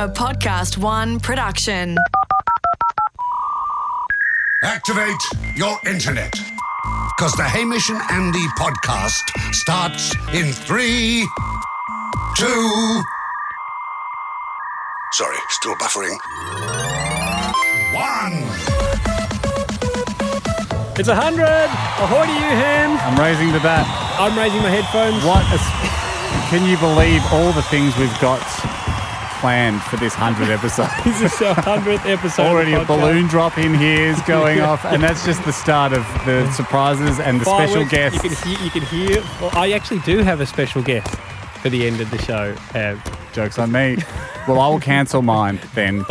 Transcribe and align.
A 0.00 0.08
Podcast 0.08 0.78
One 0.78 1.20
production. 1.20 1.94
Activate 4.62 5.22
your 5.56 5.78
internet. 5.84 6.32
Because 7.18 7.34
the 7.34 7.42
Hamish 7.42 7.90
and 7.90 8.00
Andy 8.10 8.46
podcast 8.56 9.20
starts 9.52 10.14
in 10.32 10.54
three, 10.54 11.28
two. 12.34 13.02
Sorry, 15.12 15.36
still 15.50 15.74
buffering. 15.74 16.16
One. 17.92 18.40
It's 20.98 21.08
a 21.08 21.14
hundred. 21.14 21.68
Ahoy 22.00 22.24
to 22.24 22.32
you, 22.32 22.56
Ham. 22.56 22.96
I'm 23.02 23.20
raising 23.20 23.52
the 23.52 23.60
bat. 23.60 23.84
I'm 24.18 24.34
raising 24.38 24.62
my 24.62 24.70
headphones. 24.70 25.22
What? 25.26 25.44
A, 25.52 25.58
can 26.48 26.66
you 26.66 26.78
believe 26.78 27.22
all 27.34 27.52
the 27.52 27.62
things 27.64 27.94
we've 27.98 28.18
got 28.18 28.40
planned 29.40 29.82
for 29.82 29.96
this 29.96 30.14
hundred 30.14 30.50
episode? 30.58 30.88
This 31.04 31.20
is 31.22 31.42
our 31.42 31.54
hundredth 31.54 32.06
episode. 32.06 32.42
Already 32.42 32.74
a 32.74 32.84
balloon 32.84 33.26
drop 33.26 33.58
in 33.58 33.74
here 33.74 34.08
is 34.08 34.20
going 34.22 34.60
off, 34.70 34.84
and 34.84 35.02
that's 35.02 35.24
just 35.24 35.44
the 35.44 35.52
start 35.52 35.92
of 35.92 36.04
the 36.24 36.50
surprises 36.52 37.18
and 37.18 37.40
the 37.40 37.44
special 37.44 37.84
guests. 37.84 38.22
You 38.22 38.30
can 38.30 38.46
hear. 38.46 38.64
You 38.64 38.70
can 38.70 38.82
hear. 38.82 39.22
Well, 39.40 39.50
I 39.54 39.72
actually 39.72 40.00
do 40.00 40.18
have 40.18 40.40
a 40.40 40.46
special 40.46 40.82
guest 40.82 41.14
for 41.62 41.68
the 41.68 41.86
end 41.86 42.00
of 42.00 42.10
the 42.10 42.18
show. 42.18 42.54
Ham. 42.72 43.02
Jokes 43.32 43.58
on 43.58 43.72
me. 43.72 43.96
Well, 44.48 44.58
I 44.58 44.68
will 44.68 44.80
cancel 44.80 45.22
mine 45.22 45.60
then. 45.74 46.04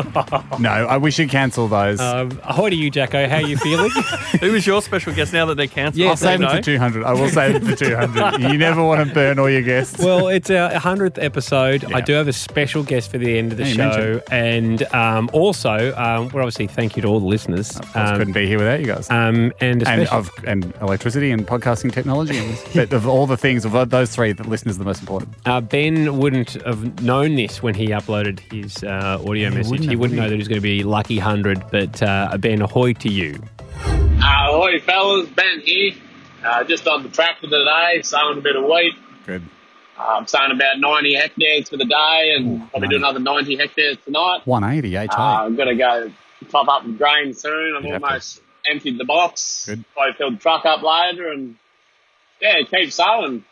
No, 0.60 0.70
I 0.70 0.98
wish 0.98 1.20
you'd 1.20 1.30
cancel 1.30 1.68
those. 1.68 2.00
Um, 2.00 2.40
ahoy 2.44 2.70
to 2.70 2.76
you, 2.76 2.90
Jacko. 2.90 3.28
How 3.28 3.38
are 3.38 3.42
you 3.42 3.58
feeling? 3.58 3.90
Who 4.40 4.52
was 4.52 4.66
your 4.68 4.82
special 4.82 5.14
guest 5.14 5.34
now 5.34 5.46
that 5.48 5.56
they're 5.56 5.68
cancelled? 5.68 6.00
Yeah, 6.00 6.10
I'll 6.10 6.18
save 6.18 6.40
them 6.40 6.50
know. 6.50 6.56
for 6.56 6.62
200. 6.62 7.04
I 7.04 7.14
will 7.14 7.30
save 7.30 7.54
them 7.56 7.66
for 7.66 7.76
200. 7.76 8.42
You 8.52 8.58
never 8.58 8.84
want 8.84 9.06
to 9.08 9.14
burn 9.14 9.40
all 9.40 9.50
your 9.50 9.62
guests. 9.64 9.98
well, 10.04 10.28
it's 10.28 10.50
our 10.50 10.70
hundredth 10.80 11.18
episode. 11.18 11.92
I 11.94 12.02
do 12.02 12.14
have 12.14 12.28
a 12.28 12.34
special 12.34 12.84
guest 12.84 13.12
for 13.12 13.18
the 13.18 13.38
end 13.38 13.52
of 13.52 13.58
the 13.58 13.64
Yeah, 13.66 13.70
you 13.70 13.76
show, 13.94 14.22
and 14.32 14.84
um, 14.94 15.30
also 15.34 15.94
um, 15.98 16.30
we're 16.30 16.42
obviously 16.42 16.68
thank 16.68 16.96
you 16.96 17.02
to 17.02 17.08
all 17.08 17.20
the 17.20 17.26
listeners. 17.26 17.76
of 17.78 17.82
course, 17.94 18.10
Um, 18.10 18.18
couldn't 18.20 18.34
be 18.34 18.46
here 18.48 18.58
without 18.60 18.80
you 18.80 18.86
guys. 18.86 19.10
um, 19.10 19.52
and 19.60 19.82
and 19.88 20.04
especially, 20.04 20.08
of 20.08 20.30
and 20.46 20.74
electricity 20.82 21.32
and 21.32 21.46
podcasting 21.48 21.92
technology. 21.92 22.38
And 22.38 22.58
but 22.76 22.94
of 22.94 23.08
all 23.08 23.26
the 23.28 23.38
things, 23.38 23.66
of 23.66 23.90
those 23.90 24.14
three, 24.16 24.32
the 24.34 24.44
listeners 24.48 24.76
are 24.76 24.80
the 24.80 24.86
most 24.86 25.02
important. 25.02 25.34
Uh, 25.46 25.62
ben 25.62 26.18
wouldn't 26.18 26.62
have 26.64 27.02
known 27.02 27.36
this 27.36 27.64
when 27.64 27.74
he 27.74 27.88
uploaded 27.88 28.19
his 28.52 28.84
uh, 28.84 29.22
audio 29.26 29.50
message. 29.50 29.70
wouldn't 29.72 29.82
he 29.82 29.90
have, 29.92 30.00
wouldn't 30.00 30.18
know 30.20 30.24
that 30.28 30.32
he 30.34 30.38
was 30.38 30.48
going 30.48 30.58
to 30.58 30.62
be 30.62 30.84
lucky 30.84 31.18
100. 31.18 31.70
But 31.72 32.02
uh, 32.04 32.38
Ben, 32.38 32.62
ahoy 32.62 32.94
to 32.94 33.10
you. 33.10 33.40
Ahoy, 34.22 34.80
fellas, 34.80 35.30
Ben 35.30 35.62
here. 35.62 35.94
Uh, 36.44 36.64
just 36.64 36.88
on 36.88 37.04
the 37.04 37.10
trap 37.10 37.40
for 37.42 37.48
the 37.48 37.64
day, 37.66 38.02
sowing 38.02 38.38
a 38.38 38.42
bit 38.42 38.56
of 38.56 38.64
wheat. 38.64 38.94
Good. 39.26 39.44
Uh, 39.98 40.04
I'm 40.20 40.28
sowing 40.28 40.52
about 40.52 40.80
90 40.80 41.14
hectares 41.16 41.68
for 41.70 41.76
the 41.78 41.86
day 41.86 42.34
and 42.38 42.70
probably 42.72 42.88
do 42.88 42.96
another 42.96 43.20
90 43.20 43.58
hectares 43.58 43.98
tonight. 44.06 44.42
180 44.46 44.96
HA. 44.96 45.08
Uh, 45.12 45.22
I'm 45.44 45.56
going 45.58 45.68
to 45.68 45.76
go 45.76 46.12
top 46.50 46.68
up 46.70 46.86
with 46.86 46.98
grain 46.98 47.34
soon. 47.34 47.76
I've 47.76 47.84
You'd 47.84 47.92
have 47.94 48.02
to. 48.02 48.08
almost 48.08 48.42
emptied 48.70 48.98
the 48.98 49.04
box. 49.06 49.66
Good. 49.66 49.84
Probably 49.94 50.14
fill 50.14 50.32
the 50.32 50.38
truck 50.38 50.66
up 50.66 50.82
later 50.82 51.30
and, 51.30 51.56
yeah, 52.42 52.62
keep 52.64 52.94
sowing. 52.94 53.44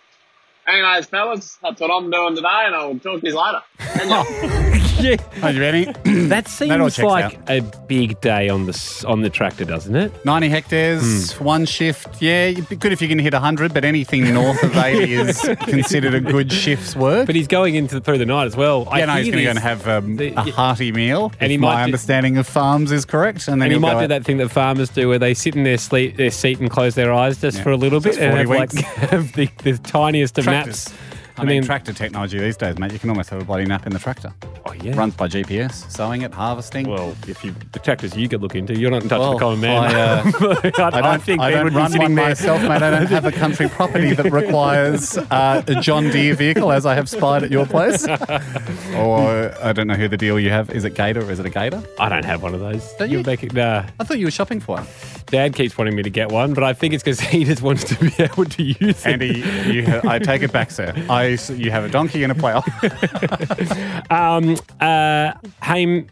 Anyways, 0.67 1.05
fellas, 1.05 1.57
that's 1.61 1.79
what 1.79 1.89
I'm 1.91 2.11
doing 2.11 2.35
today 2.35 2.63
and 2.65 2.75
I'll 2.75 2.99
talk 2.99 3.21
to 3.21 3.27
you 3.27 3.39
later. 3.39 4.73
Yeah, 4.99 5.15
Are 5.43 5.51
you 5.51 5.61
ready? 5.61 5.85
that 6.03 6.45
all 6.47 6.49
seems 6.89 6.95
checks 6.95 6.99
like 7.07 7.39
a 7.49 7.61
big 7.87 8.19
day 8.19 8.49
on 8.49 8.65
the 8.65 9.05
on 9.07 9.21
the 9.21 9.29
tractor, 9.29 9.63
doesn't 9.63 9.95
it? 9.95 10.25
90 10.25 10.49
hectares, 10.49 11.33
Hmm. 11.33 11.43
one 11.43 11.65
shift. 11.65 12.19
Yeah, 12.19 12.45
it'd 12.47 12.67
be 12.67 12.75
good 12.75 12.91
if 12.91 13.01
you 13.01 13.07
can 13.07 13.19
hit 13.19 13.33
100, 13.33 13.73
but 13.75 13.85
anything 13.85 14.33
north 14.33 14.61
of 14.63 14.75
80 14.75 15.13
is 15.13 15.41
considered 15.61 16.15
a 16.15 16.19
good 16.19 16.51
shift's 16.51 16.95
work. 16.95 17.27
But 17.27 17.35
he's 17.35 17.47
going 17.47 17.75
into 17.75 18.01
through 18.01 18.17
the 18.17 18.25
night 18.25 18.45
as 18.47 18.57
well. 18.57 18.87
I 18.89 18.99
yeah, 18.99 19.05
no, 19.05 19.13
he's 19.17 19.27
going 19.27 19.37
to 19.37 19.43
go 19.43 19.49
and 19.51 19.59
have 19.59 19.87
um, 19.87 20.15
the- 20.15 20.33
a 20.35 20.51
hearty 20.51 20.91
meal. 20.91 21.31
And 21.39 21.51
if 21.51 21.51
he 21.51 21.57
my 21.59 21.75
do- 21.75 21.83
understanding 21.83 22.37
of 22.37 22.47
farms 22.47 22.91
is 22.91 23.05
correct. 23.05 23.47
And 23.47 23.61
then 23.61 23.67
And 23.67 23.73
he 23.73 23.79
might 23.79 23.93
do 23.93 23.99
out- 23.99 24.09
that 24.09 24.25
thing 24.25 24.37
that 24.37 24.49
farmers 24.49 24.89
do 24.89 25.07
where 25.09 25.19
they 25.19 25.35
sit 25.35 25.55
in 25.55 25.63
their 25.63 25.77
sleep, 25.77 26.17
their 26.17 26.31
seat 26.31 26.59
and 26.59 26.71
close 26.71 26.95
their 26.95 27.13
eyes 27.13 27.39
just 27.39 27.57
Yeah. 27.57 27.63
for 27.63 27.69
a 27.71 27.77
little 27.77 27.99
bit 27.99 28.17
and 28.17 28.47
40 28.47 28.49
have, 28.49 28.73
like, 28.73 28.85
have 29.11 29.33
the, 29.33 29.47
the 29.63 29.77
tiniest 29.77 30.39
of 30.39 30.45
Tractors. 30.45 30.89
naps. 30.89 31.01
I 31.37 31.41
And 31.41 31.49
mean, 31.49 31.61
then- 31.61 31.67
tractor 31.67 31.93
technology 31.93 32.39
these 32.39 32.57
days, 32.57 32.77
mate. 32.79 32.91
You 32.91 32.99
can 32.99 33.09
almost 33.09 33.29
have 33.29 33.41
a 33.41 33.45
bloody 33.45 33.65
nap 33.65 33.85
in 33.85 33.93
the 33.93 33.99
tractor. 33.99 34.33
Oh, 34.65 34.73
yeah. 34.73 34.95
Runs 34.97 35.15
by 35.15 35.27
GPS, 35.27 35.89
sowing 35.91 36.21
it, 36.23 36.33
harvesting. 36.33 36.87
Well, 36.89 37.15
if 37.27 37.43
you 37.43 37.53
the 37.71 37.79
tractors 37.79 38.15
you 38.17 38.27
could 38.27 38.41
look 38.41 38.55
into, 38.55 38.77
you're 38.77 38.91
not 38.91 39.03
in 39.03 39.09
touch 39.09 39.19
Well, 39.19 39.29
with 39.31 39.39
the 39.39 39.45
common 39.45 39.61
man. 39.61 39.83
I, 39.83 40.01
uh, 40.01 40.71
I, 40.93 40.97
I 40.97 41.01
don't, 41.01 41.21
think 41.23 41.41
I 41.41 41.51
don't 41.51 41.63
would 41.65 41.73
be 41.73 41.77
run 41.77 41.91
one 41.97 42.15
there. 42.15 42.27
myself, 42.29 42.61
mate. 42.63 42.81
I 42.81 42.89
don't 42.89 43.05
have 43.07 43.25
a 43.25 43.31
country 43.31 43.69
property 43.69 44.13
that 44.13 44.31
requires 44.31 45.17
uh, 45.31 45.63
a 45.67 45.75
John 45.81 46.09
Deere 46.09 46.33
vehicle, 46.35 46.71
as 46.71 46.85
I 46.85 46.95
have 46.95 47.07
spied 47.09 47.43
at 47.43 47.51
your 47.51 47.65
place. 47.65 48.05
or 48.95 49.53
I 49.61 49.73
don't 49.73 49.87
know 49.87 49.95
who 49.95 50.07
the 50.07 50.17
deal 50.17 50.39
you 50.39 50.49
have. 50.49 50.69
Is 50.71 50.83
it 50.85 50.95
Gator 50.95 51.21
or 51.21 51.31
is 51.31 51.39
it 51.39 51.45
a 51.45 51.49
Gator? 51.49 51.81
I 51.99 52.09
don't 52.09 52.25
have 52.25 52.41
one 52.43 52.53
of 52.53 52.59
those. 52.59 52.93
Don't 52.93 53.09
you? 53.09 53.23
back- 53.23 53.53
nah. 53.53 53.85
I 53.99 54.03
thought 54.03 54.19
you 54.19 54.25
were 54.25 54.31
shopping 54.31 54.59
for 54.59 54.77
one. 54.77 54.87
Dad 55.27 55.55
keeps 55.55 55.77
wanting 55.77 55.95
me 55.95 56.03
to 56.03 56.09
get 56.09 56.31
one, 56.31 56.53
but 56.53 56.63
I 56.63 56.73
think 56.73 56.93
it's 56.93 57.03
because 57.03 57.19
he 57.19 57.43
just 57.43 57.61
wants 57.61 57.83
to 57.85 57.95
be 57.99 58.13
able 58.23 58.45
to 58.45 58.63
use 58.63 59.05
it. 59.05 59.05
Andy, 59.05 59.43
you 59.71 59.85
ha- 59.85 60.01
I 60.05 60.19
take 60.19 60.41
it 60.41 60.51
back, 60.53 60.71
sir. 60.71 60.93
I, 61.09 61.26
you 61.27 61.71
have 61.71 61.83
a 61.83 61.89
donkey 61.89 62.23
and 62.23 62.31
a 62.31 62.35
plough. 62.35 62.63
Um, 64.09 64.55
uh, 64.79 65.33
Haim, 65.61 66.07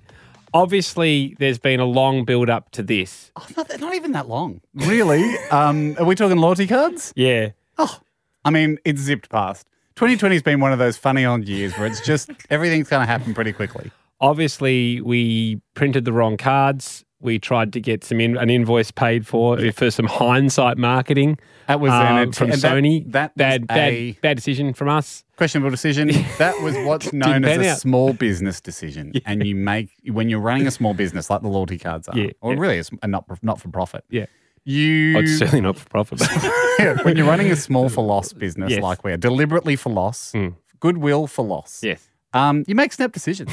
obviously, 0.54 1.36
there's 1.40 1.58
been 1.60 1.80
a 1.80 1.86
long 1.86 2.26
build 2.26 2.50
up 2.50 2.72
to 2.72 2.84
this. 2.84 3.32
Oh, 3.36 3.46
not, 3.56 3.80
not 3.80 3.94
even 3.96 4.12
that 4.14 4.28
long. 4.28 4.62
Really? 4.74 5.38
Um, 5.52 5.96
are 5.98 6.06
we 6.06 6.16
talking 6.16 6.38
loyalty 6.38 6.68
cards? 6.68 7.14
Yeah. 7.16 7.50
Oh, 7.78 8.00
I 8.44 8.50
mean, 8.50 8.78
it's 8.84 9.02
zipped 9.02 9.30
past. 9.30 9.68
2020 9.96 10.36
has 10.36 10.44
been 10.44 10.60
one 10.60 10.74
of 10.74 10.80
those 10.80 10.98
funny 10.98 11.26
old 11.26 11.48
years 11.48 11.74
where 11.78 11.88
it's 11.88 12.02
just 12.06 12.30
everything's 12.50 12.90
going 12.90 13.02
to 13.02 13.08
happen 13.08 13.34
pretty 13.34 13.54
quickly. 13.54 13.92
Obviously, 14.20 15.02
we 15.02 15.62
printed 15.74 16.04
the 16.06 16.12
wrong 16.14 16.36
cards. 16.38 17.06
We 17.26 17.40
tried 17.40 17.74
to 17.74 17.82
get 17.82 18.04
some 18.04 18.22
in, 18.22 18.38
an 18.38 18.50
invoice 18.50 18.92
paid 18.92 19.28
for 19.28 19.58
for 19.72 19.92
some 19.92 20.06
hindsight 20.06 20.78
marketing. 20.78 21.38
That 21.68 21.80
was 21.82 21.92
uh, 21.92 21.96
an 21.96 22.32
from 22.32 22.52
and 22.52 22.62
that- 22.62 22.72
Sony. 22.74 23.12
that 23.12 23.36
bad, 23.36 23.66
bad, 23.68 23.92
a- 23.94 24.12
bad 24.22 24.38
decision 24.38 24.74
from 24.74 24.88
us. 24.90 25.24
questionable 25.36 25.72
decision. 25.72 26.10
That 26.38 26.62
was 26.62 26.76
what's 26.86 27.12
known 27.12 27.44
as 27.44 27.58
a 27.58 27.70
out. 27.72 27.80
small 27.80 28.14
business 28.14 28.62
decision, 28.62 29.12
and 29.26 29.46
you 29.46 29.56
make 29.56 29.90
when 30.12 30.30
you're 30.30 30.40
running 30.40 30.68
a 30.68 30.72
small 30.72 30.94
business 30.94 31.30
like 31.30 31.42
the 31.42 31.48
loyalty 31.50 31.78
cards 31.80 32.08
are, 32.08 32.18
Yeah, 32.18 32.30
or 32.42 32.54
yeah. 32.54 32.60
really 32.60 32.78
it's 32.78 32.92
a 33.02 33.08
not 33.08 33.26
not 33.44 33.60
for 33.60 33.70
profit. 33.70 34.04
Yeah. 34.10 34.28
You 34.68 35.18
Oh, 35.18 35.20
it's 35.22 35.38
certainly 35.38 35.62
not 35.62 35.78
for 35.78 35.88
profit. 35.90 36.22
Yeah, 36.80 36.98
when 37.04 37.18
you're 37.18 37.28
running 37.28 37.52
a 37.52 37.56
small 37.56 37.88
for 37.90 38.04
loss 38.04 38.34
business 38.34 38.72
Yes. 38.72 38.82
like 38.82 39.04
we 39.04 39.12
are, 39.12 39.18
deliberately 39.18 39.76
for 39.76 39.92
loss, 39.92 40.32
Mm. 40.34 40.56
goodwill 40.80 41.28
for 41.28 41.46
loss. 41.46 41.84
yes. 41.84 42.02
Um, 42.34 42.64
you 42.68 42.76
make 42.76 42.92
snap 42.92 43.12
decisions, 43.14 43.52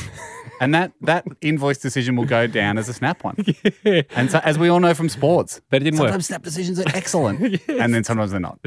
and 0.63 0.73
that 0.75 0.93
that 1.03 1.25
invoice 1.41 1.79
decision 1.79 2.17
will 2.17 2.25
go 2.39 2.47
down 2.47 2.79
as 2.79 2.89
a 2.89 2.95
snap 2.95 3.19
one. 3.25 3.37
And 4.19 4.31
so, 4.31 4.39
as 4.51 4.57
we 4.59 4.69
all 4.69 4.81
know 4.81 4.95
from 4.95 5.09
sports, 5.09 5.61
But 5.71 5.83
it 5.83 5.85
didn't 5.85 5.99
work. 6.01 6.09
sometimes 6.09 6.27
snap 6.27 6.43
decisions 6.43 6.79
are 6.81 6.89
excellent, 6.95 7.39
and 7.69 7.93
then 7.95 8.05
sometimes 8.05 8.31
they're 8.33 8.41
not. 8.51 8.59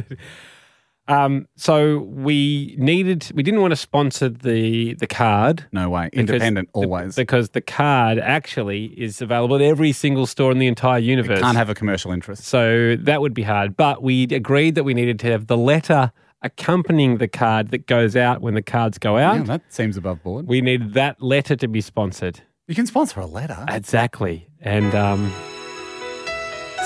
Um, 1.07 1.47
so 1.55 1.99
we 1.99 2.75
needed, 2.79 3.31
we 3.35 3.43
didn't 3.43 3.61
want 3.61 3.71
to 3.73 3.75
sponsor 3.75 4.27
the 4.27 4.95
the 4.95 5.05
card. 5.05 5.65
No 5.71 5.87
way, 5.89 6.05
because 6.11 6.19
independent 6.19 6.69
the- 6.73 6.79
always. 6.79 7.15
because 7.15 7.49
the 7.49 7.61
card 7.61 8.17
actually 8.17 8.85
is 8.97 9.21
available 9.21 9.55
at 9.55 9.61
every 9.61 9.91
single 9.91 10.25
store 10.25 10.51
in 10.51 10.57
the 10.57 10.65
entire 10.65 10.97
universe. 10.97 11.39
Can't 11.41 11.57
have 11.57 11.69
a 11.69 11.75
commercial 11.75 12.11
interest. 12.11 12.43
So 12.45 12.95
that 13.01 13.21
would 13.21 13.35
be 13.35 13.43
hard. 13.43 13.77
But 13.77 14.01
we 14.01 14.23
agreed 14.23 14.73
that 14.75 14.83
we 14.83 14.95
needed 14.95 15.19
to 15.19 15.27
have 15.31 15.45
the 15.45 15.57
letter 15.57 16.11
accompanying 16.45 17.17
the 17.17 17.27
card 17.27 17.71
that 17.71 17.87
goes 17.87 18.15
out 18.15 18.41
when 18.41 18.53
the 18.53 18.61
cards 18.61 18.97
go 18.97 19.17
out. 19.17 19.35
Yeah, 19.37 19.43
that 19.43 19.61
seems 19.69 19.97
above 19.97 20.23
board. 20.23 20.47
we 20.47 20.61
need 20.61 20.93
that 20.93 21.21
letter 21.21 21.55
to 21.57 21.67
be 21.67 21.81
sponsored. 21.81 22.39
You 22.67 22.75
can 22.75 22.85
sponsor 22.87 23.19
a 23.19 23.25
letter. 23.25 23.63
Exactly. 23.67 24.47
And 24.61 24.93
um, 24.95 25.31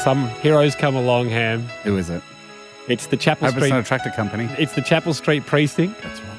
some 0.03 0.27
heroes 0.41 0.75
come 0.75 0.95
along, 0.95 1.29
Ham. 1.29 1.61
Who 1.83 1.97
is 1.97 2.09
it? 2.09 2.21
It's 2.87 3.07
the 3.07 3.17
Chapel 3.17 3.47
Hope 3.47 3.57
it's 3.57 3.65
Street. 3.65 3.75
not 3.75 3.81
a 3.81 3.87
tractor 3.87 4.09
company. 4.09 4.49
It's 4.57 4.73
the 4.73 4.81
Chapel 4.81 5.13
Street 5.13 5.45
precinct. 5.45 6.01
That's 6.01 6.19
right. 6.21 6.29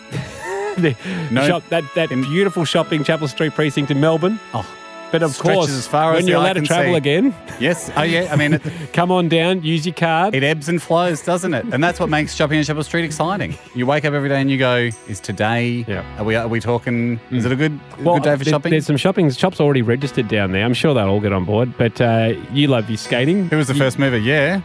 No- 1.30 1.46
shop, 1.46 1.62
that 1.68 1.84
that 1.94 2.10
in- 2.10 2.22
beautiful 2.22 2.64
shopping 2.64 3.04
Chapel 3.04 3.28
Street 3.28 3.52
precinct 3.54 3.90
in 3.90 4.00
Melbourne. 4.00 4.40
Oh, 4.54 4.66
But 5.12 5.22
of 5.24 5.34
Stretches 5.34 5.56
course, 5.56 5.70
as 5.70 5.86
far 5.86 6.12
when 6.12 6.22
as 6.22 6.28
you're 6.28 6.36
allowed 6.38 6.52
to 6.54 6.62
travel 6.62 6.92
see. 6.92 6.96
again, 6.98 7.34
yes. 7.58 7.90
Oh, 7.96 8.02
yeah. 8.02 8.28
I 8.32 8.36
mean, 8.36 8.54
it, 8.54 8.62
come 8.92 9.10
on 9.10 9.28
down, 9.28 9.62
use 9.62 9.84
your 9.84 9.94
card. 9.94 10.34
it 10.34 10.42
ebbs 10.44 10.68
and 10.68 10.80
flows, 10.80 11.22
doesn't 11.22 11.52
it? 11.52 11.64
And 11.72 11.82
that's 11.82 11.98
what 11.98 12.08
makes 12.08 12.34
shopping 12.34 12.58
on 12.58 12.64
Chapel 12.64 12.84
Street 12.84 13.04
exciting. 13.04 13.56
You 13.74 13.86
wake 13.86 14.04
up 14.04 14.14
every 14.14 14.28
day 14.28 14.40
and 14.40 14.50
you 14.50 14.56
go, 14.58 14.88
"Is 15.08 15.18
today? 15.20 15.84
Yeah. 15.88 16.04
Are 16.18 16.24
we? 16.24 16.36
Are 16.36 16.46
we 16.48 16.60
talking? 16.60 17.18
Is 17.30 17.44
it 17.44 17.52
a 17.52 17.56
good, 17.56 17.78
Well, 18.00 18.16
good 18.16 18.22
day 18.24 18.36
for 18.36 18.44
there- 18.44 18.52
shopping? 18.52 18.70
There's 18.70 18.86
some 18.86 18.96
shopping 18.96 19.30
shops 19.30 19.60
already 19.60 19.82
registered 19.82 20.28
down 20.28 20.52
there. 20.52 20.64
I'm 20.64 20.74
sure 20.74 20.94
they'll 20.94 21.08
all 21.08 21.20
get 21.20 21.32
on 21.32 21.44
board. 21.44 21.76
But 21.76 22.00
uh, 22.00 22.34
you 22.52 22.68
love 22.68 22.88
your 22.88 22.96
skating. 22.98 23.48
Who 23.48 23.56
was 23.56 23.68
the 23.68 23.74
first 23.74 23.98
mover? 23.98 24.18
Yeah, 24.18 24.60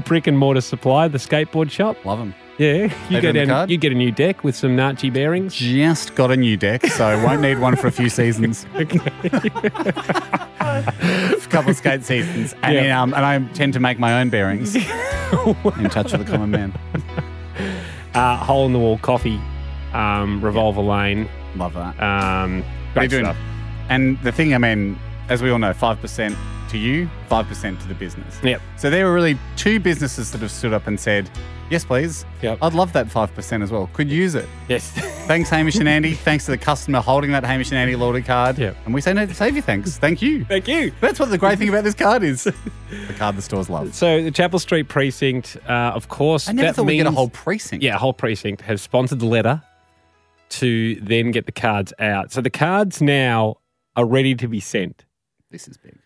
Brick 0.04 0.26
and 0.26 0.38
Mortar 0.38 0.60
Supply, 0.60 1.08
the 1.08 1.18
skateboard 1.18 1.70
shop. 1.70 1.96
love 2.04 2.18
them. 2.18 2.34
Yeah, 2.58 2.72
you 2.74 2.88
They 2.88 3.14
go 3.14 3.20
doing 3.20 3.34
the 3.34 3.38
down. 3.40 3.46
card? 3.48 3.70
You 3.70 3.78
get 3.78 3.92
a 3.92 3.94
new 3.94 4.10
deck 4.10 4.42
with 4.42 4.56
some 4.56 4.76
Nachi 4.76 5.12
bearings. 5.12 5.54
Just 5.54 6.16
got 6.16 6.32
a 6.32 6.36
new 6.36 6.56
deck, 6.56 6.84
so 6.86 7.24
won't 7.24 7.40
need 7.40 7.60
one 7.60 7.76
for 7.76 7.86
a 7.86 7.92
few 7.92 8.08
seasons. 8.08 8.66
a 8.74 8.84
couple 11.50 11.70
of 11.70 11.76
skate 11.76 12.04
seasons, 12.04 12.54
and 12.62 12.74
Yeah. 12.74 12.82
then, 12.82 12.90
um, 12.92 13.14
and 13.14 13.24
I 13.24 13.38
tend 13.54 13.72
to 13.74 13.80
make 13.80 13.98
my 13.98 14.20
own 14.20 14.28
bearings. 14.28 14.74
in 14.76 15.90
touch 15.90 16.12
with 16.12 16.26
the 16.26 16.32
common 16.32 16.50
man. 16.50 16.74
Uh, 18.14 18.36
hole 18.36 18.66
in 18.66 18.72
the 18.72 18.78
wall 18.78 18.98
coffee, 18.98 19.40
um, 19.92 20.40
Revolver 20.44 20.82
Lane. 20.82 21.28
Love 21.56 21.74
that. 21.74 22.00
Um, 22.02 22.64
Great 22.94 23.10
stuff. 23.12 23.36
and 23.88 24.20
the 24.22 24.32
thing, 24.32 24.54
I 24.54 24.58
mean, 24.58 24.98
as 25.28 25.42
we 25.42 25.50
all 25.50 25.58
know, 25.58 25.72
five 25.72 26.00
percent 26.00 26.36
to 26.68 26.78
you, 26.78 27.08
five 27.28 27.46
percent 27.46 27.80
to 27.80 27.88
the 27.88 27.94
business. 27.94 28.38
Yep. 28.42 28.60
So 28.76 28.90
there 28.90 29.06
were 29.06 29.14
really 29.14 29.38
two 29.56 29.80
businesses 29.80 30.30
that 30.32 30.40
have 30.40 30.50
stood 30.50 30.72
up 30.72 30.86
and 30.86 30.98
said, 30.98 31.28
"Yes, 31.70 31.84
please. 31.84 32.24
Yep. 32.42 32.58
I'd 32.62 32.74
love 32.74 32.92
that 32.92 33.10
five 33.10 33.34
percent 33.34 33.62
as 33.62 33.70
well. 33.70 33.88
Could 33.92 34.10
use 34.10 34.34
it." 34.34 34.48
Yes. 34.68 34.90
Thanks, 35.26 35.50
Hamish 35.50 35.76
and 35.76 35.88
Andy. 35.88 36.14
Thanks 36.14 36.44
to 36.46 36.50
the 36.50 36.58
customer 36.58 37.00
holding 37.00 37.32
that 37.32 37.44
Hamish 37.44 37.70
and 37.70 37.78
Andy 37.78 37.96
loyalty 37.96 38.22
card. 38.22 38.58
Yep. 38.58 38.76
And 38.84 38.94
we 38.94 39.00
say 39.00 39.12
no 39.12 39.26
to 39.26 39.34
save 39.34 39.56
you. 39.56 39.62
Thanks. 39.62 39.98
Thank 39.98 40.22
you. 40.22 40.44
Thank 40.44 40.68
you. 40.68 40.92
That's 41.00 41.18
what 41.18 41.30
the 41.30 41.38
great 41.38 41.58
thing 41.58 41.68
about 41.68 41.84
this 41.84 41.94
card 41.94 42.22
is. 42.22 42.44
the 42.44 42.54
card 43.16 43.36
the 43.36 43.42
stores 43.42 43.68
love. 43.68 43.94
So 43.94 44.22
the 44.22 44.30
Chapel 44.30 44.58
Street 44.58 44.88
precinct, 44.88 45.56
uh, 45.68 45.92
of 45.94 46.08
course, 46.08 46.48
I 46.48 46.52
never 46.52 46.72
thought 46.72 46.86
we'd 46.86 46.96
get 46.96 47.06
a 47.06 47.10
whole 47.10 47.28
precinct. 47.30 47.82
Yeah, 47.82 47.96
a 47.96 47.98
whole 47.98 48.12
precinct 48.14 48.62
have 48.62 48.80
sponsored 48.80 49.20
the 49.20 49.26
letter 49.26 49.62
to 50.50 50.94
then 50.96 51.30
get 51.30 51.46
the 51.46 51.52
cards 51.52 51.92
out. 51.98 52.32
So 52.32 52.40
the 52.40 52.50
cards 52.50 53.02
now 53.02 53.56
are 53.96 54.06
ready 54.06 54.34
to 54.36 54.48
be 54.48 54.60
sent. 54.60 55.04
This 55.50 55.68
is 55.68 55.76
big. 55.76 55.98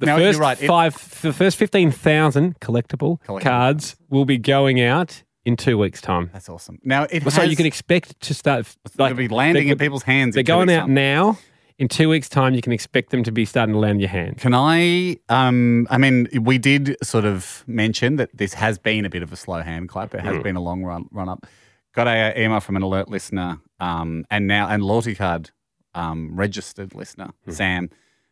The 0.00 0.06
now, 0.06 0.16
first 0.16 0.38
you're 0.38 0.40
right. 0.40 0.60
it- 0.62 0.66
five, 0.66 1.20
the 1.22 1.32
first 1.32 1.56
fifteen 1.56 1.90
thousand 1.90 2.58
collectible, 2.60 3.20
Collectible 3.22 3.40
cards 3.40 3.96
will 4.08 4.24
be 4.24 4.38
going 4.38 4.80
out 4.80 5.22
in 5.44 5.56
two 5.56 5.78
weeks' 5.78 6.00
time. 6.00 6.30
that's 6.32 6.48
awesome. 6.48 6.78
Now, 6.84 7.04
it 7.10 7.22
So 7.24 7.42
has, 7.42 7.50
you 7.50 7.56
can 7.56 7.66
expect 7.66 8.18
to 8.20 8.34
start 8.34 8.66
it'll 8.98 9.14
be 9.14 9.28
landing 9.28 9.68
in 9.68 9.78
people's 9.78 10.02
hands. 10.02 10.34
They're 10.34 10.40
in 10.40 10.46
two 10.46 10.52
going 10.52 10.66
weeks' 10.68 10.78
out 10.78 10.86
time. 10.86 10.94
now. 10.94 11.38
In 11.78 11.88
two 11.88 12.10
weeks' 12.10 12.28
time, 12.28 12.52
you 12.54 12.60
can 12.60 12.72
expect 12.74 13.08
them 13.10 13.22
to 13.22 13.32
be 13.32 13.46
starting 13.46 13.72
to 13.72 13.78
land 13.78 13.94
in 13.94 14.00
your 14.00 14.10
hands. 14.10 14.42
Can 14.42 14.52
I? 14.54 15.16
Um, 15.30 15.86
I 15.88 15.96
mean, 15.96 16.28
we 16.42 16.58
did 16.58 16.94
sort 17.02 17.24
of 17.24 17.64
mention 17.66 18.16
that 18.16 18.28
this 18.36 18.52
has 18.52 18.78
been 18.78 19.06
a 19.06 19.08
bit 19.08 19.22
of 19.22 19.32
a 19.32 19.36
slow 19.36 19.62
hand 19.62 19.88
clap. 19.88 20.14
It 20.14 20.20
has 20.20 20.36
Hmm. 20.36 20.42
been 20.42 20.56
a 20.56 20.60
long 20.60 20.82
run 20.82 21.06
run 21.10 21.30
up. 21.30 21.46
Got 21.94 22.06
a, 22.06 22.10
uh, 22.36 22.38
email 22.40 22.60
from 22.60 22.76
an 22.76 22.82
alert 22.82 23.08
listener, 23.08 23.60
um, 23.80 24.24
and 24.30 24.46
now 24.46 24.68
and 24.68 24.82
loyalty 24.82 25.14
card 25.14 25.50
um, 25.94 26.30
registered 26.36 26.94
listener 26.94 27.30
Hmm. 27.46 27.50
Sam. 27.50 27.90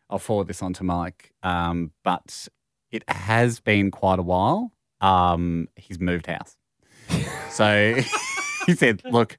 I'll 0.09 0.19
forward 0.19 0.47
this 0.47 0.61
on 0.63 0.73
to 0.73 0.83
Mike. 0.83 1.33
Um, 1.43 1.91
but 2.03 2.47
it 2.91 3.03
has 3.09 3.59
been 3.59 3.91
quite 3.91 4.19
a 4.19 4.23
while. 4.23 4.71
Um, 5.01 5.67
he's 5.75 5.99
moved 5.99 6.25
house, 6.27 6.57
so 7.49 7.95
he 8.65 8.75
said, 8.75 9.01
"Look." 9.05 9.37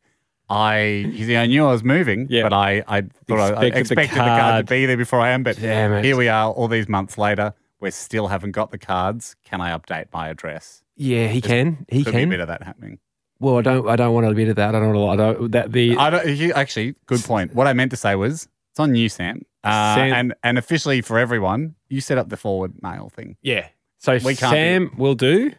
I, 0.53 1.09
he 1.15 1.27
said, 1.27 1.37
I 1.37 1.47
knew 1.47 1.65
I 1.65 1.71
was 1.71 1.85
moving, 1.85 2.27
Yeah. 2.29 2.43
but 2.43 2.53
I, 2.53 2.83
I 2.89 3.03
thought 3.29 3.39
I, 3.39 3.45
I 3.51 3.65
Expected 3.67 3.73
the 3.73 3.79
expected 3.79 4.15
the 4.15 4.17
card 4.19 4.41
card. 4.41 4.67
to 4.67 4.71
be 4.75 4.85
there 4.87 4.97
before 4.97 5.21
I 5.21 5.31
am. 5.31 5.45
But 5.45 5.61
Damn 5.61 5.93
it. 5.93 6.05
here 6.05 6.17
we 6.17 6.27
are, 6.27 6.51
all 6.51 6.67
these 6.67 6.89
months 6.89 7.17
later. 7.17 7.55
We 7.79 7.93
still 7.93 8.27
haven't 8.27 8.51
got 8.51 8.73
the 8.73 8.79
cards. 8.79 9.37
Can 9.45 9.61
I 9.61 9.71
update 9.79 10.07
my 10.13 10.27
address? 10.29 10.83
Yeah, 10.97 11.29
he 11.29 11.41
can. 11.41 11.87
He 11.89 12.03
Could 12.03 12.15
be 12.15 12.19
a 12.19 12.23
can. 12.23 12.31
bit 12.31 12.41
of 12.41 12.49
that 12.49 12.65
happening. 12.65 12.99
Well, 13.39 13.59
I 13.59 13.63
don't. 13.63 13.89
I 13.89 13.95
don't 13.95 14.13
want 14.13 14.27
a 14.27 14.35
bit 14.35 14.49
of 14.49 14.57
that. 14.57 14.75
I 14.75 14.81
don't 14.81 14.93
want 14.93 14.97
a 14.97 15.01
lot. 15.01 15.13
I 15.13 15.17
don't. 15.35 15.53
That 15.53 15.71
the 15.71 15.97
I 15.97 16.11
don't. 16.11 16.27
You, 16.29 16.53
actually, 16.55 16.97
good 17.07 17.23
point. 17.23 17.55
What 17.55 17.69
I 17.69 17.73
meant 17.73 17.93
to 17.93 17.97
say 17.97 18.17
was 18.17 18.49
it's 18.73 18.81
on 18.81 18.97
you, 18.97 19.09
Sam, 19.09 19.43
uh, 19.65 19.95
Sam- 19.95 20.13
and 20.15 20.35
and 20.43 20.59
officially 20.59 21.01
for 21.03 21.19
everyone, 21.19 21.75
you 21.89 22.01
set 22.01 22.19
up 22.19 22.29
the 22.29 22.37
forward 22.37 22.75
mail 22.83 23.11
thing. 23.15 23.37
yeah. 23.43 23.69
So 23.99 24.13
We 24.15 24.35
can't 24.35 24.53
Sam 24.53 24.93
will 24.97 25.15
do. 25.15 25.53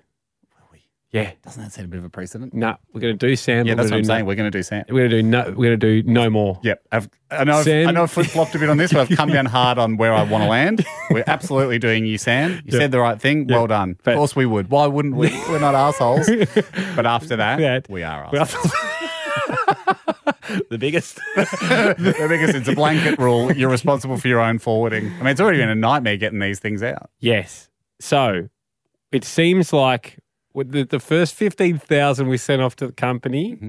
Yeah. 1.14 1.34
Doesn't 1.44 1.62
that 1.62 1.74
set 1.74 1.84
a 1.84 1.90
bit 1.90 1.98
of 1.98 2.06
a 2.06 2.10
precedent? 2.10 2.54
No, 2.54 2.78
we're 2.94 3.02
going 3.02 3.18
to 3.18 3.28
do 3.28 3.36
Sam. 3.36 3.68
Yeah, 3.68 3.74
but 3.74 3.84
that's 3.84 3.92
we're 3.92 3.98
what 3.98 3.98
I'm 3.98 4.02
gonna 4.04 4.16
saying. 4.16 4.26
We're 4.28 4.36
going 4.36 4.50
to 4.52 4.58
do 4.58 4.64
Sam. 4.64 4.86
No, 4.88 4.94
we're 4.96 5.10
going 5.10 5.12
to 5.12 5.18
do 5.22 5.24
no. 5.28 5.44
We're 5.58 5.68
going 5.68 5.80
to 5.82 6.02
do 6.04 6.10
no 6.10 6.30
more. 6.30 6.60
Yep. 6.64 6.84
I've, 6.90 7.10
I 7.30 7.44
know. 7.44 7.58
I've, 7.58 7.66
Sam- 7.66 7.88
I 7.90 7.92
know. 7.92 8.04
I've 8.04 8.12
flip 8.12 8.28
flopped 8.28 8.56
a 8.56 8.60
bit 8.60 8.70
on 8.70 8.78
this, 8.78 8.94
but 8.94 9.02
I've 9.12 9.18
come 9.18 9.28
down 9.30 9.46
hard 9.46 9.78
on 9.78 9.98
where 9.98 10.14
I 10.14 10.24
want 10.24 10.46
to 10.46 10.50
land. 10.50 10.86
We're 11.10 11.26
absolutely 11.28 11.80
doing 11.80 12.06
you, 12.06 12.18
Sam. 12.18 12.62
You 12.66 12.72
said 12.72 12.92
the 12.94 13.00
right 13.02 13.20
thing. 13.20 13.46
Well 13.48 13.68
done. 13.68 13.98
But- 14.06 14.12
of 14.14 14.18
course 14.20 14.38
we 14.38 14.46
would. 14.46 14.72
Why 14.72 14.88
wouldn't 14.88 15.18
we? 15.18 15.28
We're 15.50 15.60
not 15.60 15.76
assholes. 15.76 16.28
But 16.96 17.06
after 17.06 17.36
that, 17.36 17.60
That- 17.60 17.90
we 17.90 18.04
are 18.04 18.30
We 18.32 18.40
assholes. 18.40 18.72
are- 20.56 20.62
the 20.70 20.78
biggest. 20.78 21.16
the 21.36 22.26
biggest, 22.30 22.56
it's 22.56 22.68
a 22.68 22.74
blanket 22.76 23.20
rule. 23.20 23.52
You're 23.52 23.70
responsible 23.70 24.18
for 24.18 24.28
your 24.28 24.40
own 24.40 24.60
forwarding. 24.60 25.08
I 25.08 25.18
mean, 25.18 25.28
it's 25.28 25.42
already 25.42 25.58
been 25.58 25.70
a 25.70 25.76
nightmare 25.76 26.18
getting 26.18 26.40
these 26.40 26.60
things 26.60 26.84
out. 26.84 27.10
yes. 27.20 27.70
So 28.00 28.50
it 29.12 29.24
seems 29.24 29.72
like 29.74 30.18
with 30.54 30.72
the, 30.72 30.84
the 30.84 31.00
first 31.00 31.36
fifteen 31.36 31.78
thousand 31.78 32.28
we 32.30 32.38
sent 32.38 32.62
off 32.62 32.76
to 32.78 32.88
the 32.88 32.94
company, 32.94 33.54
Mm-hmm. 33.54 33.68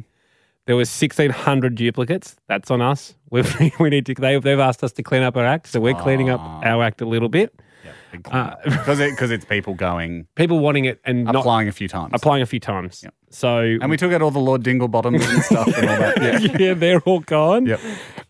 there 0.66 0.76
was 0.76 0.88
sixteen 0.88 1.30
hundred 1.30 1.74
duplicates. 1.74 2.36
That's 2.48 2.70
on 2.70 2.80
us. 2.80 3.14
We 3.30 3.42
we 3.80 3.88
need 3.90 4.06
to. 4.06 4.14
They, 4.14 4.38
they've 4.38 4.58
asked 4.58 4.82
us 4.84 4.92
to 4.92 5.02
clean 5.02 5.22
up 5.22 5.36
our 5.36 5.44
act, 5.46 5.66
so 5.68 5.80
we're 5.80 5.94
cleaning 5.94 6.30
up 6.30 6.40
Ah. 6.42 6.60
our 6.64 6.82
act 6.82 7.00
a 7.00 7.06
little 7.06 7.28
bit. 7.28 7.54
Uh, 8.30 8.54
Because 8.64 9.00
it, 9.00 9.20
it's 9.20 9.44
people 9.44 9.74
going, 9.74 10.26
People 10.34 10.58
wanting 10.60 10.84
it 10.84 11.00
and 11.04 11.24
not 11.24 11.36
applying 11.36 11.68
a 11.68 11.72
few 11.72 11.88
times. 11.88 12.10
applying 12.14 12.42
a 12.42 12.46
few 12.46 12.60
times. 12.60 13.02
Yep. 13.02 13.14
So 13.30 13.58
and 13.80 13.88
we 13.90 13.96
took 13.96 14.12
out 14.12 14.22
all 14.22 14.30
the 14.30 14.38
Lord 14.38 14.62
Dinglebottoms 14.62 15.26
and 15.32 15.42
stuff 15.50 15.66
and 15.78 15.88
all 15.88 15.98
that. 15.98 16.22
Yeah. 16.42 16.56
yeah, 16.58 16.74
they're 16.74 17.00
all 17.00 17.20
gone. 17.20 17.66
Yep. 17.66 17.80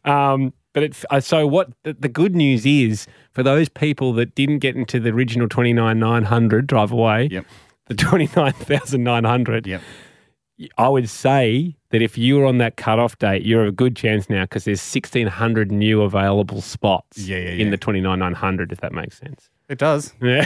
Um, 0.05 0.53
but 0.73 0.83
it, 0.85 1.05
uh, 1.11 1.21
so 1.21 1.47
what? 1.47 1.71
The, 1.83 1.93
the 1.95 2.09
good 2.09 2.35
news 2.35 2.65
is 2.65 3.07
for 3.33 3.43
those 3.43 3.69
people 3.69 4.13
that 4.15 4.35
didn't 4.35 4.61
get 4.61 4.75
into 4.77 5.01
the 5.01 5.11
original 5.11 5.49
twenty 5.49 5.73
nine 5.73 5.99
nine 5.99 6.23
hundred 6.25 6.67
drive 6.67 6.93
away, 6.93 7.29
Yep. 7.31 7.45
the 7.87 7.95
twenty 7.95 8.29
nine 8.37 8.53
thousand 8.53 9.03
nine 9.05 9.25
hundred. 9.25 9.67
Yep. 9.67 9.83
I 10.79 10.89
would 10.89 11.09
say 11.11 11.77
that 11.91 12.03
if 12.03 12.17
you 12.17 12.37
were 12.39 12.47
on 12.47 12.59
that 12.59 12.77
cutoff 12.77 13.19
date, 13.19 13.43
you're 13.45 13.67
a 13.67 13.73
good 13.73 13.97
chance 13.97 14.31
now 14.31 14.45
because 14.45 14.65
there's 14.65 14.81
sixteen 14.81 15.27
hundred 15.27 15.73
new 15.73 16.03
available 16.03 16.61
spots. 16.63 17.19
Yeah, 17.19 17.39
yeah, 17.39 17.45
yeah. 17.51 17.65
In 17.65 17.71
the 17.71 17.77
twenty 17.77 18.01
nine 18.01 18.21
nine 18.21 18.35
hundred, 18.35 18.71
if 18.73 18.81
that 18.81 18.93
makes 18.93 19.19
sense. 19.19 19.51
It 19.73 19.79
does. 19.79 20.13
Yeah, 20.23 20.45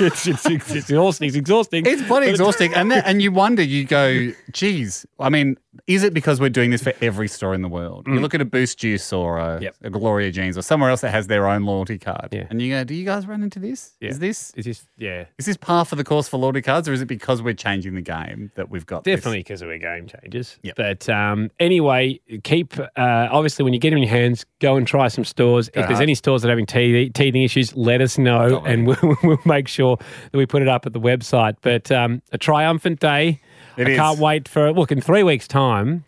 it's, 0.00 0.26
it's, 0.26 0.46
it's, 0.46 0.70
exhausting. 0.74 1.28
It's 1.28 1.36
exhausting. 1.36 1.84
It's 1.86 2.02
bloody 2.02 2.28
exhausting. 2.28 2.72
And 2.74 2.90
that, 2.90 3.06
and 3.06 3.20
you 3.20 3.32
wonder, 3.32 3.62
you 3.62 3.84
go, 3.84 4.32
geez, 4.52 5.04
I 5.18 5.28
mean, 5.28 5.56
is 5.86 6.02
it 6.02 6.14
because 6.14 6.40
we're 6.40 6.48
doing 6.48 6.70
this 6.70 6.82
for 6.82 6.92
every 7.00 7.28
store 7.28 7.54
in 7.54 7.62
the 7.62 7.68
world? 7.68 8.06
You 8.06 8.20
look 8.20 8.34
at 8.34 8.40
a 8.40 8.44
Boost 8.44 8.78
Juice 8.78 9.12
or 9.12 9.38
a, 9.38 9.48
Mm. 9.48 9.62
Yep. 9.62 9.76
a 9.82 9.90
Gloria 9.90 10.30
Jeans 10.30 10.58
or 10.58 10.62
somewhere 10.62 10.90
else 10.90 11.00
that 11.00 11.10
has 11.10 11.26
their 11.26 11.48
own 11.48 11.64
loyalty 11.64 11.98
card. 11.98 12.28
Yeah. 12.32 12.46
And 12.50 12.60
you 12.60 12.74
go, 12.74 12.84
do 12.84 12.94
you 12.94 13.04
guys 13.04 13.26
run 13.26 13.42
into 13.42 13.58
this? 13.58 13.96
Yeah. 14.00 14.10
Is 14.10 14.18
this 14.18 14.52
is 14.56 14.66
this 14.66 14.86
yeah. 14.98 15.24
is 15.38 15.46
this 15.46 15.56
par 15.56 15.84
for 15.84 15.96
the 15.96 16.04
course 16.04 16.28
for 16.28 16.36
loyalty 16.36 16.62
cards 16.62 16.88
or 16.88 16.92
is 16.92 17.00
it 17.00 17.06
because 17.06 17.42
we're 17.42 17.54
changing 17.54 17.94
the 17.94 18.02
game 18.02 18.52
that 18.54 18.70
we've 18.70 18.86
got? 18.86 19.04
Definitely 19.04 19.40
because 19.40 19.62
of 19.62 19.68
our 19.68 19.78
game 19.78 20.06
changes. 20.06 20.58
Yep. 20.62 20.76
But 20.76 21.08
um, 21.08 21.50
anyway, 21.58 22.20
keep, 22.44 22.78
uh, 22.78 23.28
obviously, 23.30 23.64
when 23.64 23.72
you 23.72 23.80
get 23.80 23.92
in 23.92 23.98
your 23.98 24.10
hands, 24.10 24.44
go 24.60 24.76
and 24.76 24.86
try 24.86 25.08
some 25.08 25.24
stores. 25.24 25.68
if 25.74 25.86
there's 25.88 26.00
any 26.00 26.14
stores 26.14 26.42
that 26.42 26.48
are 26.48 26.52
having 26.52 26.66
teething 26.66 27.42
issues, 27.42 27.74
let 27.74 28.00
us 28.00 28.18
know 28.18 28.27
Totally. 28.36 28.70
and 28.72 28.86
we'll, 29.02 29.16
we'll 29.22 29.38
make 29.44 29.68
sure 29.68 29.96
that 29.96 30.36
we 30.36 30.44
put 30.46 30.62
it 30.62 30.68
up 30.68 30.84
at 30.86 30.92
the 30.92 31.00
website. 31.00 31.56
But 31.62 31.90
um, 31.92 32.20
a 32.32 32.38
triumphant 32.38 33.00
day. 33.00 33.40
It 33.76 33.86
I 33.86 33.90
is. 33.90 33.96
can't 33.96 34.18
wait 34.18 34.48
for, 34.48 34.72
look, 34.72 34.90
in 34.90 35.00
three 35.00 35.22
weeks' 35.22 35.46
time, 35.46 36.04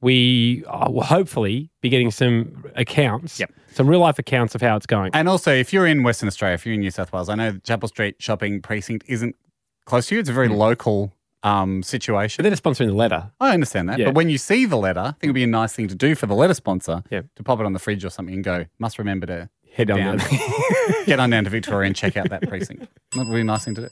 we 0.00 0.64
uh, 0.66 0.90
will 0.90 1.02
hopefully 1.02 1.70
be 1.80 1.88
getting 1.88 2.10
some 2.10 2.64
accounts, 2.74 3.38
Yep. 3.40 3.52
some 3.72 3.88
real 3.88 4.00
life 4.00 4.18
accounts 4.18 4.54
of 4.54 4.60
how 4.60 4.76
it's 4.76 4.86
going. 4.86 5.10
And 5.14 5.28
also, 5.28 5.52
if 5.52 5.72
you're 5.72 5.86
in 5.86 6.02
Western 6.02 6.26
Australia, 6.28 6.54
if 6.54 6.66
you're 6.66 6.74
in 6.74 6.80
New 6.80 6.90
South 6.90 7.12
Wales, 7.12 7.28
I 7.28 7.34
know 7.34 7.52
the 7.52 7.60
Chapel 7.60 7.88
Street 7.88 8.16
shopping 8.18 8.60
precinct 8.62 9.04
isn't 9.08 9.36
close 9.84 10.08
to 10.08 10.14
you. 10.16 10.20
It's 10.20 10.28
a 10.28 10.32
very 10.32 10.48
local 10.48 11.12
um, 11.44 11.80
but 11.80 11.86
situation. 11.86 12.42
they're 12.44 12.52
sponsoring 12.52 12.86
the 12.86 12.94
letter. 12.94 13.30
I 13.40 13.52
understand 13.54 13.88
that. 13.88 13.98
Yeah. 13.98 14.06
But 14.06 14.14
when 14.14 14.28
you 14.28 14.38
see 14.38 14.64
the 14.64 14.76
letter, 14.76 15.00
I 15.00 15.10
think 15.12 15.24
it'd 15.24 15.34
be 15.34 15.42
a 15.44 15.46
nice 15.48 15.72
thing 15.72 15.88
to 15.88 15.94
do 15.94 16.14
for 16.14 16.26
the 16.26 16.34
letter 16.34 16.54
sponsor 16.54 17.02
Yeah. 17.10 17.22
to 17.36 17.42
pop 17.42 17.58
it 17.60 17.66
on 17.66 17.72
the 17.72 17.78
fridge 17.80 18.04
or 18.04 18.10
something 18.10 18.34
and 18.34 18.44
go, 18.44 18.66
must 18.78 18.98
remember 18.98 19.26
to 19.26 19.48
Head 19.74 19.90
on 19.90 19.98
down. 19.98 20.18
down. 20.18 20.28
get 21.06 21.18
on 21.18 21.30
down 21.30 21.44
to 21.44 21.50
Victoria 21.50 21.86
and 21.86 21.96
check 21.96 22.16
out 22.16 22.28
that 22.28 22.48
precinct. 22.48 22.86
That 23.12 23.26
would 23.26 23.34
be 23.34 23.40
a 23.40 23.44
nice 23.44 23.64
thing 23.64 23.74
to 23.76 23.82
do. 23.82 23.88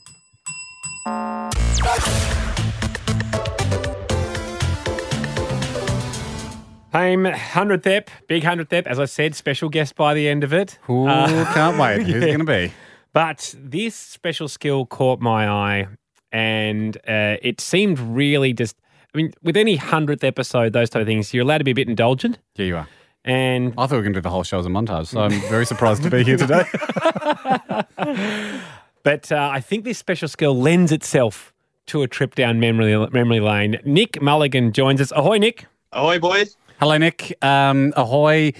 Hame, 6.93 7.23
100th 7.23 7.87
ep, 7.87 8.09
big 8.27 8.43
100th 8.43 8.73
ep. 8.73 8.85
As 8.85 8.99
I 8.99 9.05
said, 9.05 9.33
special 9.33 9.69
guest 9.69 9.95
by 9.95 10.13
the 10.13 10.27
end 10.27 10.43
of 10.43 10.53
it. 10.53 10.77
Ooh, 10.89 11.05
can't 11.05 11.79
wait. 11.79 12.01
Who's 12.05 12.21
it 12.21 12.27
going 12.27 12.39
to 12.39 12.45
be? 12.45 12.73
But 13.13 13.55
this 13.57 13.95
special 13.95 14.47
skill 14.49 14.85
caught 14.85 15.19
my 15.21 15.47
eye, 15.47 15.87
and 16.31 16.97
uh, 17.07 17.37
it 17.41 17.61
seemed 17.61 17.97
really 17.97 18.53
just. 18.53 18.75
I 19.13 19.17
mean, 19.17 19.33
with 19.41 19.57
any 19.57 19.77
hundredth 19.77 20.23
episode, 20.23 20.73
those 20.73 20.89
type 20.89 21.01
of 21.01 21.07
things, 21.07 21.33
you're 21.33 21.43
allowed 21.43 21.57
to 21.59 21.63
be 21.63 21.71
a 21.71 21.75
bit 21.75 21.89
indulgent. 21.89 22.39
Yeah, 22.55 22.65
you 22.65 22.75
are. 22.77 22.87
And 23.23 23.73
I 23.77 23.85
thought 23.85 23.91
we 23.91 23.97
were 23.97 24.03
going 24.03 24.13
to 24.13 24.19
do 24.19 24.23
the 24.23 24.29
whole 24.29 24.43
show 24.43 24.59
as 24.59 24.65
a 24.65 24.69
montage, 24.69 25.07
so 25.07 25.21
I'm 25.21 25.39
very 25.41 25.65
surprised 25.65 26.01
to 26.03 26.09
be 26.09 26.23
here 26.23 26.37
today. 26.37 26.63
but 29.03 29.31
uh, 29.31 29.49
I 29.51 29.59
think 29.59 29.83
this 29.83 29.99
special 29.99 30.27
skill 30.27 30.59
lends 30.59 30.91
itself 30.91 31.53
to 31.87 32.01
a 32.01 32.07
trip 32.07 32.35
down 32.35 32.59
memory 32.59 33.07
memory 33.11 33.39
lane. 33.39 33.79
Nick 33.85 34.21
Mulligan 34.21 34.71
joins 34.71 35.01
us. 35.01 35.11
Ahoy, 35.11 35.37
Nick! 35.37 35.65
Ahoy, 35.91 36.19
boys. 36.19 36.57
Hello, 36.79 36.97
Nick. 36.97 37.37
Um, 37.43 37.93
ahoy. 37.95 38.53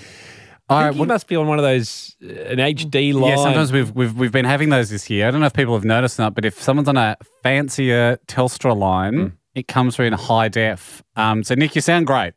All 0.70 0.78
I 0.78 0.90
think 0.90 1.00
you 1.02 1.06
must 1.06 1.28
be 1.28 1.36
on 1.36 1.48
one 1.48 1.58
of 1.58 1.64
those 1.64 2.16
uh, 2.24 2.28
an 2.28 2.58
HD 2.60 3.14
line. 3.14 3.32
Yeah, 3.32 3.44
sometimes 3.44 3.72
we've, 3.72 3.92
we've 3.92 4.16
we've 4.16 4.32
been 4.32 4.46
having 4.46 4.70
those 4.70 4.90
this 4.90 5.10
year. 5.10 5.28
I 5.28 5.32
don't 5.32 5.42
know 5.42 5.48
if 5.48 5.54
people 5.54 5.74
have 5.74 5.84
noticed 5.84 6.20
or 6.20 6.24
not, 6.24 6.36
but 6.36 6.46
if 6.46 6.62
someone's 6.62 6.88
on 6.88 6.98
a 6.98 7.18
fancier 7.42 8.20
Telstra 8.28 8.78
line, 8.78 9.38
it 9.56 9.68
comes 9.68 9.96
through 9.96 10.06
in 10.06 10.14
high 10.14 10.50
def. 10.50 11.04
Um, 11.16 11.44
so 11.44 11.56
Nick, 11.56 11.76
you 11.76 11.82
sound 11.82 12.08
great. 12.08 12.34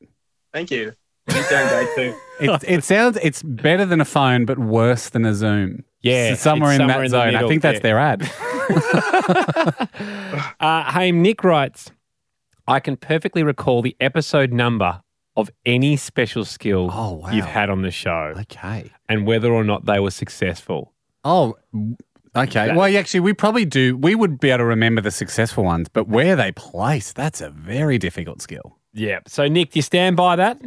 Thank 0.53 0.71
you. 0.71 0.95
You 1.29 1.43
sound 1.43 1.69
great 1.71 1.89
too. 1.97 2.19
It, 2.41 2.65
it 2.67 2.85
sounds 2.85 3.19
it's 3.23 3.43
better 3.43 3.85
than 3.87 4.01
a 4.01 4.05
phone, 4.05 4.45
but 4.45 4.59
worse 4.59 5.09
than 5.11 5.25
a 5.25 5.35
Zoom. 5.35 5.85
Yeah, 6.03 6.31
So 6.35 6.37
somewhere 6.37 6.73
it's 6.73 6.81
in 6.81 6.89
somewhere 6.89 6.97
that 6.99 7.05
in 7.07 7.33
the 7.33 7.33
zone. 7.33 7.45
I 7.45 7.49
think 7.49 7.63
that's 7.63 7.77
yeah. 7.77 7.83
their 7.83 7.99
ad. 7.99 8.31
Uh, 10.61 10.91
hey, 10.93 11.13
Nick 11.13 11.45
writes, 11.45 11.91
I 12.67 12.81
can 12.81 12.97
perfectly 12.97 13.43
recall 13.43 13.83
the 13.83 13.97
episode 14.01 14.53
number 14.53 15.03
of 15.37 15.51
any 15.67 15.97
special 15.97 16.45
skill 16.45 16.91
Oh, 16.93 17.13
wow. 17.15 17.31
you've 17.31 17.45
had 17.45 17.71
on 17.71 17.83
the 17.83 17.91
show 17.91 18.35
Okay. 18.39 18.91
and 19.09 19.27
whether 19.27 19.53
or 19.53 19.65
not 19.65 19.85
they 19.85 20.01
were 20.01 20.11
successful. 20.11 20.93
Oh, 21.25 21.57
okay. 22.35 22.69
That- 22.69 22.77
Well, 22.77 22.97
actually, 22.97 23.21
we 23.21 23.33
probably 23.33 23.65
do. 23.65 23.97
We 23.97 24.15
would 24.15 24.41
be 24.41 24.51
able 24.51 24.59
to 24.59 24.65
remember 24.65 25.01
the 25.01 25.11
successful 25.11 25.65
ones, 25.65 25.89
but 25.89 26.09
where 26.09 26.37
they 26.37 26.53
place, 26.53 27.13
that's 27.13 27.41
a 27.41 27.51
very 27.51 27.99
difficult 27.99 28.41
skill. 28.43 28.79
Yeah. 28.93 29.21
So, 29.27 29.47
Nick, 29.49 29.73
do 29.73 29.79
you 29.79 29.83
stand 29.83 30.17
by 30.17 30.37
that? 30.37 30.61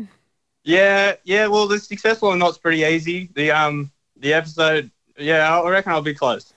Yeah, 0.67 1.13
yeah. 1.23 1.47
Well, 1.47 1.65
the 1.65 1.79
successful 1.79 2.27
or 2.27 2.35
not's 2.35 2.57
pretty 2.57 2.83
easy. 2.83 3.29
The 3.33 3.51
um, 3.51 3.89
the 4.17 4.33
episode. 4.33 4.91
Yeah, 5.17 5.57
I 5.57 5.69
reckon 5.69 5.93
I'll 5.93 6.01
be 6.01 6.13
close. 6.13 6.53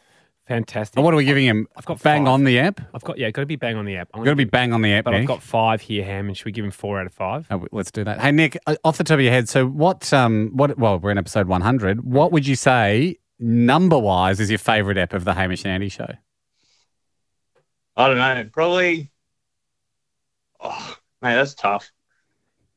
Fantastic. 0.49 0.97
And 0.97 1.05
what 1.05 1.15
are 1.15 1.17
we 1.17 1.25
giving 1.25 1.47
him? 1.47 1.69
I've 1.77 1.85
got 1.85 2.03
bang 2.03 2.25
five. 2.25 2.33
on 2.33 2.43
the 2.43 2.59
app. 2.59 2.81
I've 2.93 3.05
got, 3.05 3.19
yeah, 3.19 3.31
got 3.31 3.43
to 3.43 3.47
be 3.47 3.55
bang 3.55 3.77
on 3.77 3.85
the 3.85 3.97
app. 3.97 4.09
I'm 4.13 4.25
Got 4.25 4.31
to 4.31 4.37
be 4.37 4.43
bang 4.43 4.73
on 4.73 4.83
the 4.83 4.93
app. 4.95 5.05
But 5.05 5.15
I've 5.15 5.29
got 5.29 5.45
five 5.45 5.81
here, 5.81 6.05
Ham, 6.05 6.27
and 6.27 6.37
should 6.37 6.45
we 6.45 6.51
give 6.51 6.65
him 6.65 6.73
four 6.73 6.99
out 6.99 7.07
of 7.07 7.15
five? 7.15 7.47
Oh, 7.53 7.65
let's 7.71 7.93
do 7.93 8.03
that. 8.03 8.21
Hey 8.21 8.33
Nick, 8.33 8.59
uh, 8.67 8.75
off 8.83 8.99
the 8.99 9.05
top 9.05 9.15
of 9.15 9.21
your 9.21 9.31
head, 9.31 9.49
so 9.49 9.65
what? 9.65 10.13
Um, 10.13 10.51
what? 10.55 10.77
Well, 10.77 10.99
we're 10.99 11.13
in 11.13 11.19
episode 11.19 11.47
one 11.47 11.61
hundred. 11.61 12.05
What 12.05 12.33
would 12.33 12.49
you 12.49 12.57
say 12.57 13.17
number 13.39 13.97
wise 13.97 14.41
is 14.41 14.51
your 14.51 14.59
favourite 14.59 14.99
app 14.99 15.13
of 15.13 15.25
the 15.25 15.35
Hamish 15.35 15.65
and 15.65 15.73
Andy 15.73 15.89
show? 15.89 16.09
I 17.97 18.09
don't 18.09 18.19
know. 18.19 18.49
Probably. 18.53 19.13
Oh, 20.59 20.97
mate, 21.23 21.37
that's 21.37 21.55
tough. 21.55 21.93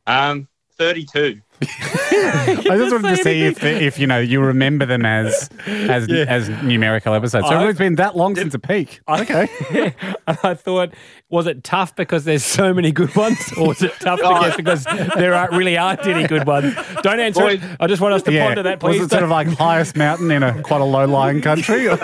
Um, 0.06 0.48
thirty-two. 0.78 1.42
I 1.62 2.76
just 2.78 2.92
wanted 2.92 3.16
to 3.16 3.24
see 3.24 3.44
if, 3.44 3.64
if 3.64 4.00
you 4.00 4.08
know 4.08 4.20
you 4.20 4.42
remember 4.42 4.86
them 4.86 5.06
as 5.06 5.50
as 5.68 6.10
as 6.12 6.50
numerical 6.64 7.14
episodes. 7.14 7.48
So 7.48 7.56
I- 7.56 7.70
it's 7.70 7.80
been 7.80 7.96
that 7.96 8.16
long 8.16 8.36
since 8.36 8.54
a 8.54 8.60
peak. 8.60 9.02
Okay. 9.08 9.48
and 10.28 10.38
I 10.44 10.54
thought, 10.56 10.94
was 11.30 11.48
it 11.48 11.64
tough 11.64 11.96
because 11.96 12.26
there's 12.26 12.44
so 12.44 12.74
many 12.74 12.92
good 12.92 13.16
ones, 13.16 13.38
or 13.58 13.70
was 13.70 13.82
it 13.82 13.94
tough 14.00 14.20
to 14.20 14.28
guess 14.42 14.56
because 14.56 14.84
there 15.16 15.34
aren't, 15.34 15.52
really 15.54 15.78
aren't 15.78 16.06
any 16.06 16.28
good 16.28 16.46
ones? 16.46 16.76
Don't 17.02 17.20
answer 17.20 17.48
it. 17.50 17.62
I 17.80 17.88
just 17.88 18.02
want 18.02 18.14
us 18.14 18.24
to 18.24 18.32
ponder 18.32 18.64
that, 18.64 18.80
Please. 18.80 18.88
Was 18.88 18.98
please. 18.98 19.06
it 19.06 19.12
sort 19.12 19.24
of 19.24 19.30
like 19.30 19.48
highest 19.48 19.96
mountain 19.96 20.32
in 20.32 20.44
a 20.44 20.62
quite 20.64 20.82
a 20.82 20.86
low 20.86 21.06
lying 21.06 21.42
country? 21.42 21.88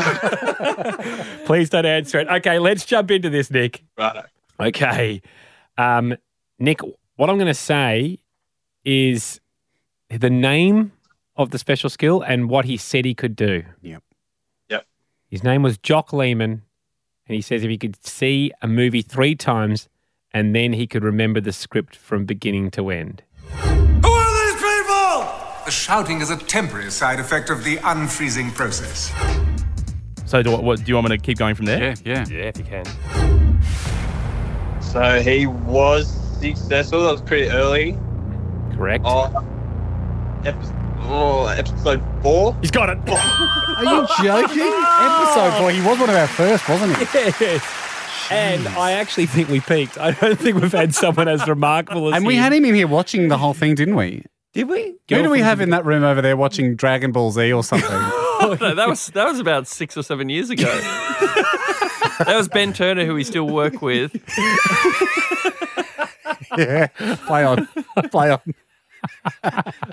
please 1.45 1.69
don't 1.69 1.85
answer 1.85 2.19
it. 2.19 2.27
Okay, 2.27 2.59
let's 2.59 2.85
jump 2.85 3.11
into 3.11 3.29
this, 3.29 3.51
Nick. 3.51 3.83
Right. 3.97 4.23
Okay. 4.59 5.21
Um, 5.77 6.15
Nick, 6.59 6.81
what 7.15 7.29
I'm 7.29 7.37
going 7.37 7.47
to 7.47 7.53
say 7.53 8.19
is 8.89 9.39
the 10.09 10.31
name 10.31 10.91
of 11.35 11.51
the 11.51 11.59
special 11.59 11.91
skill 11.91 12.21
and 12.21 12.49
what 12.49 12.65
he 12.65 12.75
said 12.75 13.05
he 13.05 13.13
could 13.13 13.35
do. 13.35 13.63
Yep. 13.83 14.03
Yep. 14.69 14.85
His 15.29 15.43
name 15.43 15.61
was 15.61 15.77
Jock 15.77 16.11
Lehman, 16.11 16.63
and 17.27 17.35
he 17.35 17.41
says 17.41 17.63
if 17.63 17.69
he 17.69 17.77
could 17.77 18.03
see 18.03 18.51
a 18.63 18.67
movie 18.67 19.03
three 19.03 19.35
times 19.35 19.87
and 20.31 20.55
then 20.55 20.73
he 20.73 20.87
could 20.87 21.03
remember 21.03 21.39
the 21.39 21.53
script 21.53 21.95
from 21.95 22.25
beginning 22.25 22.71
to 22.71 22.89
end. 22.89 23.21
Who 23.51 24.09
are 24.09 24.51
these 24.51 24.61
people? 24.61 25.63
The 25.65 25.71
shouting 25.71 26.21
is 26.21 26.31
a 26.31 26.37
temporary 26.37 26.89
side 26.89 27.19
effect 27.19 27.51
of 27.51 27.63
the 27.63 27.77
unfreezing 27.77 28.55
process. 28.55 29.11
So 30.25 30.41
do, 30.41 30.57
what, 30.57 30.83
do 30.83 30.85
you 30.87 30.95
want 30.95 31.09
me 31.09 31.17
to 31.17 31.21
keep 31.23 31.37
going 31.37 31.53
from 31.53 31.65
there? 31.65 31.95
yeah. 32.03 32.25
Yeah, 32.27 32.27
Yeah, 32.27 32.43
if 32.45 32.57
you 32.57 32.63
can. 32.63 32.85
So 34.81 35.21
he 35.21 35.45
was 35.45 36.07
successful. 36.39 37.03
That 37.03 37.11
was 37.11 37.21
pretty 37.21 37.49
early. 37.49 37.97
Correct. 38.79 39.03
Oh, 39.05 39.25
episode, 40.45 40.75
oh, 41.01 41.47
episode 41.47 42.01
four. 42.21 42.55
He's 42.61 42.71
got 42.71 42.87
it. 42.89 42.97
Are 43.09 43.83
you 43.83 44.07
joking? 44.23 44.71
Episode 44.73 45.57
four. 45.59 45.69
He 45.71 45.81
was 45.81 45.99
one 45.99 46.09
of 46.09 46.15
our 46.15 46.27
first, 46.27 46.69
wasn't 46.69 46.95
he? 46.95 47.03
yes. 47.13 47.85
And 48.31 48.65
I 48.69 48.93
actually 48.93 49.25
think 49.25 49.49
we 49.49 49.59
peaked. 49.59 49.97
I 49.97 50.11
don't 50.11 50.39
think 50.39 50.61
we've 50.61 50.71
had 50.71 50.95
someone 50.95 51.27
as 51.27 51.45
remarkable 51.45 52.07
as 52.07 52.15
And 52.15 52.25
we 52.25 52.35
him. 52.37 52.43
had 52.43 52.53
him 52.53 52.63
in 52.63 52.73
here 52.73 52.87
watching 52.87 53.27
the 53.27 53.37
whole 53.37 53.53
thing, 53.53 53.75
didn't 53.75 53.97
we? 53.97 54.23
Did 54.53 54.69
we? 54.69 54.95
Who 55.09 55.23
do 55.23 55.29
we 55.29 55.41
have 55.41 55.59
in 55.59 55.71
that 55.71 55.83
room 55.83 56.05
over 56.05 56.21
there 56.21 56.37
watching 56.37 56.75
Dragon 56.77 57.11
Ball 57.11 57.31
Z 57.31 57.51
or 57.51 57.63
something? 57.63 57.89
No, 58.39 58.55
that 58.55 58.87
was 58.87 59.07
that 59.07 59.25
was 59.25 59.37
about 59.37 59.67
six 59.67 59.97
or 59.97 60.01
seven 60.01 60.29
years 60.29 60.49
ago. 60.49 60.63
that 60.63 62.33
was 62.37 62.47
Ben 62.47 62.71
Turner, 62.71 63.03
who 63.05 63.13
we 63.13 63.25
still 63.25 63.45
work 63.45 63.81
with. 63.81 64.15
yeah. 66.57 66.87
Play 67.27 67.43
on. 67.43 67.67
Play 68.11 68.31
on. 68.31 68.39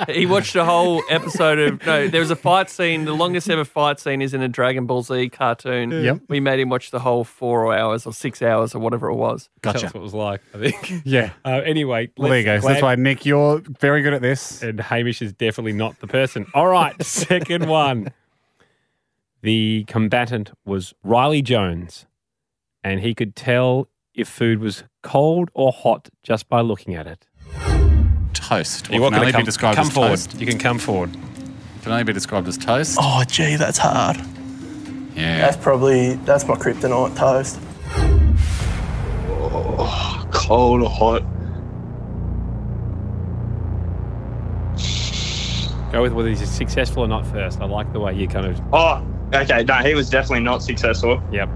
He 0.09 0.27
watched 0.27 0.55
a 0.57 0.65
whole 0.65 1.03
episode 1.11 1.59
of 1.59 1.87
no. 1.87 2.09
There 2.09 2.21
was 2.21 2.31
a 2.31 2.37
fight 2.37 2.71
scene. 2.71 3.05
The 3.05 3.13
longest 3.15 3.49
ever 3.51 3.65
fight 3.65 3.99
scene 4.01 4.23
is 4.23 4.35
in 4.35 4.43
a 4.43 4.49
Dragon 4.49 4.87
Ball 4.87 5.03
Z 5.03 5.31
cartoon. 5.31 5.91
Yep. 5.91 6.21
We 6.29 6.41
made 6.41 6.61
him 6.61 6.69
watch 6.69 6.91
the 6.91 7.01
whole 7.01 7.25
four 7.25 7.77
hours 7.77 8.07
or 8.07 8.13
six 8.13 8.41
hours 8.43 8.75
or 8.75 8.79
whatever 8.79 9.09
it 9.09 9.15
was. 9.17 9.49
Gotcha. 9.63 9.87
us 9.87 9.95
what 9.95 10.01
it 10.01 10.03
was 10.03 10.15
like, 10.15 10.43
I 10.55 10.59
think. 10.71 10.93
Yeah. 11.05 11.31
Uh, 11.45 11.61
anyway, 11.65 12.11
Well, 12.17 12.29
there 12.31 12.39
you 12.39 12.45
go. 12.45 12.61
So 12.61 12.69
that's 12.69 12.83
why, 12.83 12.95
Nick, 12.97 13.25
you're 13.27 13.63
very 13.81 14.03
good 14.03 14.13
at 14.15 14.23
this. 14.23 14.63
and 14.63 14.81
Hamish 14.81 15.23
is 15.23 15.33
definitely 15.33 15.73
not 15.73 15.99
the 16.01 16.07
person. 16.07 16.47
All 16.55 16.67
right, 16.69 17.01
second 17.05 17.69
one. 17.69 18.13
The 19.43 19.85
combatant 19.87 20.51
was 20.65 20.95
Riley 21.05 21.43
Jones, 21.43 22.07
and 22.83 23.01
he 23.01 23.15
could 23.15 23.37
tell 23.37 23.89
if 24.15 24.29
food 24.29 24.59
was 24.61 24.85
cold 25.03 25.51
or 25.55 25.73
hot 25.73 26.09
just 26.23 26.49
by 26.49 26.61
looking 26.61 26.95
at 26.95 27.07
it. 27.07 27.27
Toast. 28.51 28.89
You're 28.91 29.01
What 29.03 29.13
can 29.13 29.21
only 29.21 29.33
come, 29.33 29.41
be 29.43 29.45
described 29.47 29.77
come 29.77 29.89
as 29.89 29.93
forward. 29.93 30.11
toast. 30.11 30.41
You 30.41 30.47
can 30.47 30.59
come 30.59 30.79
forward. 30.79 31.13
Can 31.83 31.91
only 31.93 32.05
be 32.05 32.13
described 32.13 32.47
as 32.47 32.57
toast. 32.57 32.97
Oh, 33.01 33.25
gee, 33.27 33.57
that's 33.57 33.79
hard. 33.79 34.17
yeah. 35.17 35.39
That's 35.41 35.57
probably 35.57 36.15
that's 36.15 36.47
my 36.47 36.55
kryptonite 36.55 37.17
toast. 37.17 37.59
Oh, 39.41 40.29
Cold 40.33 40.83
or 40.83 40.91
hot? 40.91 41.23
Go 45.93 46.03
with 46.03 46.13
whether 46.13 46.29
he's 46.29 46.49
successful 46.49 47.03
or 47.05 47.09
not 47.09 47.27
first. 47.27 47.61
I 47.61 47.65
like 47.65 47.93
the 47.93 48.01
way 48.01 48.15
you 48.15 48.29
kind 48.29 48.47
of. 48.47 48.61
Oh, 48.73 49.05
okay. 49.35 49.65
No, 49.65 49.75
he 49.77 49.95
was 49.95 50.09
definitely 50.11 50.45
not 50.45 50.63
successful. 50.63 51.21
Yep, 51.33 51.49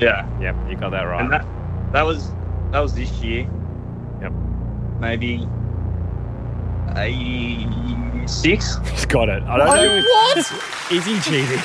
Yeah, 0.00 0.28
yep, 0.40 0.54
you 0.68 0.76
got 0.76 0.90
that 0.90 1.02
right. 1.04 1.22
and 1.22 1.32
that 1.32 1.44
that 1.92 2.02
was 2.02 2.30
that 2.72 2.80
was 2.80 2.94
this 2.94 3.10
year. 3.20 3.48
Yep. 4.20 4.32
Maybe 5.00 5.48
eighty-six. 6.96 8.76
He's 8.90 9.06
got 9.06 9.28
it. 9.28 9.42
I 9.44 9.56
don't 9.58 9.66
know. 9.66 10.02
What? 10.02 10.38
Is 10.92 11.04
he 11.04 11.18
cheating? 11.20 11.60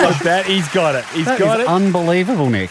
but 0.00 0.18
that 0.24 0.44
he's 0.46 0.68
got 0.68 0.94
it. 0.94 1.04
He's 1.06 1.24
That 1.26 1.38
got 1.38 1.60
is 1.60 1.64
it. 1.66 1.68
unbelievable, 1.70 2.50
Nick. 2.50 2.70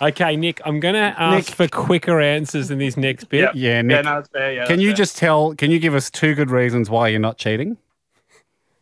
okay, 0.00 0.36
Nick. 0.36 0.60
I'm 0.64 0.80
going 0.80 0.94
to 0.94 1.14
ask 1.20 1.52
for 1.54 1.66
quicker 1.68 2.20
answers 2.20 2.70
in 2.70 2.78
this 2.78 2.96
next 2.96 3.24
bit. 3.24 3.40
Yep. 3.40 3.52
Yeah, 3.54 3.70
Yeah, 3.76 3.82
Nick. 3.82 4.04
no, 4.04 4.18
it's 4.18 4.28
fair. 4.28 4.52
Yeah. 4.52 4.66
can 4.66 4.76
that's 4.76 4.82
you 4.82 4.88
fair. 4.90 4.96
just 4.96 5.16
tell, 5.18 5.54
can 5.54 5.70
you 5.70 5.78
give 5.78 5.94
us 5.94 6.10
two 6.10 6.34
good 6.34 6.50
reasons 6.50 6.88
why 6.90 7.08
you're 7.08 7.20
not 7.20 7.38
cheating? 7.38 7.76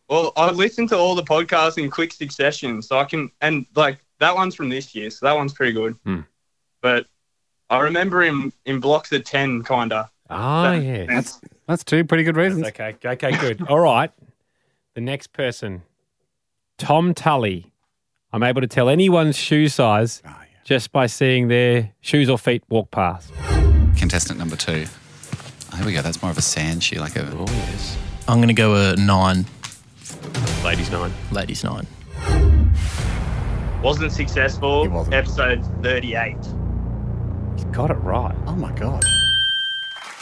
Well, 0.09 0.31
I 0.37 0.51
listened 0.51 0.89
to 0.89 0.97
all 0.97 1.15
the 1.15 1.23
podcasts 1.23 1.77
in 1.81 1.89
quick 1.91 2.13
succession, 2.13 2.81
so 2.81 2.97
I 2.97 3.03
can, 3.05 3.29
and 3.41 3.65
like 3.75 3.97
that 4.19 4.33
one's 4.33 4.55
from 4.55 4.69
this 4.69 4.95
year, 4.95 5.09
so 5.09 5.25
that 5.25 5.35
one's 5.35 5.53
pretty 5.53 5.73
good. 5.73 5.95
Hmm. 6.05 6.21
But 6.81 7.07
I 7.69 7.79
remember 7.79 8.21
him 8.23 8.53
in 8.65 8.79
blocks 8.79 9.11
of 9.11 9.25
ten, 9.25 9.63
kinda. 9.63 10.09
Ah, 10.29 10.73
yeah. 10.73 11.05
That's 11.07 11.39
That's 11.67 11.83
two 11.83 12.03
pretty 12.05 12.23
good 12.23 12.35
reasons. 12.35 12.65
Okay, 12.67 12.95
okay, 13.03 13.31
good. 13.37 13.61
All 13.67 13.79
right. 13.79 14.11
The 14.95 15.01
next 15.01 15.33
person, 15.33 15.83
Tom 16.77 17.13
Tully. 17.13 17.71
I'm 18.33 18.43
able 18.43 18.61
to 18.61 18.67
tell 18.67 18.89
anyone's 18.89 19.37
shoe 19.37 19.67
size 19.69 20.21
Oh, 20.25 20.29
yeah. 20.29 20.45
just 20.63 20.91
by 20.91 21.05
seeing 21.07 21.47
their 21.47 21.93
shoes 22.01 22.29
or 22.29 22.37
feet 22.37 22.63
walk 22.69 22.91
past. 22.91 23.31
Contestant 23.97 24.37
number 24.37 24.55
two. 24.55 24.85
Oh, 25.73 25.77
here 25.77 25.85
we 25.85 25.93
go. 25.93 26.01
That's 26.01 26.21
more 26.21 26.31
of 26.31 26.37
a 26.37 26.41
sand 26.41 26.83
shoe, 26.83 26.99
like 26.99 27.15
a. 27.15 27.25
Oh, 27.25 27.45
yes. 27.47 27.97
I'm 28.27 28.39
gonna 28.41 28.53
go 28.53 28.75
a 28.75 28.95
nine, 28.97 29.45
Ladies' 30.63 30.91
nine. 30.91 31.13
ladies 31.31 31.63
nine. 31.63 31.87
wasn't 33.81 34.11
successful. 34.11 34.83
He 34.83 34.89
wasn't. 34.89 35.15
Episode 35.15 35.63
thirty-eight. 35.83 36.35
He's 37.55 37.65
got 37.65 37.89
it 37.91 37.95
right. 37.95 38.35
Oh 38.45 38.55
my 38.55 38.71
God. 38.73 39.03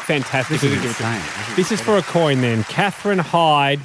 Fantastic. 0.06 0.62
This 0.62 0.64
is 0.72 0.82
Give 0.82 0.92
it 0.92 0.96
to- 0.98 1.56
This 1.56 1.72
is 1.72 1.82
for 1.82 1.98
a 1.98 2.02
coin 2.04 2.42
then. 2.42 2.64
Catherine 2.66 3.20
Hyde, 3.20 3.80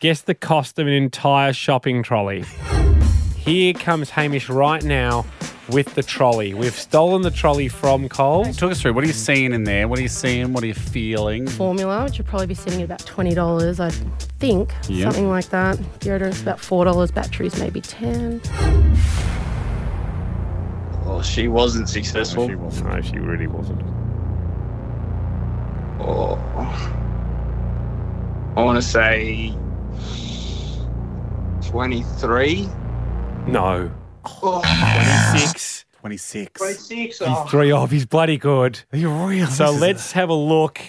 guess 0.00 0.22
the 0.22 0.34
cost 0.34 0.78
of 0.78 0.86
an 0.86 0.92
entire 0.92 1.52
shopping 1.52 2.02
trolley. 2.02 2.44
Here 3.36 3.72
comes 3.74 4.10
Hamish 4.10 4.48
right 4.48 4.82
now 4.82 5.24
with 5.68 5.94
the 5.94 6.02
trolley. 6.02 6.54
We've 6.54 6.74
stolen 6.74 7.22
the 7.22 7.30
trolley 7.30 7.68
from 7.68 8.08
Coles. 8.08 8.56
Talk 8.56 8.70
us 8.72 8.80
through. 8.80 8.94
What 8.94 9.04
are 9.04 9.06
you 9.06 9.12
seeing 9.12 9.52
in 9.52 9.64
there? 9.64 9.86
What 9.86 9.98
are 9.98 10.02
you 10.02 10.08
seeing? 10.08 10.52
What 10.54 10.62
are 10.64 10.66
you 10.66 10.74
feeling? 10.74 11.46
formula, 11.46 12.04
which 12.04 12.16
would 12.18 12.26
probably 12.26 12.46
be 12.46 12.54
sitting 12.54 12.80
at 12.80 12.84
about 12.86 13.00
twenty 13.06 13.34
dollars, 13.34 13.80
I 13.80 13.90
think, 14.38 14.72
Yeah. 14.88 15.04
something 15.04 15.28
like 15.28 15.50
that. 15.50 15.76
Deodorant's 16.00 16.40
about 16.42 16.58
four 16.60 16.84
dollars, 16.86 17.10
batteries 17.10 17.58
maybe 17.58 17.80
ten. 17.82 18.40
Well, 21.04 21.22
she 21.22 21.48
wasn't 21.48 21.88
successful. 21.88 22.48
She 22.48 22.54
wasn't. 22.54 22.90
No, 22.94 23.00
she 23.02 23.18
really 23.18 23.46
wasn't. 23.46 23.80
Oh. 26.00 26.34
I 28.56 28.62
want 28.62 28.76
to 28.76 28.82
say 28.82 29.54
twenty-three. 31.62 32.68
No. 33.46 33.90
Oh, 34.42 34.60
26. 34.62 35.84
26. 36.00 36.60
twenty-six. 36.60 37.18
He's 37.18 37.28
Oh. 37.28 37.44
three 37.46 37.70
off. 37.70 37.90
He's 37.90 38.06
bloody 38.06 38.36
good. 38.36 38.80
Are 38.92 38.98
you 38.98 39.10
real? 39.10 39.46
So 39.46 39.66
This 39.66 39.74
is- 39.74 39.80
let's 39.80 40.12
have 40.12 40.28
a 40.28 40.34
look 40.34 40.80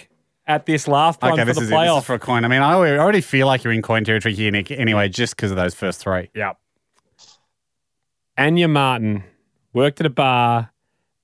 at 0.46 0.66
this 0.66 0.86
last 0.88 1.22
one 1.22 1.32
Okay, 1.32 1.42
for 1.42 1.46
this 1.46 1.56
the 1.56 1.62
is, 1.62 1.68
it. 1.68 1.70
this 1.70 1.78
playoff. 1.78 1.98
is 2.00 2.04
for 2.04 2.14
a 2.14 2.18
coin. 2.18 2.44
I 2.44 2.48
mean, 2.48 2.60
I 2.62 2.74
already- 2.74 2.96
I 2.96 3.02
already 3.02 3.20
feel 3.20 3.46
like 3.46 3.62
you're 3.64 3.72
in 3.72 3.82
coin 3.82 4.04
territory 4.04 4.34
here, 4.34 4.50
Nick, 4.50 4.70
anyway, 4.70 5.08
just 5.08 5.36
because 5.36 5.50
of 5.50 5.56
those 5.56 5.74
first 5.74 6.00
three. 6.00 6.28
Yep. 6.34 6.56
Anya 8.36 8.68
Martin 8.68 9.24
worked 9.72 10.00
at 10.00 10.06
a 10.06 10.10
bar 10.10 10.70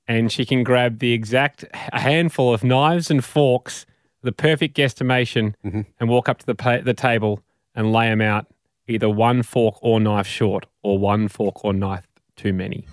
and 0.09 0.31
she 0.31 0.45
can 0.45 0.63
grab 0.63 0.99
the 1.01 1.13
exact 1.13 1.65
a 1.93 2.01
handful 2.01 2.53
of 2.55 2.63
knives 2.65 3.11
and 3.11 3.25
forks, 3.25 3.87
the 4.23 4.33
perfect 4.33 4.77
guesstimation, 4.77 5.55
Mm-hmm. 5.65 5.83
and 6.01 6.09
walk 6.09 6.29
up 6.29 6.39
to 6.39 6.47
the, 6.47 6.55
pa- 6.55 6.81
the 6.83 6.95
table 6.95 7.41
and 7.75 7.93
lay 7.93 8.09
them 8.09 8.21
out 8.21 8.47
either 8.89 9.09
one 9.11 9.43
fork 9.43 9.77
or 9.83 9.99
knife 10.01 10.27
short 10.29 10.65
or 10.83 10.99
one 10.99 11.27
fork 11.29 11.65
or 11.65 11.73
knife 11.73 12.07
too 12.37 12.53
many. 12.53 12.87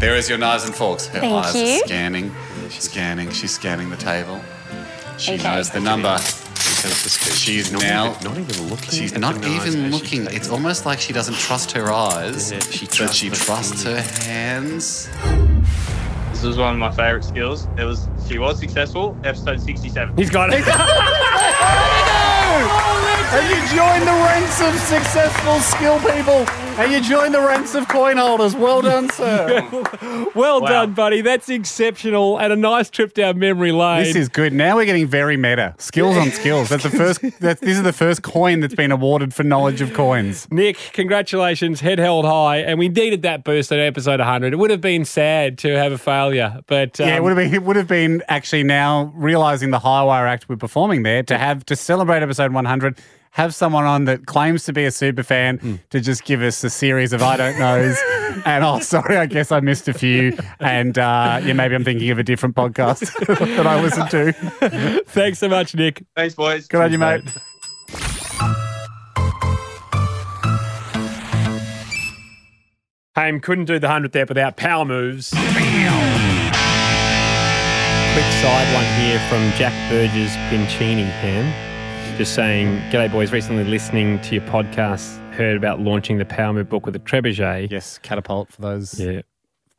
There 0.00 0.16
is 0.16 0.28
your 0.28 0.38
knives 0.38 0.64
and 0.64 0.74
forks. 0.74 1.06
Her 1.06 1.20
Thank 1.20 1.32
eyes 1.32 1.54
you. 1.54 1.62
are 1.62 1.86
scanning, 1.86 2.32
scanning. 2.70 3.30
She's 3.30 3.52
scanning 3.52 3.88
the 3.90 3.96
table. 3.96 4.40
She 5.18 5.34
Okay. 5.34 5.44
knows 5.44 5.70
the 5.70 5.78
number. 5.80 6.18
She's 6.18 7.70
now 7.70 8.16
not 8.24 8.36
even 8.38 8.68
looking. 8.68 8.90
She's 8.90 9.16
not 9.16 9.36
even 9.46 9.90
looking. 9.92 10.26
It's 10.26 10.48
almost 10.50 10.86
like 10.86 10.98
she 10.98 11.12
doesn't 11.12 11.36
trust 11.36 11.70
her 11.72 11.92
eyes, 11.92 12.48
She 12.70 12.86
but 12.86 12.94
trusts 12.94 13.16
she 13.16 13.30
trusts 13.30 13.84
her 13.84 14.00
hands. 14.00 15.08
This 16.32 16.42
was 16.42 16.58
one 16.58 16.72
of 16.72 16.78
my 16.78 16.90
favorite 16.90 17.24
skills. 17.24 17.68
It 17.78 17.84
was 17.84 18.08
she 18.26 18.38
was 18.38 18.58
successful. 18.58 19.16
Episode 19.22 19.60
sixty-seven. 19.60 20.16
He's 20.16 20.30
got 20.30 20.50
it. 20.52 20.64
And 23.32 23.48
you 23.48 23.56
join 23.74 24.00
the 24.00 24.12
ranks 24.28 24.60
of 24.60 24.74
successful 24.78 25.58
skill 25.60 25.98
people. 26.00 26.44
And 26.78 26.90
you 26.90 27.02
join 27.02 27.32
the 27.32 27.40
ranks 27.40 27.74
of 27.74 27.86
coin 27.88 28.16
holders. 28.16 28.56
Well 28.56 28.80
done, 28.82 29.10
sir. 29.10 29.68
well 30.34 30.60
Wow. 30.62 30.68
done, 30.68 30.94
buddy. 30.94 31.20
That's 31.20 31.48
exceptional 31.48 32.38
and 32.38 32.52
a 32.52 32.56
nice 32.56 32.88
trip 32.88 33.12
down 33.14 33.38
memory 33.38 33.72
lane. 33.72 34.04
This 34.04 34.16
is 34.16 34.28
good. 34.28 34.52
Now 34.52 34.76
we're 34.76 34.86
getting 34.86 35.06
very 35.06 35.36
meta. 35.36 35.74
Skills 35.78 36.16
on 36.16 36.30
skills. 36.30 36.70
That's 36.70 36.82
the 36.82 36.90
first. 36.90 37.20
That's, 37.40 37.60
this 37.60 37.76
is 37.76 37.82
the 37.82 37.92
first 37.92 38.22
coin 38.22 38.60
that's 38.60 38.74
been 38.74 38.90
awarded 38.90 39.34
for 39.34 39.42
knowledge 39.42 39.80
of 39.80 39.92
coins. 39.92 40.48
Nick, 40.50 40.76
congratulations, 40.92 41.80
head 41.80 41.98
held 41.98 42.24
high, 42.24 42.58
and 42.58 42.78
we 42.78 42.88
needed 42.88 43.22
that 43.22 43.44
boost 43.44 43.70
at 43.70 43.78
episode 43.78 44.20
100. 44.20 44.52
It 44.52 44.56
would 44.56 44.70
have 44.70 44.80
been 44.80 45.04
sad 45.04 45.58
to 45.58 45.72
have 45.76 45.92
a 45.92 45.98
failure, 45.98 46.60
but 46.66 47.00
um, 47.00 47.08
yeah, 47.08 47.16
it 47.16 47.22
would 47.22 47.30
have 47.30 47.36
been. 47.36 47.54
It 47.54 47.62
would 47.62 47.76
have 47.76 47.88
been 47.88 48.22
actually 48.28 48.62
now 48.64 49.12
realizing 49.14 49.70
the 49.70 49.78
high 49.78 50.02
wire 50.02 50.26
act 50.26 50.48
we're 50.48 50.56
performing 50.56 51.02
there 51.02 51.22
to 51.24 51.36
have 51.36 51.64
to 51.66 51.76
celebrate 51.76 52.22
episode 52.22 52.52
100. 52.52 52.98
Have 53.34 53.54
someone 53.54 53.84
on 53.84 54.04
that 54.04 54.26
claims 54.26 54.64
to 54.64 54.74
be 54.74 54.84
a 54.84 54.90
super 54.90 55.22
fan 55.22 55.56
Hmm. 55.58 55.74
to 55.88 56.00
just 56.00 56.24
give 56.24 56.42
us 56.42 56.62
a 56.64 56.68
series 56.70 57.14
of 57.14 57.22
I 57.22 57.38
don't 57.38 57.58
knows, 57.58 57.96
and 58.44 58.62
oh, 58.62 58.78
sorry, 58.80 59.16
I 59.16 59.24
guess 59.24 59.50
I 59.50 59.60
missed 59.60 59.88
a 59.88 59.94
few, 59.94 60.36
and 60.60 60.98
uh, 60.98 61.40
yeah, 61.42 61.54
maybe 61.54 61.74
I'm 61.74 61.82
thinking 61.82 62.10
of 62.10 62.18
a 62.18 62.22
different 62.22 62.54
podcast 62.54 63.00
that 63.56 63.66
I 63.66 63.80
listen 63.80 64.06
to. 64.08 65.02
Thanks 65.06 65.38
so 65.38 65.48
much, 65.48 65.74
Nick. 65.74 66.04
Thanks, 66.14 66.34
boys. 66.34 66.68
Good 66.68 66.82
on 66.82 66.92
you, 66.92 66.98
mate. 66.98 67.22
Haim 73.14 73.40
couldn't 73.40 73.66
do 73.66 73.78
the 73.78 73.86
100th 73.88 74.16
ep 74.16 74.28
without 74.28 74.56
power 74.56 74.84
moves. 74.84 75.30
Quick 75.30 75.40
side 78.40 78.74
one 78.74 78.84
here 79.00 79.18
from 79.28 79.50
Jack 79.58 79.72
Burgess 79.90 80.34
Pincini, 80.50 81.04
Ham. 81.04 81.71
Just 82.18 82.34
saying, 82.34 82.78
G'day, 82.92 83.10
boys. 83.10 83.32
Recently 83.32 83.64
listening 83.64 84.20
to 84.20 84.34
your 84.36 84.44
podcast, 84.44 85.18
heard 85.34 85.56
about 85.56 85.80
launching 85.80 86.18
the 86.18 86.24
Power 86.24 86.52
Move 86.52 86.68
book 86.68 86.86
with 86.86 86.94
a 86.94 87.00
trebuchet. 87.00 87.70
Yes, 87.70 87.98
catapult 87.98 88.52
for 88.52 88.60
those 88.62 89.00
Yeah. 89.00 89.22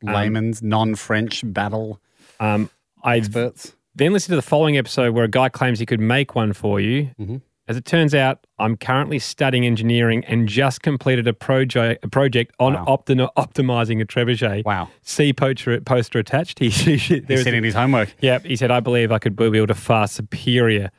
layman's 0.02 0.62
non-French 0.62 1.42
battle 1.46 2.02
Um, 2.42 2.70
I 3.02 3.18
experts. 3.18 3.76
then 3.96 4.12
listened 4.12 4.32
to 4.34 4.36
the 4.36 4.42
following 4.42 4.78
episode 4.78 5.14
where 5.14 5.24
a 5.24 5.30
guy 5.30 5.48
claims 5.48 5.80
he 5.80 5.86
could 5.86 6.02
make 6.02 6.36
one 6.36 6.52
for 6.52 6.82
you. 6.82 7.12
Mhm. 7.20 7.42
As 7.66 7.78
it 7.78 7.86
turns 7.86 8.14
out, 8.14 8.46
I'm 8.60 8.76
currently 8.76 9.20
studying 9.20 9.66
engineering 9.66 10.26
and 10.26 10.50
just 10.50 10.82
completed 10.82 11.28
a 11.28 11.34
project 11.34 12.04
a 12.04 12.10
project 12.10 12.54
on 12.60 12.74
Wow. 12.74 12.86
opti- 13.08 13.30
optimizing 13.38 14.02
a 14.02 14.06
trebuchet. 14.06 14.66
Wow. 14.66 14.90
See 15.02 15.32
poster, 15.32 15.80
poster 15.80 16.20
attached. 16.20 16.60
He, 16.60 16.70
he, 16.70 16.98
He's 16.98 17.22
there's- 17.26 17.44
sitting 17.44 17.64
his 17.64 17.76
homework. 17.76 18.14
Yep. 18.20 18.46
He 18.46 18.58
said, 18.58 18.70
I 18.72 18.82
believe 18.82 19.14
I 19.14 19.20
could 19.20 19.38
build 19.38 19.70
a 19.70 19.76
far 19.76 20.08
superior 20.08 20.90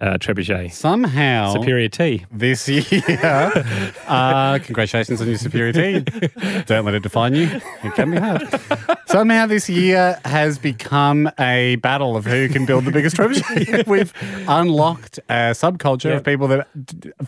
uh, 0.00 0.18
trebuchet. 0.18 0.72
Somehow, 0.72 1.52
Superior 1.52 1.88
T. 1.88 2.24
this 2.30 2.68
year. 2.68 2.82
uh, 4.06 4.58
congratulations 4.62 5.20
on 5.20 5.28
your 5.28 5.38
superiority. 5.38 6.00
Don't 6.66 6.84
let 6.84 6.94
it 6.94 7.02
define 7.02 7.34
you. 7.34 7.48
It 7.82 7.94
can 7.94 8.10
be 8.10 8.16
hard. 8.18 8.42
Somehow 9.06 9.46
this 9.46 9.68
year 9.68 10.18
has 10.24 10.58
become 10.58 11.30
a 11.38 11.76
battle 11.76 12.16
of 12.16 12.24
who 12.26 12.48
can 12.48 12.66
build 12.66 12.84
the 12.84 12.90
biggest 12.90 13.16
trebuchet. 13.16 13.86
We've 13.86 14.12
unlocked 14.48 15.18
a 15.28 15.52
subculture 15.54 16.10
Yeah. 16.10 16.16
of 16.16 16.24
people 16.24 16.48
that 16.48 16.66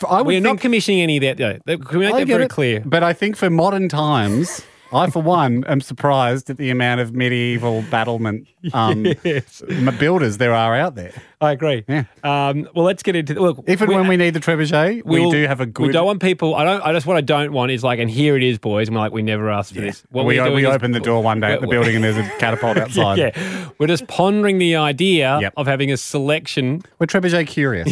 I 0.09 0.17
would 0.23 0.27
We're 0.27 0.41
not 0.41 0.61
commissioning 0.61 1.03
any 1.03 1.17
of 1.19 1.37
that. 1.39 1.61
Though. 1.67 1.79
Can 1.79 1.99
we 1.99 2.07
make 2.07 2.15
I 2.15 2.19
that 2.21 2.27
very 2.27 2.45
it, 2.45 2.51
clear? 2.51 2.83
But 2.85 3.03
I 3.03 3.13
think 3.13 3.37
for 3.37 3.49
modern 3.51 3.89
times, 3.89 4.63
I 4.93 5.11
for 5.11 5.21
one 5.23 5.65
am 5.65 5.81
surprised 5.81 6.49
at 6.51 6.59
the 6.59 6.71
amount 6.71 7.01
of 7.01 7.13
medieval 7.15 7.83
battlement 7.91 8.47
um, 8.73 9.05
Yes. 9.25 9.63
builders 9.99 10.39
there 10.39 10.55
are 10.55 10.77
out 10.77 10.95
there. 10.95 11.13
I 11.41 11.53
agree. 11.53 11.85
Yeah. 11.89 12.05
Um, 12.23 12.69
well, 12.75 12.85
let's 12.85 13.03
get 13.03 13.17
into 13.17 13.35
look. 13.35 13.63
If 13.67 13.81
and 13.81 13.93
when 13.93 14.07
we 14.09 14.17
need 14.17 14.31
the 14.35 14.41
trebuchet, 14.41 15.05
we 15.05 15.21
we'll- 15.21 15.31
do 15.31 15.45
have 15.47 15.61
a 15.61 15.67
good. 15.67 15.87
We 15.89 15.93
don't 15.93 16.07
want 16.07 16.23
people. 16.23 16.55
I 16.55 16.65
don't. 16.65 16.81
I 16.83 16.93
just 16.93 17.07
what 17.07 17.17
I 17.17 17.21
don't 17.21 17.53
want 17.53 17.73
is 17.73 17.83
like, 17.85 17.99
and 17.99 18.09
here 18.11 18.37
it 18.37 18.43
is, 18.43 18.59
boys. 18.59 18.89
And 18.89 18.95
we're 18.97 19.03
like, 19.03 19.13
we 19.13 19.23
never 19.23 19.51
asked 19.51 19.75
for 19.75 19.81
this. 19.81 20.03
What 20.11 20.25
we 20.25 20.41
we 20.41 20.67
is- 20.67 20.75
open 20.75 20.93
the 20.93 21.01
door 21.01 21.23
one 21.23 21.41
day 21.41 21.53
at 21.53 21.61
the 21.61 21.67
building 21.75 21.97
and 21.97 22.05
there's 22.05 22.17
a 22.17 22.29
catapult 22.39 22.77
outside. 22.79 23.19
Yeah, 23.19 23.69
we're 23.79 23.87
just 23.89 24.07
pondering 24.07 24.59
the 24.59 24.77
idea 24.77 25.39
Yep. 25.41 25.55
of 25.57 25.67
having 25.67 25.91
a 25.93 25.97
selection. 25.97 26.83
We're 26.99 27.07
trebuchet 27.07 27.47
curious, 27.49 27.89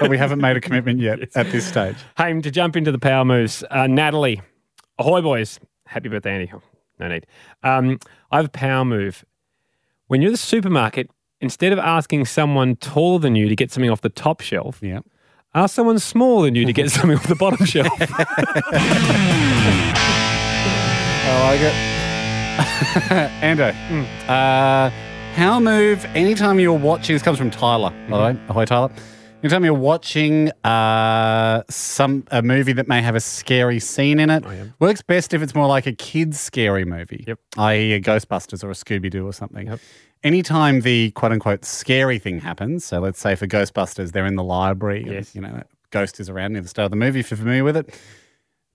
but 0.00 0.08
we 0.10 0.16
haven't 0.18 0.40
made 0.40 0.56
a 0.56 0.60
commitment 0.60 1.00
yet 1.00 1.18
at 1.36 1.50
this 1.50 1.66
stage. 1.66 1.96
Haim 2.16 2.40
to 2.42 2.50
jump 2.50 2.76
into 2.76 2.92
the 2.92 2.98
power 2.98 3.24
moves. 3.24 3.62
Uh, 3.70 3.86
Natalie, 3.86 4.40
ahoy, 4.98 5.20
boys! 5.20 5.58
Happy 5.88 6.08
birthday, 6.08 6.32
Andy. 6.34 6.50
Oh, 6.54 6.62
No 6.98 7.08
need. 7.08 7.26
Um, 7.62 7.98
I 8.30 8.36
have 8.36 8.46
a 8.46 8.50
power 8.50 8.84
move. 8.84 9.24
When 10.06 10.22
you're 10.22 10.30
at 10.30 10.34
the 10.34 10.38
supermarket, 10.38 11.10
instead 11.40 11.72
of 11.72 11.78
asking 11.78 12.24
someone 12.26 12.76
taller 12.76 13.18
than 13.18 13.36
you 13.36 13.48
to 13.48 13.56
get 13.56 13.70
something 13.70 13.90
off 13.90 14.00
the 14.00 14.08
top 14.08 14.40
shelf, 14.40 14.78
Yeah. 14.82 15.00
ask 15.54 15.74
someone 15.74 15.98
smaller 15.98 16.46
than 16.46 16.54
you 16.54 16.64
to 16.66 16.72
get 16.72 16.90
something 16.90 17.16
off 17.16 17.26
the 17.26 17.34
bottom 17.36 17.64
shelf. 17.72 17.88
I 21.30 21.42
like 21.50 21.60
it. 21.60 21.74
Ando, 23.42 23.72
uh, 24.28 24.90
power 25.36 25.60
move. 25.60 26.04
Anytime 26.14 26.58
you're 26.58 26.72
watching, 26.72 27.14
this 27.14 27.22
comes 27.22 27.38
from 27.38 27.50
Tyler. 27.50 27.90
By 28.08 28.16
the 28.18 28.24
way, 28.34 28.40
ahoy, 28.48 28.64
Tyler. 28.64 28.90
Anytime 29.40 29.64
you're 29.64 29.72
watching 29.74 30.50
uh, 30.64 31.62
some 31.70 32.24
a 32.32 32.42
movie 32.42 32.72
that 32.72 32.88
may 32.88 33.00
have 33.00 33.14
a 33.14 33.20
scary 33.20 33.78
scene 33.78 34.18
in 34.18 34.30
it, 34.30 34.44
works 34.80 35.00
best 35.00 35.32
if 35.32 35.42
it's 35.42 35.54
more 35.54 35.68
like 35.68 35.86
a 35.86 35.92
kids' 35.92 36.40
scary 36.40 36.84
movie, 36.84 37.24
Yep. 37.28 37.38
i.e., 37.58 37.92
a 37.92 38.00
Ghostbusters 38.00 38.64
or 38.64 38.70
a 38.70 38.74
Scooby 38.74 39.08
Doo 39.08 39.24
or 39.26 39.32
something. 39.32 39.68
Yep. 39.68 39.80
Anytime 40.24 40.80
the 40.80 41.12
quote 41.12 41.30
unquote 41.30 41.64
scary 41.64 42.18
thing 42.18 42.40
happens, 42.40 42.84
so 42.84 42.98
let's 42.98 43.20
say 43.20 43.36
for 43.36 43.46
Ghostbusters, 43.46 44.10
they're 44.10 44.26
in 44.26 44.34
the 44.34 44.42
library, 44.42 45.04
and, 45.04 45.30
you 45.32 45.40
know, 45.40 45.52
that 45.52 45.68
ghost 45.90 46.18
is 46.18 46.28
around 46.28 46.54
near 46.54 46.62
the 46.62 46.68
start 46.68 46.86
of 46.86 46.90
the 46.90 46.96
movie. 46.96 47.20
If 47.20 47.30
you're 47.30 47.38
familiar 47.38 47.62
with 47.62 47.76
it, 47.76 47.96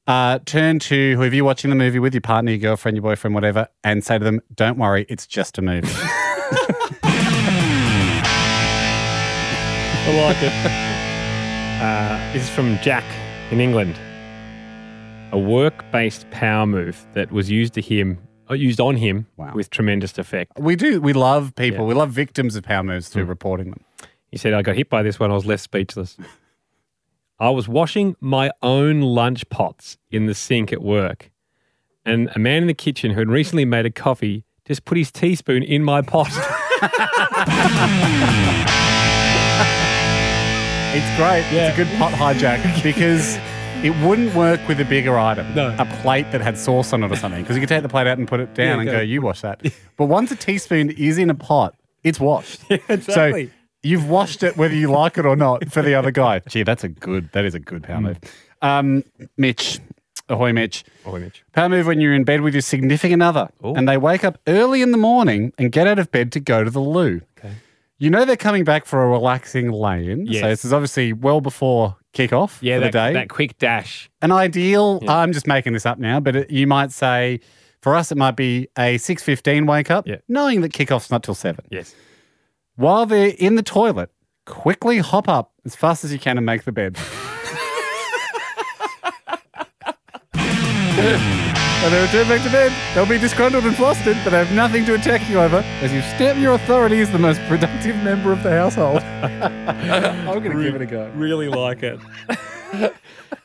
uh, 0.08 0.40
turn 0.46 0.80
to 0.80 1.16
whoever 1.18 1.36
you're 1.36 1.44
watching 1.44 1.72
the 1.72 1.76
movie 1.76 2.00
with, 2.00 2.14
your 2.14 2.22
partner, 2.22 2.52
your 2.52 2.60
girlfriend, 2.60 2.96
your 2.96 3.02
boyfriend, 3.04 3.36
whatever, 3.36 3.68
and 3.84 4.02
say 4.02 4.18
to 4.18 4.24
them, 4.24 4.40
"Don't 4.56 4.78
worry, 4.78 5.06
it's 5.10 5.28
just 5.28 5.58
a 5.58 5.62
movie." 5.62 5.90
I 10.06 10.26
like 10.26 10.38
it. 10.44 11.00
Uh, 11.84 12.32
this 12.32 12.44
is 12.44 12.50
from 12.50 12.78
Jack 12.80 13.04
in 13.52 13.60
England. 13.60 13.96
A 15.34 15.38
work-based 15.38 16.30
power 16.32 16.66
move 16.66 17.06
that 17.14 17.30
was 17.30 17.52
used 17.52 17.74
to 17.74 17.82
him, 17.82 18.20
uh, 18.50 18.54
used 18.54 18.80
on 18.80 18.96
him 18.96 19.28
Wow. 19.36 19.52
with 19.54 19.70
tremendous 19.70 20.18
effect. 20.18 20.54
we 20.58 20.78
do. 20.78 21.02
We 21.02 21.12
love 21.12 21.54
people. 21.56 21.80
Yeah. 21.82 21.88
We 21.90 21.94
love 21.94 22.12
victims 22.12 22.56
of 22.56 22.64
power 22.64 22.84
moves 22.84 23.10
through 23.10 23.26
reporting 23.26 23.72
them. 23.72 23.84
He 24.32 24.38
said, 24.38 24.54
"I 24.54 24.62
got 24.62 24.78
hit 24.78 24.90
by 24.90 25.04
this 25.04 25.20
one. 25.20 25.30
I 25.30 25.34
was 25.34 25.46
left 25.46 25.62
speechless. 25.64 26.16
I 27.38 27.50
was 27.50 27.68
washing 27.68 28.16
my 28.22 28.52
own 28.62 29.02
lunch 29.02 29.50
pots 29.50 29.98
in 30.10 30.26
the 30.28 30.34
sink 30.36 30.72
at 30.72 30.82
work, 30.82 31.32
and 32.06 32.30
a 32.34 32.40
man 32.40 32.62
in 32.62 32.68
the 32.68 32.74
kitchen 32.74 33.12
who 33.12 33.20
had 33.20 33.30
recently 33.30 33.66
made 33.66 33.86
a 33.86 33.92
coffee 33.92 34.46
just 34.66 34.86
put 34.86 34.98
his 34.98 35.12
teaspoon 35.12 35.64
in 35.64 35.84
my 35.84 36.02
pot." 36.02 36.30
It's 40.96 41.18
great. 41.18 41.44
It's 41.52 41.74
a 41.74 41.84
good 41.84 41.92
pot 41.98 42.12
hijack 42.14 42.84
because 42.84 43.38
it 43.84 43.96
wouldn't 44.06 44.34
work 44.36 44.60
with 44.68 44.80
a 44.80 44.86
bigger 44.86 45.18
item. 45.18 45.54
No. 45.56 45.76
A 45.80 45.86
plate 46.02 46.32
that 46.32 46.40
had 46.42 46.58
sauce 46.58 46.94
on 46.94 47.04
it 47.04 47.12
or 47.12 47.16
something. 47.16 47.42
Because 47.42 47.56
you 47.56 47.62
could 47.62 47.70
take 47.70 47.82
the 47.82 47.90
plate 47.90 48.06
out 48.08 48.18
and 48.20 48.28
put 48.28 48.40
it 48.40 48.54
down 48.54 48.68
Yeah, 48.78 48.82
and 48.82 48.86
go. 48.86 48.92
go, 48.98 49.02
you 49.02 49.22
wash 49.22 49.42
that. 49.42 49.62
But 49.98 50.06
once 50.06 50.32
a 50.32 50.36
teaspoon 50.36 50.92
is 50.92 51.18
in 51.18 51.30
a 51.32 51.36
pot, 51.36 51.76
it's 52.04 52.20
washed. 52.20 52.62
exactly. 52.70 53.48
So 53.48 53.52
you've 53.82 54.08
washed 54.08 54.44
it 54.44 54.56
whether 54.56 54.76
you 54.76 54.92
like 54.92 55.18
it 55.18 55.26
or 55.26 55.36
not 55.36 55.72
for 55.72 55.82
the 55.82 55.96
other 55.96 56.12
guy. 56.12 56.40
Gee, 56.48 56.62
that's 56.64 56.84
a 56.84 56.90
good, 56.90 57.32
that 57.34 57.44
is 57.44 57.56
a 57.56 57.60
good 57.60 57.82
power 57.84 58.00
move. 58.00 58.20
Um, 58.62 59.04
Mitch, 59.36 59.80
ahoy, 60.30 60.54
Mitch. 60.54 60.84
Oh, 61.08 61.18
Mitch. 61.18 61.44
Power 61.54 61.70
move 61.70 61.88
when 61.88 62.00
you're 62.00 62.14
in 62.14 62.24
bed 62.24 62.42
with 62.42 62.54
your 62.54 62.62
significant 62.62 63.24
other 63.24 63.50
Oh. 63.64 63.74
and 63.74 63.90
they 63.90 63.98
wake 63.98 64.24
up 64.24 64.38
early 64.48 64.84
in 64.84 64.92
the 64.92 64.98
morning 65.00 65.54
and 65.58 65.72
get 65.72 65.88
out 65.88 65.98
of 65.98 66.12
bed 66.12 66.32
to 66.34 66.40
go 66.40 66.64
to 66.64 66.70
the 66.70 66.80
loo. 66.80 67.22
Okay. 67.40 67.54
You 68.00 68.10
know 68.10 68.26
they're 68.26 68.36
coming 68.36 68.64
back 68.64 68.86
for 68.86 69.04
a 69.04 69.08
relaxing 69.08 69.72
lane. 69.72 70.26
Yes. 70.28 70.42
So 70.42 70.48
this 70.50 70.66
is 70.66 70.74
obviously 70.74 71.14
well 71.14 71.42
before 71.42 71.96
kickoff 72.14 72.58
Yeah, 72.62 72.78
for 72.78 72.80
that, 72.82 72.92
the 72.92 72.98
day. 72.98 73.14
that 73.14 73.30
quick 73.30 73.58
dash. 73.60 74.10
An 74.22 74.32
ideal, 74.32 75.00
I'm 75.08 75.32
just 75.32 75.48
making 75.48 75.74
this 75.74 75.86
up 75.86 76.00
now, 76.00 76.20
but 76.20 76.36
it, 76.36 76.52
you 76.52 76.68
might 76.68 76.92
say 76.92 77.40
for 77.82 77.96
us 77.96 78.12
it 78.12 78.18
might 78.18 78.36
be 78.36 78.68
a 78.78 78.98
6.15 78.98 79.68
wake 79.68 79.92
up, 79.92 80.08
Yeah. 80.08 80.18
knowing 80.28 80.62
that 80.62 80.74
kickoff's 80.74 81.12
not 81.12 81.24
till 81.24 81.36
7. 81.36 81.64
Yes. 81.70 81.96
While 82.76 83.06
they're 83.06 83.34
in 83.38 83.56
the 83.56 83.64
toilet, 83.64 84.10
quickly 84.46 84.98
hop 85.00 85.30
up 85.30 85.54
as 85.66 85.76
fast 85.76 86.04
as 86.04 86.12
you 86.12 86.20
can 86.20 86.38
and 86.38 86.46
make 86.46 86.64
the 86.64 86.72
bed. 86.72 86.98
When 91.84 91.92
they 91.92 92.02
return 92.02 92.30
back 92.30 92.42
to 92.46 92.50
bed, 92.50 92.72
they'll 92.96 93.06
be 93.06 93.18
disgruntled 93.20 93.66
and 93.66 93.76
flustered, 93.76 94.16
but 94.24 94.30
they 94.30 94.38
have 94.38 94.54
nothing 94.54 94.86
to 94.86 94.94
attack 94.96 95.30
you 95.30 95.38
over 95.42 95.58
as 95.82 95.92
you 95.92 96.02
stamp 96.16 96.40
your 96.40 96.54
authority 96.54 97.02
as 97.02 97.12
the 97.12 97.20
most 97.20 97.42
productive 97.50 97.98
member 97.98 98.32
of 98.32 98.42
the 98.42 98.52
household. 98.52 99.00
I'm 99.04 100.26
going 100.42 100.58
to 100.58 100.64
give 100.64 100.76
it 100.76 100.82
a 100.82 100.86
go. 100.86 101.12
Really 101.16 101.50
like 101.50 101.84
it. 101.84 102.00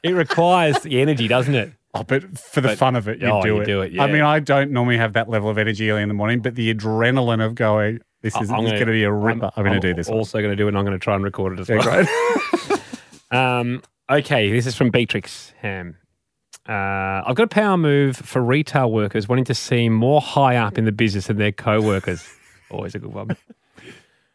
it 0.05 0.13
requires 0.13 0.79
the 0.81 1.01
energy, 1.01 1.27
doesn't 1.27 1.55
it? 1.57 1.73
Oh, 1.95 2.05
but 2.05 2.39
for 2.39 2.61
the 2.61 2.69
But- 2.69 2.79
fun 2.79 2.95
of 2.95 3.09
it, 3.09 3.19
you 3.21 3.27
Oh, 3.27 3.43
do 3.43 3.49
you 3.49 3.61
it. 3.61 3.65
do 3.65 3.81
it, 3.83 3.91
Yeah. 3.93 4.05
I 4.05 4.13
mean, 4.13 4.23
I 4.23 4.39
don't 4.39 4.71
normally 4.71 4.99
have 4.99 5.15
that 5.15 5.29
level 5.29 5.51
of 5.51 5.59
energy 5.59 5.91
early 5.91 6.03
in 6.03 6.09
the 6.09 6.15
morning, 6.15 6.39
but 6.41 6.55
the 6.55 6.73
adrenaline 6.73 7.45
of 7.45 7.57
going, 7.57 7.99
this 8.23 8.37
is 8.41 8.49
going 8.51 8.73
to 8.79 8.87
be 8.87 9.03
a 9.03 9.11
ripper. 9.13 9.51
I'm, 9.57 9.65
going 9.65 9.81
to 9.81 9.85
do 9.89 9.95
this. 9.95 10.09
Also 10.09 10.39
going 10.39 10.53
to 10.53 10.57
do 10.57 10.67
it. 10.67 10.69
and 10.69 10.79
I'm 10.79 10.85
going 10.85 10.97
to 10.97 11.03
try 11.03 11.17
and 11.17 11.25
record 11.25 11.55
it 11.55 11.61
as 11.63 11.69
Yeah, 11.69 11.77
well. 11.79 12.05
great. 12.05 12.81
Um, 13.31 13.83
okay, 14.09 14.51
this 14.53 14.65
is 14.67 14.75
from 14.77 14.91
Beatrix 14.91 15.53
Ham. 15.61 15.97
Uh, 16.69 17.23
I've 17.27 17.35
got 17.35 17.45
a 17.45 17.49
power 17.49 17.79
move 17.79 18.17
for 18.17 18.43
retail 18.43 18.93
workers 18.93 19.27
wanting 19.27 19.47
to 19.47 19.55
seem 19.55 19.93
more 19.95 20.21
high 20.21 20.57
up 20.57 20.77
in 20.77 20.85
the 20.85 20.93
business 20.93 21.29
than 21.29 21.39
their 21.39 21.53
co-workers. 21.53 22.29
Always 22.71 22.95
a 22.95 22.99
good 22.99 23.15
one. 23.15 23.37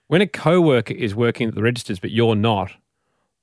When 0.08 0.22
a 0.22 0.28
co-worker 0.28 0.96
is 0.96 1.14
working 1.14 1.48
at 1.48 1.56
the 1.56 1.62
registers 1.62 2.00
but 2.00 2.10
you're 2.10 2.36
not, 2.36 2.72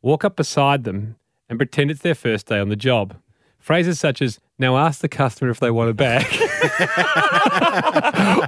walk 0.03 0.25
up 0.25 0.35
beside 0.35 0.83
them 0.85 1.15
and 1.49 1.57
pretend 1.59 1.91
it's 1.93 2.01
their 2.03 2.17
first 2.17 2.47
day 2.47 2.59
on 2.59 2.69
the 2.69 2.77
job. 2.77 3.15
Phrases 3.61 4.01
such 4.01 4.21
as 4.23 4.41
"Now 4.59 4.77
ask 4.79 5.01
the 5.01 5.09
customer 5.09 5.51
if 5.51 5.61
they 5.61 5.71
want 5.71 5.91
it 5.91 5.97
back," 5.97 6.27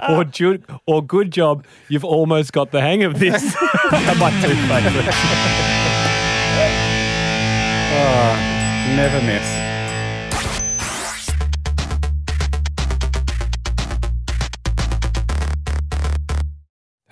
or, 0.09 0.23
ju- 0.23 0.63
"Or 0.87 1.03
good 1.05 1.31
job, 1.31 1.65
you've 1.87 2.03
almost 2.03 2.51
got 2.51 2.71
the 2.71 2.81
hang 2.81 3.03
of 3.03 3.19
this." 3.19 3.55
my 3.91 4.31
two 4.41 4.55
favourites. 4.67 5.17
Oh, 7.95 8.95
never 8.95 9.21
miss. 9.21 9.62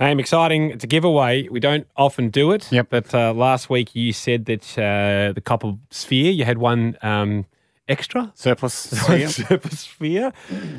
Hey, 0.02 0.08
I'm 0.08 0.20
exciting. 0.20 0.72
It's 0.72 0.84
a 0.84 0.88
giveaway. 0.88 1.48
We 1.50 1.60
don't 1.60 1.86
often 1.96 2.30
do 2.30 2.54
it. 2.54 2.72
Yep. 2.72 2.88
But 2.90 3.14
uh, 3.14 3.36
last 3.36 3.70
week 3.70 3.94
you 3.94 4.14
said 4.14 4.46
that 4.46 4.76
uh, 4.76 5.32
the 5.32 5.42
copper 5.42 5.74
sphere, 5.92 6.32
you 6.32 6.44
had 6.44 6.58
one 6.58 6.98
um, 7.04 7.46
extra. 7.88 8.32
Surplus. 8.34 8.74
sphere. 8.74 9.28
Surplus 9.28 9.82
sphere. 9.82 10.34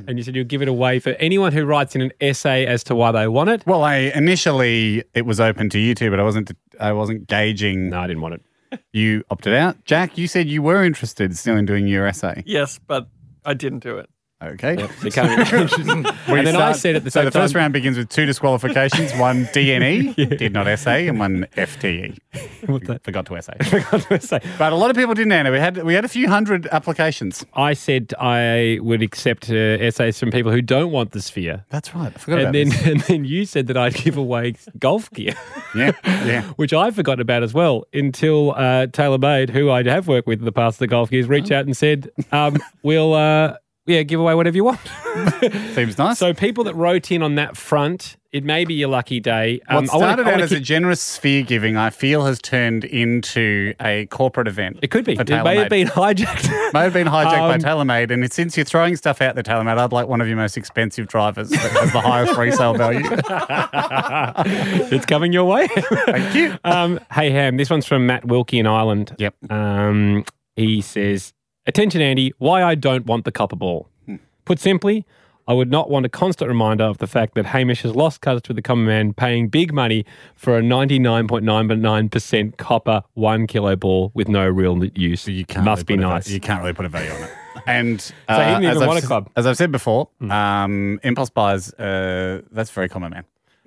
And 0.08 0.18
you 0.18 0.24
said 0.24 0.34
you'd 0.34 0.48
give 0.48 0.60
it 0.60 0.66
away 0.66 0.98
for 0.98 1.10
anyone 1.20 1.52
who 1.52 1.64
writes 1.64 1.94
in 1.94 2.00
an 2.00 2.10
essay 2.20 2.66
as 2.66 2.82
to 2.82 2.96
why 2.96 3.12
they 3.12 3.28
want 3.28 3.48
it. 3.50 3.64
Well, 3.64 3.84
I 3.84 4.10
initially 4.12 5.04
it 5.14 5.24
was 5.24 5.38
open 5.38 5.70
to 5.70 5.78
you 5.78 5.94
two, 5.94 6.10
but 6.10 6.18
I 6.18 6.24
wasn't. 6.24 6.50
I 6.80 6.92
wasn't 6.92 7.28
gauging. 7.28 7.90
No, 7.90 8.00
I 8.00 8.08
didn't 8.08 8.22
want 8.22 8.34
it. 8.34 8.42
You 8.92 9.22
opted 9.30 9.54
out. 9.54 9.84
Jack, 9.84 10.18
you 10.18 10.26
said 10.26 10.48
you 10.48 10.62
were 10.62 10.82
interested 10.82 11.36
still 11.38 11.56
in 11.56 11.64
doing 11.64 11.86
your 11.86 12.06
essay. 12.06 12.42
Yes, 12.44 12.80
but 12.84 13.06
I 13.44 13.54
didn't 13.54 13.80
do 13.84 13.98
it. 13.98 14.10
Okay. 14.42 14.76
So 14.76 15.04
you 15.04 15.10
can't 15.12 15.28
be 15.36 15.42
interested. 15.42 15.88
and 15.88 16.04
We 16.28 16.42
then 16.42 16.56
I 16.56 16.72
said 16.72 16.96
at 16.96 17.04
the 17.04 17.10
so 17.10 17.24
the 17.24 17.30
first 17.30 17.52
time, 17.54 17.60
round 17.60 17.72
begins 17.72 17.96
with 17.96 18.08
two 18.08 18.26
disqualifications: 18.26 19.12
one 19.14 19.44
DNE, 19.54 20.36
did 20.38 20.52
not 20.52 20.66
essay, 20.66 21.06
and 21.08 21.18
one 21.18 21.46
FTE, 21.56 22.18
What's 22.66 22.86
that? 22.88 23.04
forgot 23.04 23.26
to 23.26 23.36
essay. 23.36 23.54
forgot 23.64 24.02
to 24.08 24.20
say. 24.20 24.40
But 24.58 24.72
a 24.72 24.76
lot 24.76 24.90
of 24.90 24.96
people 24.96 25.14
didn't 25.14 25.32
enter. 25.32 25.52
We 25.52 25.58
had 25.58 25.82
we 25.84 25.94
had 25.94 26.04
a 26.04 26.08
few 26.08 26.28
hundred 26.28 26.66
applications. 26.72 27.44
I 27.54 27.74
said 27.74 28.12
I 28.18 28.78
would 28.82 29.02
accept 29.02 29.48
uh, 29.50 29.54
essays 29.54 30.18
from 30.18 30.30
people 30.30 30.50
who 30.52 30.62
don't 30.62 30.90
want 30.90 31.12
the 31.12 31.22
sphere. 31.22 31.64
That's 31.70 31.94
right. 31.94 32.12
I 32.14 32.18
forgot 32.18 32.40
And 32.40 32.48
about 32.48 32.52
then, 32.52 32.68
this. 32.70 32.86
and 32.86 33.00
then 33.02 33.24
you 33.24 33.44
said 33.44 33.66
that 33.68 33.76
I'd 33.76 33.94
give 33.94 34.16
away 34.16 34.54
golf 34.78 35.10
gear. 35.10 35.34
Yeah, 35.74 35.92
yeah. 36.04 36.42
which 36.56 36.72
I 36.72 36.90
forgot 36.90 37.20
about 37.20 37.42
as 37.42 37.54
well 37.54 37.84
until 37.94 38.52
uh, 38.52 38.86
TaylorMade, 38.88 39.50
who 39.50 39.70
I 39.70 39.82
have 39.84 40.08
worked 40.08 40.26
with 40.26 40.40
in 40.40 40.44
the 40.44 40.52
past, 40.52 40.78
the 40.78 40.86
golf 40.86 41.10
gears, 41.10 41.28
reached 41.28 41.50
out 41.50 41.64
and 41.64 41.76
said, 41.76 42.10
um, 42.32 42.58
"We'll 42.82 43.14
uh, 43.14 43.56
yeah 43.86 44.02
give 44.02 44.20
away 44.20 44.34
whatever 44.34 44.56
you 44.56 44.64
want." 44.64 44.80
Seems 45.74 45.98
nice. 45.98 46.18
so 46.18 46.32
people 46.32 46.64
that 46.64 46.74
wrote 46.74 47.10
in 47.10 47.22
on 47.22 47.34
that 47.34 47.56
front, 47.56 48.16
it 48.32 48.44
may 48.44 48.64
be 48.64 48.72
your 48.74 48.88
lucky 48.88 49.20
day. 49.20 49.60
Um, 49.68 49.84
what 49.84 49.94
I 49.94 49.96
wanna- 49.96 50.12
started 50.12 50.22
I 50.22 50.28
out 50.28 50.32
wanna 50.32 50.42
as 50.44 50.52
a 50.52 50.60
generous 50.60 51.00
sphere 51.02 51.42
giving, 51.42 51.76
I 51.76 51.90
feel, 51.90 52.24
has 52.24 52.40
turned 52.40 52.84
into 52.84 53.74
a 53.80 54.06
corporate 54.06 54.48
event. 54.48 54.78
it 54.82 54.90
could 54.90 55.04
be. 55.04 55.14
for 55.16 55.22
It 55.22 55.28
may 55.28 55.56
have 55.56 55.66
TaylorMade. 55.66 55.68
been 55.68 55.86
hijacked. 55.88 56.72
May 56.72 56.80
have 56.80 56.92
been 56.94 57.06
hijacked 57.08 57.24
by 57.24 57.54
Um, 57.56 57.60
TaylorMade, 57.60 58.10
and 58.10 58.32
since 58.32 58.56
you're 58.56 58.64
throwing 58.64 58.96
stuff 58.96 59.20
out 59.20 59.34
there, 59.34 59.44
TaylorMade, 59.44 59.76
I'd 59.78 59.92
like 59.92 60.08
one 60.08 60.20
of 60.22 60.28
your 60.28 60.36
most 60.38 60.56
expensive 60.56 61.08
drivers 61.08 61.50
that 61.50 61.58
has 61.72 61.92
the 61.92 62.00
highest 62.00 62.36
resale 62.38 62.72
value. 62.74 63.00
it's 64.94 65.06
coming 65.06 65.32
your 65.32 65.44
way. 65.44 65.68
Thank 66.06 66.34
you. 66.34 66.58
Um, 66.64 67.00
hey, 67.12 67.30
Ham, 67.30 67.56
this 67.56 67.68
one's 67.70 67.86
from 67.86 68.06
Matt 68.06 68.24
Wilkie 68.24 68.58
in 68.58 68.66
Ireland. 68.66 69.14
Yep. 69.18 69.34
Um, 69.50 70.24
he 70.56 70.80
says, 70.80 71.32
Attention, 71.66 72.00
Andy, 72.00 72.32
why 72.38 72.62
I 72.62 72.74
don't 72.74 73.06
want 73.06 73.24
the 73.24 73.32
copper 73.32 73.56
ball. 73.56 73.88
Hmm. 74.06 74.16
Put 74.44 74.58
simply, 74.58 75.06
I 75.46 75.52
would 75.54 75.70
not 75.70 75.90
want 75.90 76.06
a 76.06 76.08
constant 76.08 76.48
reminder 76.48 76.84
of 76.84 76.98
the 76.98 77.06
fact 77.06 77.34
that 77.34 77.46
Hamish 77.46 77.82
has 77.82 77.94
lost 77.94 78.20
cuts 78.20 78.48
with 78.48 78.56
the 78.56 78.62
common 78.62 78.86
man 78.86 79.12
paying 79.14 79.48
big 79.48 79.72
money 79.72 80.04
for 80.34 80.58
a 80.58 80.62
99.99% 80.62 82.56
copper 82.56 83.02
one 83.14 83.46
kilo 83.46 83.76
ball 83.76 84.10
with 84.14 84.28
no 84.28 84.46
real 84.48 84.84
use. 84.84 85.26
You 85.28 85.44
can't 85.44 85.64
Must 85.64 85.88
really 85.88 85.98
be 85.98 86.02
nice. 86.08 86.28
you 86.28 86.40
can't 86.40 86.60
really 86.62 86.72
put 86.74 86.84
a 86.86 86.88
value 86.88 87.10
on 87.12 87.22
it. 87.22 87.30
And 87.64 88.00
he 88.00 88.12
uh, 88.28 88.38
didn't 88.38 88.64
as 88.64 88.70
even 88.72 88.82
I've 88.82 88.88
want 88.88 88.98
a 88.98 89.02
s- 89.02 89.06
club. 89.06 89.30
As 89.36 89.46
I've 89.46 89.56
said 89.56 89.70
before, 89.70 90.08
um, 90.28 90.98
impulse 91.04 91.30
buys, 91.30 91.72
uh, 91.74 92.40
that's 92.50 92.70
very 92.70 92.88
common, 92.88 93.10
man. 93.12 93.24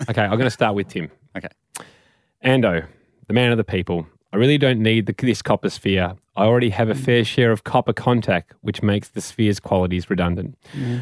Okay, 0.10 0.22
I'm 0.24 0.32
going 0.32 0.42
to 0.42 0.50
start 0.50 0.76
with 0.76 0.90
Tim. 0.90 1.10
Okay. 1.38 1.48
Ando, 2.44 2.86
the 3.28 3.34
man 3.34 3.52
of 3.52 3.58
the 3.58 3.64
people. 3.64 4.06
I 4.34 4.38
really 4.38 4.58
don't 4.58 4.82
need 4.82 5.06
the, 5.06 5.14
this 5.18 5.42
copper 5.42 5.70
sphere. 5.70 6.16
I 6.36 6.44
already 6.44 6.70
have 6.72 6.90
a 6.90 6.96
fair 6.96 7.24
share 7.24 7.52
of 7.52 7.64
copper 7.64 7.94
contact, 7.94 8.54
which 8.62 8.84
makes 8.84 9.08
the 9.08 9.22
sphere's 9.22 9.60
qualities 9.60 10.10
redundant. 10.10 10.58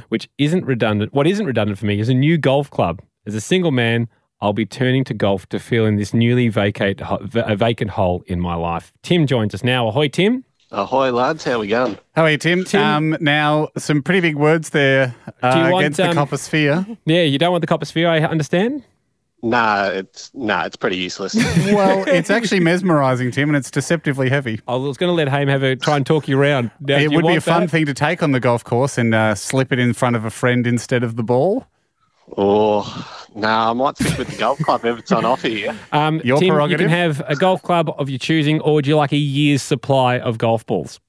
Which 0.10 0.30
isn't 0.38 0.66
redundant. 0.66 1.14
What 1.14 1.26
isn't 1.26 1.46
redundant 1.46 1.80
for 1.80 1.88
me 1.88 2.00
is 2.00 2.10
a 2.10 2.14
new 2.14 2.38
golf 2.38 2.70
club. 2.70 3.02
As 3.26 3.34
a 3.34 3.42
single 3.42 3.72
man, 3.72 4.08
I'll 4.42 4.54
be 4.54 4.66
turning 4.66 5.04
to 5.06 5.14
golf 5.14 5.48
to 5.50 5.60
fill 5.60 5.86
in 5.86 5.96
this 5.96 6.14
newly 6.14 6.50
vacate, 6.50 7.02
a 7.02 7.56
vacant 7.56 7.92
hole 7.92 8.24
in 8.28 8.40
my 8.40 8.54
life. 8.56 8.94
Tim 9.02 9.26
joins 9.26 9.56
us 9.56 9.64
now. 9.64 9.88
Ahoy, 9.88 10.10
Tim. 10.10 10.44
Ahoy, 10.70 11.12
lads. 11.12 11.44
How 11.44 11.60
we 11.60 11.68
going? 11.68 11.98
How 12.16 12.24
are 12.24 12.32
you, 12.32 12.38
Tim? 12.38 12.64
Tim- 12.66 12.82
Um, 12.82 13.18
now, 13.22 13.70
some 13.78 14.02
pretty 14.04 14.22
big 14.22 14.36
words 14.36 14.72
there 14.72 15.16
uh, 15.42 15.54
Do 15.54 15.60
you 15.60 15.72
want, 15.72 15.84
against 15.86 15.98
the 15.98 16.10
um, 16.10 16.14
copper 16.16 16.38
sphere. 16.38 16.86
Yeah, 17.06 17.22
you 17.22 17.38
don't 17.38 17.52
want 17.52 17.62
the 17.62 17.68
copper 17.68 17.86
sphere, 17.86 18.10
I 18.10 18.20
understand. 18.22 18.84
Nah, 19.46 19.88
it's 19.88 20.32
nah, 20.34 20.64
it's 20.64 20.78
pretty 20.78 20.96
useless. 20.96 21.36
well, 21.36 22.06
it's 22.08 22.30
actually 22.30 22.62
mesmerising, 22.62 23.30
Tim, 23.30 23.50
and 23.50 23.58
it's 23.58 23.70
deceptively 23.70 24.30
heavy. 24.30 24.62
I 24.70 24.76
was 24.76 24.96
going 24.96 25.10
to 25.10 25.14
let 25.14 25.28
Haim 25.28 25.50
have 25.50 25.64
a 25.64 25.76
try 25.76 25.98
and 25.98 26.06
talk 26.06 26.30
you 26.30 26.40
around. 26.40 26.72
Now, 26.80 26.96
it 26.96 27.04
you 27.04 27.12
would 27.12 27.24
be 27.24 27.28
a 27.28 27.32
want 27.34 27.44
fun 27.44 27.62
that? 27.64 27.70
thing 27.70 27.86
to 27.88 27.94
take 27.94 28.24
on 28.24 28.32
the 28.32 28.40
golf 28.40 28.64
course 28.64 28.98
and 28.98 29.14
uh, 29.14 29.36
slip 29.36 29.74
it 29.74 29.80
in 29.80 29.94
front 29.94 30.16
of 30.16 30.24
a 30.24 30.30
friend 30.30 30.66
instead 30.66 31.04
of 31.04 31.18
the 31.18 31.24
ball. 31.24 31.68
oh, 32.38 33.26
nah, 33.36 33.72
I 33.72 33.74
might 33.74 33.98
stick 33.98 34.18
with 34.18 34.30
the 34.30 34.38
golf 34.38 34.60
club 34.60 34.86
if 34.86 35.00
it's 35.00 35.12
on 35.12 35.26
offer 35.26 35.50
here. 35.50 35.78
Um, 35.92 36.22
Your 36.24 36.38
Tim, 36.38 36.48
prerogative. 36.50 36.80
You 36.80 36.88
can 36.88 36.96
have 36.96 37.22
a 37.28 37.36
golf 37.36 37.62
club 37.62 37.94
of 37.98 38.10
your 38.10 38.20
choosing, 38.20 38.62
or 38.62 38.76
would 38.76 38.88
you 38.88 38.96
like 38.96 39.12
a 39.12 39.18
year's 39.18 39.62
supply 39.62 40.20
of 40.20 40.38
golf 40.38 40.66
balls? 40.66 41.02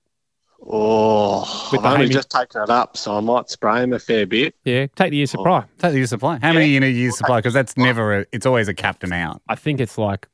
Oh, 0.66 1.68
With 1.70 1.80
I've 1.80 1.86
only 1.86 2.06
Hammy- 2.06 2.14
just 2.14 2.30
taken 2.30 2.62
it 2.62 2.70
up, 2.70 2.96
so 2.96 3.16
I 3.16 3.20
might 3.20 3.50
spray 3.50 3.82
him 3.82 3.92
a 3.92 3.98
fair 3.98 4.26
bit. 4.26 4.54
Yeah, 4.64 4.86
take 4.96 5.10
the 5.10 5.18
year's 5.18 5.34
oh. 5.34 5.38
supply. 5.38 5.64
Take 5.78 5.92
the 5.92 5.98
year's 5.98 6.10
supply. 6.10 6.38
How 6.40 6.52
many 6.52 6.76
in 6.76 6.82
a 6.82 6.90
year's 6.90 7.18
supply? 7.18 7.38
Because 7.38 7.52
that's 7.52 7.76
never, 7.76 8.20
a, 8.20 8.26
it's 8.32 8.46
always 8.46 8.68
a 8.68 8.74
capped 8.74 9.04
amount. 9.04 9.42
I 9.48 9.56
think 9.56 9.78
it's 9.80 9.98
like 9.98 10.26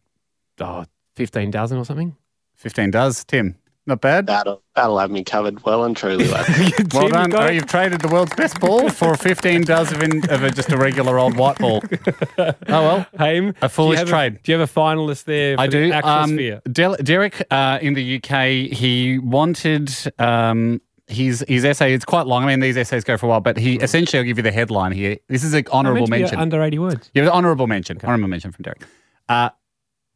oh, 0.60 0.84
15 1.16 1.50
dozen 1.50 1.78
or 1.78 1.84
something. 1.84 2.16
15 2.54 2.90
does, 2.90 3.24
Tim. 3.24 3.56
Not 3.90 4.00
bad. 4.00 4.26
That'll 4.28 4.62
that'll 4.76 4.98
have 5.00 5.10
me 5.10 5.24
covered 5.24 5.64
well 5.64 5.82
and 5.84 5.96
truly. 5.96 6.28
Well 6.30 6.44
Tim, 6.44 7.10
done. 7.10 7.26
You 7.26 7.32
got... 7.32 7.48
oh, 7.48 7.50
you've 7.50 7.66
traded 7.66 8.00
the 8.00 8.06
world's 8.08 8.32
best 8.36 8.60
ball 8.60 8.88
for 8.88 9.16
15 9.16 9.62
does 9.62 9.90
of, 9.92 10.00
in, 10.00 10.30
of 10.30 10.44
a, 10.44 10.50
just 10.52 10.70
a 10.70 10.76
regular 10.76 11.18
old 11.18 11.36
white 11.36 11.58
ball. 11.58 11.82
Oh, 12.38 12.54
well. 12.68 13.06
Haim, 13.18 13.52
A 13.62 13.68
foolish 13.68 13.96
do 13.98 14.06
you 14.06 14.06
have 14.06 14.08
trade. 14.08 14.42
do 14.44 14.52
you 14.52 14.58
have 14.58 14.70
a 14.70 14.72
finalist 14.72 15.24
there 15.24 15.56
for 15.56 15.62
I 15.62 15.66
do. 15.66 15.90
actual 15.90 16.10
Um, 16.10 16.30
sphere? 16.30 16.62
Del- 16.70 16.96
Derek 17.02 17.42
uh, 17.50 17.78
in 17.82 17.94
the 17.94 18.16
UK, 18.22 18.72
he 18.72 19.18
wanted 19.18 19.90
um, 20.20 20.80
his 21.08 21.44
his 21.48 21.64
essay. 21.64 21.92
It's 21.92 22.04
quite 22.04 22.26
long. 22.28 22.44
I 22.44 22.46
mean, 22.46 22.60
these 22.60 22.76
essays 22.76 23.02
go 23.02 23.16
for 23.16 23.26
a 23.26 23.28
while, 23.28 23.40
but 23.40 23.56
he 23.56 23.74
essentially, 23.76 24.20
I'll 24.20 24.24
give 24.24 24.36
you 24.38 24.44
the 24.44 24.52
headline 24.52 24.92
here. 24.92 25.16
This 25.28 25.42
is 25.42 25.52
an 25.52 25.64
honourable 25.72 26.06
Meant 26.06 26.06
to 26.06 26.12
be 26.12 26.20
mention. 26.20 26.38
Under 26.38 26.62
80 26.62 26.78
words. 26.78 27.10
Yeah, 27.12 27.22
it's 27.24 27.30
an 27.30 27.36
honourable 27.36 27.66
mention. 27.66 27.98
Honourable 28.04 28.28
mention 28.28 28.52
from 28.52 28.62
Derek. 28.62 28.82
Uh, 29.28 29.50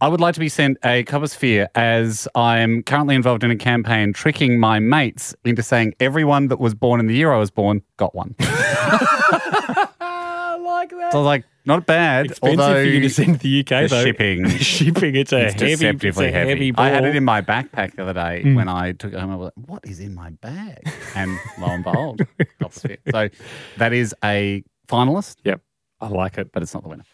I 0.05 0.09
would 0.09 0.21
like 0.21 0.35
to 0.35 0.41
be 0.41 0.51
sent 0.51 0.77
a 0.85 1.03
copper 1.05 1.29
sphere 1.29 1.67
as 1.75 2.29
I'm 2.35 2.83
currently 2.83 3.15
involved 3.15 3.43
in 3.43 3.51
a 3.51 3.57
campaign 3.57 4.13
tricking 4.13 4.61
my 4.61 4.79
mates 4.79 5.35
into 5.47 5.63
saying 5.63 5.95
everyone 5.99 6.49
that 6.49 6.61
was 6.61 6.75
born 6.75 7.01
in 7.01 7.07
the 7.07 7.15
year 7.15 7.33
I 7.33 7.39
was 7.39 7.51
born 7.51 7.81
got 7.97 8.15
one. 8.15 8.35
I 8.41 10.59
like 10.61 10.91
that. 10.91 11.13
So 11.13 11.19
I 11.19 11.21
was 11.23 11.27
like, 11.27 11.45
Not 11.65 11.87
bad. 11.87 12.27
Expensive 12.27 12.61
although 12.61 12.83
for 12.83 12.87
you 12.87 13.01
to 13.01 13.09
send 13.09 13.41
to 13.41 13.49
the 13.49 13.61
UK 13.61 13.67
the 13.67 13.87
though. 13.89 14.05
shipping, 14.05 14.49
shipping. 14.59 15.17
It's 15.17 15.33
a 15.33 15.47
it's 15.47 15.55
heavy, 15.55 15.87
it's 16.07 16.19
a 16.19 16.31
heavy, 16.31 16.51
heavy. 16.51 16.71
ball. 16.73 16.85
I 16.85 16.91
had 16.91 17.07
it 17.07 17.17
in 17.17 17.25
my 17.25 17.41
backpack 17.41 17.95
the 17.97 18.03
other 18.03 18.13
day 18.13 18.43
Mm. 18.45 18.57
when 18.57 18.69
I 18.69 18.93
took 18.93 19.15
it 19.15 19.19
home. 19.19 19.31
I 19.31 19.37
was 19.37 19.53
like, 19.57 19.69
"What 19.71 19.87
is 19.87 20.01
in 20.01 20.15
my 20.15 20.29
bag?" 20.43 20.87
And 21.15 21.31
lo 21.59 21.69
and 21.69 21.83
behold, 21.83 22.21
Copper 22.61 22.79
Sphere. 22.79 22.99
So 23.11 23.31
that 23.79 23.95
is 23.95 24.15
a 24.23 24.63
finalist. 24.87 25.37
Yep, 25.45 25.63
I 26.03 26.09
like 26.09 26.37
it, 26.37 26.53
but 26.53 26.63
it's 26.63 26.75
not 26.75 26.83
the 26.83 26.91
winner. 26.91 27.05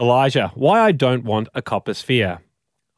Elijah, 0.00 0.50
why 0.54 0.80
I 0.80 0.92
don't 0.92 1.24
want 1.24 1.48
a 1.54 1.62
copper 1.62 1.94
sphere. 1.94 2.40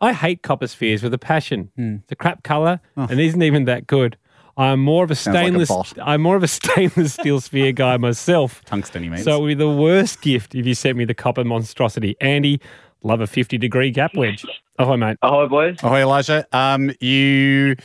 I 0.00 0.12
hate 0.12 0.42
copper 0.42 0.66
spheres 0.66 1.02
with 1.02 1.14
a 1.14 1.18
passion. 1.18 1.70
Hmm. 1.76 1.96
It's 2.02 2.12
a 2.12 2.16
crap 2.16 2.42
color 2.42 2.80
and 2.96 3.18
isn't 3.18 3.42
even 3.42 3.64
that 3.64 3.86
good. 3.86 4.16
I'm 4.58 4.80
more 4.80 5.04
of 5.04 5.10
a 5.10 5.12
Oh. 5.12 5.14
Sounds 5.14 5.34
like 5.34 5.42
a 5.44 5.48
stainless. 5.66 5.68
bot. 5.68 5.92
I'm 6.02 6.22
more 6.22 6.36
of 6.36 6.42
a 6.42 6.48
stainless 6.60 7.14
steel 7.14 7.40
sphere 7.40 7.72
guy 7.72 7.96
myself. 7.98 8.62
Tungsten, 8.64 9.02
he 9.02 9.08
means. 9.10 9.24
So 9.24 9.36
it 9.36 9.40
would 9.40 9.48
be 9.48 9.54
the 9.54 9.70
worst 9.70 10.22
gift 10.22 10.54
if 10.54 10.66
you 10.66 10.74
sent 10.74 10.96
me 10.96 11.04
the 11.04 11.14
copper 11.14 11.44
monstrosity. 11.44 12.16
Andy, 12.20 12.60
love 13.02 13.20
a 13.20 13.26
50 13.26 13.58
degree 13.58 13.90
gap 13.90 14.14
wedge. 14.14 14.44
Ahoy, 14.78 14.96
mate. 14.96 15.18
Ahoy, 15.22 15.46
boys. 15.48 15.76
Ahoy, 15.82 16.00
Elijah. 16.02 16.46
Um, 16.52 16.90
you 17.00 17.76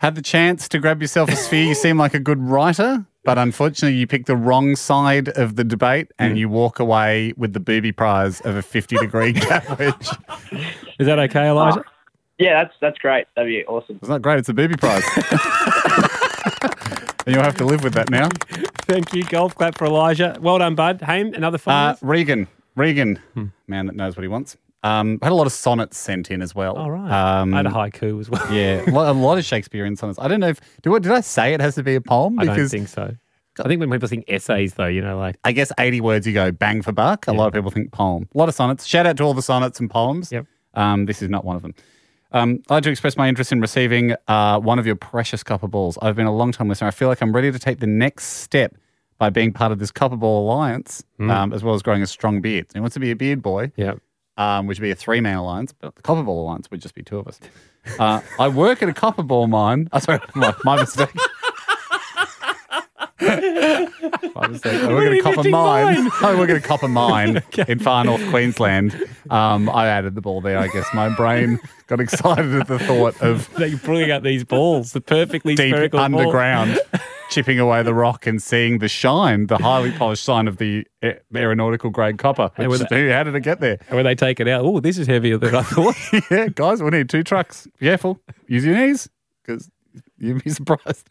had 0.00 0.14
the 0.16 0.22
chance 0.22 0.68
to 0.70 0.78
grab 0.80 1.00
yourself 1.00 1.28
a 1.30 1.36
sphere. 1.36 1.64
You 1.64 1.74
seem 1.74 1.96
like 1.98 2.14
a 2.14 2.20
good 2.20 2.40
writer, 2.40 3.04
but 3.30 3.38
unfortunately, 3.38 3.96
you 3.96 4.08
pick 4.08 4.26
the 4.26 4.34
wrong 4.34 4.74
side 4.74 5.28
of 5.38 5.54
the 5.54 5.62
debate 5.62 6.10
and 6.18 6.36
you 6.36 6.48
walk 6.48 6.80
away 6.80 7.32
with 7.36 7.52
the 7.52 7.60
booby 7.60 7.92
prize 7.92 8.40
of 8.40 8.56
a 8.56 8.62
50 8.62 8.96
degree 8.96 9.30
gap 9.48 9.78
wedge. 9.78 10.08
Is 10.98 11.06
that 11.06 11.20
okay, 11.20 11.46
Elijah? 11.46 11.84
Yeah, 12.38 12.64
that's 12.64 12.74
that's 12.80 12.98
great. 12.98 13.26
That'd 13.36 13.48
be 13.48 13.64
awesome. 13.66 13.98
It's 14.00 14.08
not 14.08 14.20
great. 14.20 14.40
It's 14.40 14.48
a 14.48 14.52
booby 14.52 14.74
prize. 14.74 15.04
and 17.24 17.34
you'll 17.36 17.44
have 17.44 17.54
to 17.58 17.64
live 17.64 17.84
with 17.84 17.92
that 17.94 18.10
now. 18.10 18.28
Thank 18.88 19.14
you. 19.14 19.22
Golf 19.22 19.54
clap 19.54 19.78
for 19.78 19.84
Elijah. 19.84 20.36
Well 20.40 20.58
done, 20.58 20.74
bud. 20.74 21.00
Haim, 21.02 21.32
another 21.34 21.58
Uh, 21.64 21.94
finalist. 21.94 21.98
Regan. 22.02 22.48
Regan, 22.74 23.20
man 23.68 23.86
that 23.86 23.94
knows 23.94 24.16
what 24.16 24.22
he 24.22 24.28
wants. 24.28 24.56
Um, 24.82 25.18
had 25.22 25.32
a 25.32 25.34
lot 25.34 25.46
of 25.46 25.52
sonnets 25.52 25.98
sent 25.98 26.30
in 26.30 26.40
as 26.40 26.54
well. 26.54 26.74
All 26.76 26.90
right. 26.90 27.10
Um, 27.40 27.52
I 27.52 27.58
had 27.58 27.66
a 27.66 27.70
haiku 27.70 28.18
as 28.20 28.30
well. 28.30 28.42
Yeah, 28.52 28.82
a 28.88 28.90
lot, 28.90 29.08
a 29.08 29.12
lot 29.12 29.36
of 29.38 29.44
Shakespearean 29.44 29.96
sonnets. 29.96 30.18
I 30.18 30.26
don't 30.28 30.40
know 30.40 30.48
if 30.48 30.60
do 30.82 30.90
what 30.90 31.02
did 31.02 31.12
I 31.12 31.20
say 31.20 31.52
it 31.52 31.60
has 31.60 31.74
to 31.74 31.82
be 31.82 31.94
a 31.96 32.00
poem? 32.00 32.36
Because, 32.36 32.50
I 32.50 32.56
don't 32.56 32.68
think 32.68 32.88
so. 32.88 33.14
I 33.62 33.68
think 33.68 33.80
when 33.80 33.90
people 33.90 34.08
think 34.08 34.24
essays, 34.28 34.74
though, 34.74 34.86
you 34.86 35.02
know, 35.02 35.18
like 35.18 35.36
I 35.44 35.52
guess 35.52 35.70
eighty 35.78 36.00
words 36.00 36.26
you 36.26 36.32
go 36.32 36.50
bang 36.50 36.80
for 36.80 36.92
buck. 36.92 37.26
A 37.26 37.32
lot 37.32 37.48
of 37.48 37.52
people 37.52 37.70
think 37.70 37.92
poem. 37.92 38.26
A 38.34 38.38
lot 38.38 38.48
of 38.48 38.54
sonnets. 38.54 38.86
Shout 38.86 39.06
out 39.06 39.16
to 39.18 39.22
all 39.24 39.34
the 39.34 39.42
sonnets 39.42 39.80
and 39.80 39.90
poems. 39.90 40.32
Yep. 40.32 40.46
Um, 40.74 41.04
this 41.06 41.20
is 41.20 41.28
not 41.28 41.44
one 41.44 41.56
of 41.56 41.62
them. 41.62 41.74
Um, 42.32 42.62
I'd 42.70 42.74
like 42.74 42.82
to 42.84 42.90
express 42.90 43.16
my 43.16 43.28
interest 43.28 43.50
in 43.52 43.60
receiving 43.60 44.14
uh, 44.28 44.60
one 44.60 44.78
of 44.78 44.86
your 44.86 44.94
precious 44.96 45.42
copper 45.42 45.66
balls. 45.68 45.98
I've 46.00 46.14
been 46.16 46.26
a 46.28 46.34
long 46.34 46.52
time 46.52 46.68
listener. 46.68 46.86
I 46.86 46.92
feel 46.92 47.08
like 47.08 47.20
I'm 47.20 47.32
ready 47.34 47.50
to 47.50 47.58
take 47.58 47.80
the 47.80 47.88
next 47.88 48.26
step 48.26 48.76
by 49.18 49.30
being 49.30 49.52
part 49.52 49.72
of 49.72 49.78
this 49.80 49.90
copper 49.90 50.16
ball 50.16 50.44
alliance, 50.46 51.02
Mm. 51.18 51.30
um, 51.30 51.52
as 51.52 51.62
well 51.64 51.74
as 51.74 51.82
growing 51.82 52.02
a 52.02 52.06
strong 52.06 52.40
beard. 52.40 52.66
He 52.72 52.78
wants 52.80 52.94
to 52.94 53.00
be 53.00 53.10
a 53.10 53.16
beard 53.16 53.42
boy. 53.42 53.72
Yeah. 53.76 53.94
Um, 54.40 54.66
which 54.66 54.78
would 54.78 54.84
be 54.84 54.90
a 54.90 54.94
three 54.94 55.20
man 55.20 55.36
alliance, 55.36 55.74
but 55.78 55.94
the 55.96 56.00
copper 56.00 56.22
ball 56.22 56.44
alliance 56.44 56.70
would 56.70 56.80
just 56.80 56.94
be 56.94 57.02
two 57.02 57.18
of 57.18 57.28
us. 57.28 57.38
Uh, 57.98 58.20
I 58.38 58.48
work 58.48 58.82
at 58.82 58.90
a 58.90 58.92
copper 58.92 59.22
ball 59.22 59.46
mine. 59.46 59.88
Oh, 59.90 59.98
sorry, 60.00 60.20
my, 60.34 60.54
my 60.64 60.76
mistake. 60.76 61.08
My 63.20 64.46
mistake. 64.48 64.82
I 64.82 64.88
work 64.92 65.06
at 65.06 65.12
a 65.12 65.22
copper 65.22 65.48
mine. 65.48 66.10
I 66.22 66.34
work 66.38 66.50
at 66.50 66.56
a 66.56 66.60
copper 66.60 66.88
mine 66.88 67.42
in 67.68 67.78
far 67.78 68.04
north 68.04 68.26
Queensland. 68.30 69.02
Um, 69.30 69.68
I 69.68 69.86
added 69.86 70.14
the 70.14 70.20
ball 70.20 70.40
there. 70.40 70.58
I 70.58 70.68
guess 70.68 70.86
my 70.94 71.08
brain 71.14 71.58
got 71.86 72.00
excited 72.00 72.54
at 72.54 72.66
the 72.66 72.78
thought 72.78 73.20
of 73.22 73.52
they 73.54 73.74
bring 73.74 74.10
out 74.10 74.22
these 74.22 74.44
balls, 74.44 74.92
the 74.92 75.00
perfectly 75.00 75.54
deep 75.54 75.74
spherical 75.74 75.98
ball. 75.98 76.04
underground, 76.04 76.78
chipping 77.30 77.58
away 77.58 77.82
the 77.82 77.94
rock 77.94 78.26
and 78.26 78.42
seeing 78.42 78.78
the 78.78 78.88
shine, 78.88 79.46
the 79.46 79.56
highly 79.56 79.92
polished 79.92 80.24
shine 80.24 80.48
of 80.48 80.58
the 80.58 80.86
aeronautical 81.34 81.90
grade 81.90 82.18
copper. 82.18 82.50
And 82.56 82.68
Which- 82.68 82.80
how 82.90 83.22
did 83.22 83.34
it 83.34 83.40
get 83.42 83.60
there? 83.60 83.78
And 83.88 83.96
when 83.96 84.04
they 84.04 84.14
take 84.14 84.40
it 84.40 84.48
out, 84.48 84.64
oh, 84.64 84.80
this 84.80 84.98
is 84.98 85.06
heavier 85.06 85.38
than 85.38 85.54
I 85.54 85.62
thought. 85.62 85.96
yeah, 86.30 86.48
guys, 86.48 86.82
we 86.82 86.90
need 86.90 87.08
two 87.08 87.22
trucks. 87.22 87.66
Be 87.78 87.86
careful. 87.86 88.20
Use 88.46 88.64
your 88.64 88.76
knees 88.76 89.08
because 89.44 89.70
you'd 90.18 90.42
be 90.44 90.50
surprised. 90.50 91.06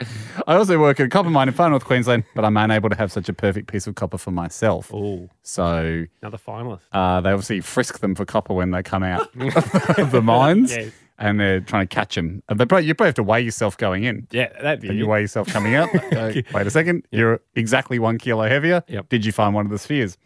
I 0.47 0.55
also 0.55 0.79
work 0.79 0.99
at 0.99 1.07
a 1.07 1.09
copper 1.09 1.29
mine 1.29 1.47
in 1.47 1.53
far 1.53 1.69
north 1.69 1.85
Queensland, 1.85 2.23
but 2.35 2.45
I'm 2.45 2.55
unable 2.57 2.89
to 2.89 2.95
have 2.95 3.11
such 3.11 3.27
a 3.29 3.33
perfect 3.33 3.67
piece 3.71 3.87
of 3.87 3.95
copper 3.95 4.17
for 4.17 4.31
myself. 4.31 4.91
Oh, 4.93 5.29
So 5.41 6.05
another 6.21 6.37
finalist. 6.37 6.81
uh, 6.91 7.21
they 7.21 7.31
obviously 7.31 7.61
frisk 7.61 7.99
them 7.99 8.13
for 8.15 8.25
copper 8.25 8.53
when 8.53 8.71
they 8.71 8.83
come 8.83 9.03
out 9.03 9.27
of 9.97 10.11
the 10.11 10.21
mines. 10.21 10.75
Yes. 10.75 10.91
And 11.19 11.39
they're 11.39 11.59
trying 11.59 11.85
to 11.87 11.93
catch 11.93 12.15
them. 12.15 12.41
They 12.47 12.65
probably, 12.65 12.87
you 12.87 12.95
probably 12.95 13.09
have 13.09 13.15
to 13.15 13.23
weigh 13.23 13.41
yourself 13.41 13.77
going 13.77 14.05
in. 14.05 14.25
Yeah, 14.31 14.47
that'd 14.61 14.79
be 14.81 14.87
Then 14.87 14.97
you 14.97 15.05
weigh 15.05 15.21
yourself 15.21 15.47
coming 15.49 15.75
out. 15.79 15.89
Go, 16.11 16.31
Wait 16.53 16.65
a 16.65 16.69
second. 16.71 17.05
You're 17.11 17.41
exactly 17.55 17.99
one 17.99 18.17
kilo 18.17 18.47
heavier. 18.47 18.83
Yep. 18.87 19.09
Did 19.09 19.25
you 19.25 19.31
find 19.33 19.53
one 19.53 19.65
of 19.65 19.71
the 19.71 19.77
spheres? 19.77 20.17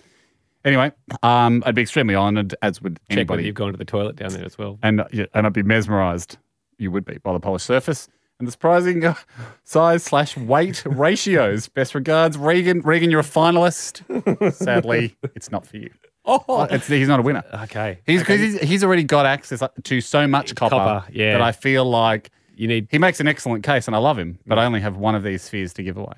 Anyway, 0.63 0.91
um, 1.23 1.61
I'd 1.65 1.75
be 1.75 1.81
extremely 1.81 2.15
honoured, 2.15 2.55
as 2.61 2.81
would 2.81 2.97
Check 3.09 3.17
anybody. 3.17 3.43
you've 3.45 3.55
gone 3.55 3.71
to 3.73 3.77
the 3.77 3.83
toilet 3.85 4.15
down 4.15 4.29
there 4.33 4.45
as 4.45 4.57
well. 4.57 4.79
and 4.81 5.01
uh, 5.01 5.07
yeah, 5.11 5.25
and 5.33 5.45
I'd 5.45 5.51
be 5.53 5.63
mesmerised. 5.63 6.37
You 6.77 6.89
would 6.91 7.03
be 7.05 7.17
by 7.17 7.33
the 7.33 7.39
polished 7.39 7.65
surface 7.65 8.07
and 8.39 8.47
the 8.47 8.51
surprising 8.51 9.03
uh, 9.03 9.15
size 9.63 10.03
slash 10.03 10.37
weight 10.37 10.83
ratios. 10.85 11.67
Best 11.67 11.93
regards, 11.95 12.37
Regan. 12.37 12.81
Regan, 12.81 13.11
you're 13.11 13.19
a 13.19 13.23
finalist. 13.23 14.53
Sadly, 14.53 15.17
it's 15.35 15.51
not 15.51 15.65
for 15.67 15.77
you. 15.77 15.89
Oh, 16.25 16.63
It's, 16.71 16.87
he's 16.87 17.07
not 17.07 17.19
a 17.19 17.23
winner. 17.23 17.43
okay. 17.63 17.99
He's 18.05 18.21
because 18.21 18.39
he's, 18.39 18.59
he's 18.61 18.83
already 18.83 19.03
got 19.03 19.25
access 19.25 19.61
to 19.83 20.01
so 20.01 20.27
much 20.27 20.55
copper, 20.55 20.75
Copper, 20.75 21.11
yeah. 21.11 21.33
that 21.33 21.41
I 21.41 21.51
feel 21.51 21.83
like 21.85 22.31
You 22.55 22.67
need 22.67 22.87
he 22.91 22.97
makes 22.97 23.19
an 23.19 23.27
excellent 23.27 23.63
case, 23.63 23.87
and 23.87 23.95
I 23.95 23.99
love 23.99 24.17
him. 24.17 24.39
But 24.47 24.57
I 24.59 24.65
only 24.65 24.79
have 24.81 24.95
one 24.97 25.15
of 25.15 25.23
these 25.23 25.41
spheres 25.41 25.73
to 25.73 25.83
give 25.83 25.97
away. 25.97 26.15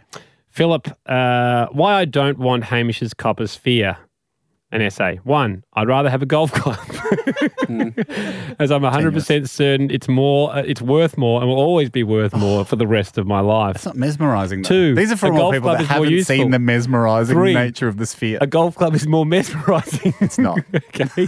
Philip, 0.50 0.88
uh, 1.06 1.68
why 1.72 1.96
I 1.96 2.06
don't 2.06 2.38
want 2.38 2.66
Hamish's 2.66 3.14
copper 3.14 3.48
sphere. 3.48 3.98
An 4.76 4.82
essay. 4.82 5.22
One, 5.24 5.64
I'd 5.74 5.88
rather 5.88 6.10
have 6.10 6.22
a 6.22 6.26
golf 6.26 6.52
club, 6.54 6.78
as 8.60 8.72
I'm 8.72 8.82
100% 8.82 9.48
certain 9.48 9.90
it's 9.90 10.10
more, 10.10 10.54
uh, 10.54 10.64
it's 10.64 10.82
worth 10.82 11.18
more, 11.18 11.40
and 11.40 11.50
will 11.50 11.58
always 11.58 11.90
be 11.90 12.04
worth 12.04 12.36
more 12.36 12.66
for 12.66 12.76
the 12.76 12.86
rest 12.86 13.18
of 13.18 13.26
my 13.26 13.40
life. 13.40 13.78
It's 13.78 13.86
not 13.86 13.96
mesmerising. 13.96 14.64
Though. 14.64 14.68
Two, 14.68 14.96
These 14.96 15.14
are 15.14 15.16
for 15.16 15.32
all 15.32 15.38
golf 15.38 15.54
people 15.54 15.72
that 15.72 15.86
haven't 15.86 16.24
seen 16.26 16.52
the 16.52 16.60
mesmerising 16.60 17.34
Three, 17.36 17.54
nature 17.54 17.88
of 17.88 17.96
the 17.96 18.06
sphere. 18.06 18.38
A 18.42 18.48
golf 18.48 18.76
club 18.76 18.96
is 18.96 19.08
more 19.08 19.26
mesmerising. 19.36 20.14
It's 20.20 20.38
not. 20.38 20.60
okay. 20.76 21.26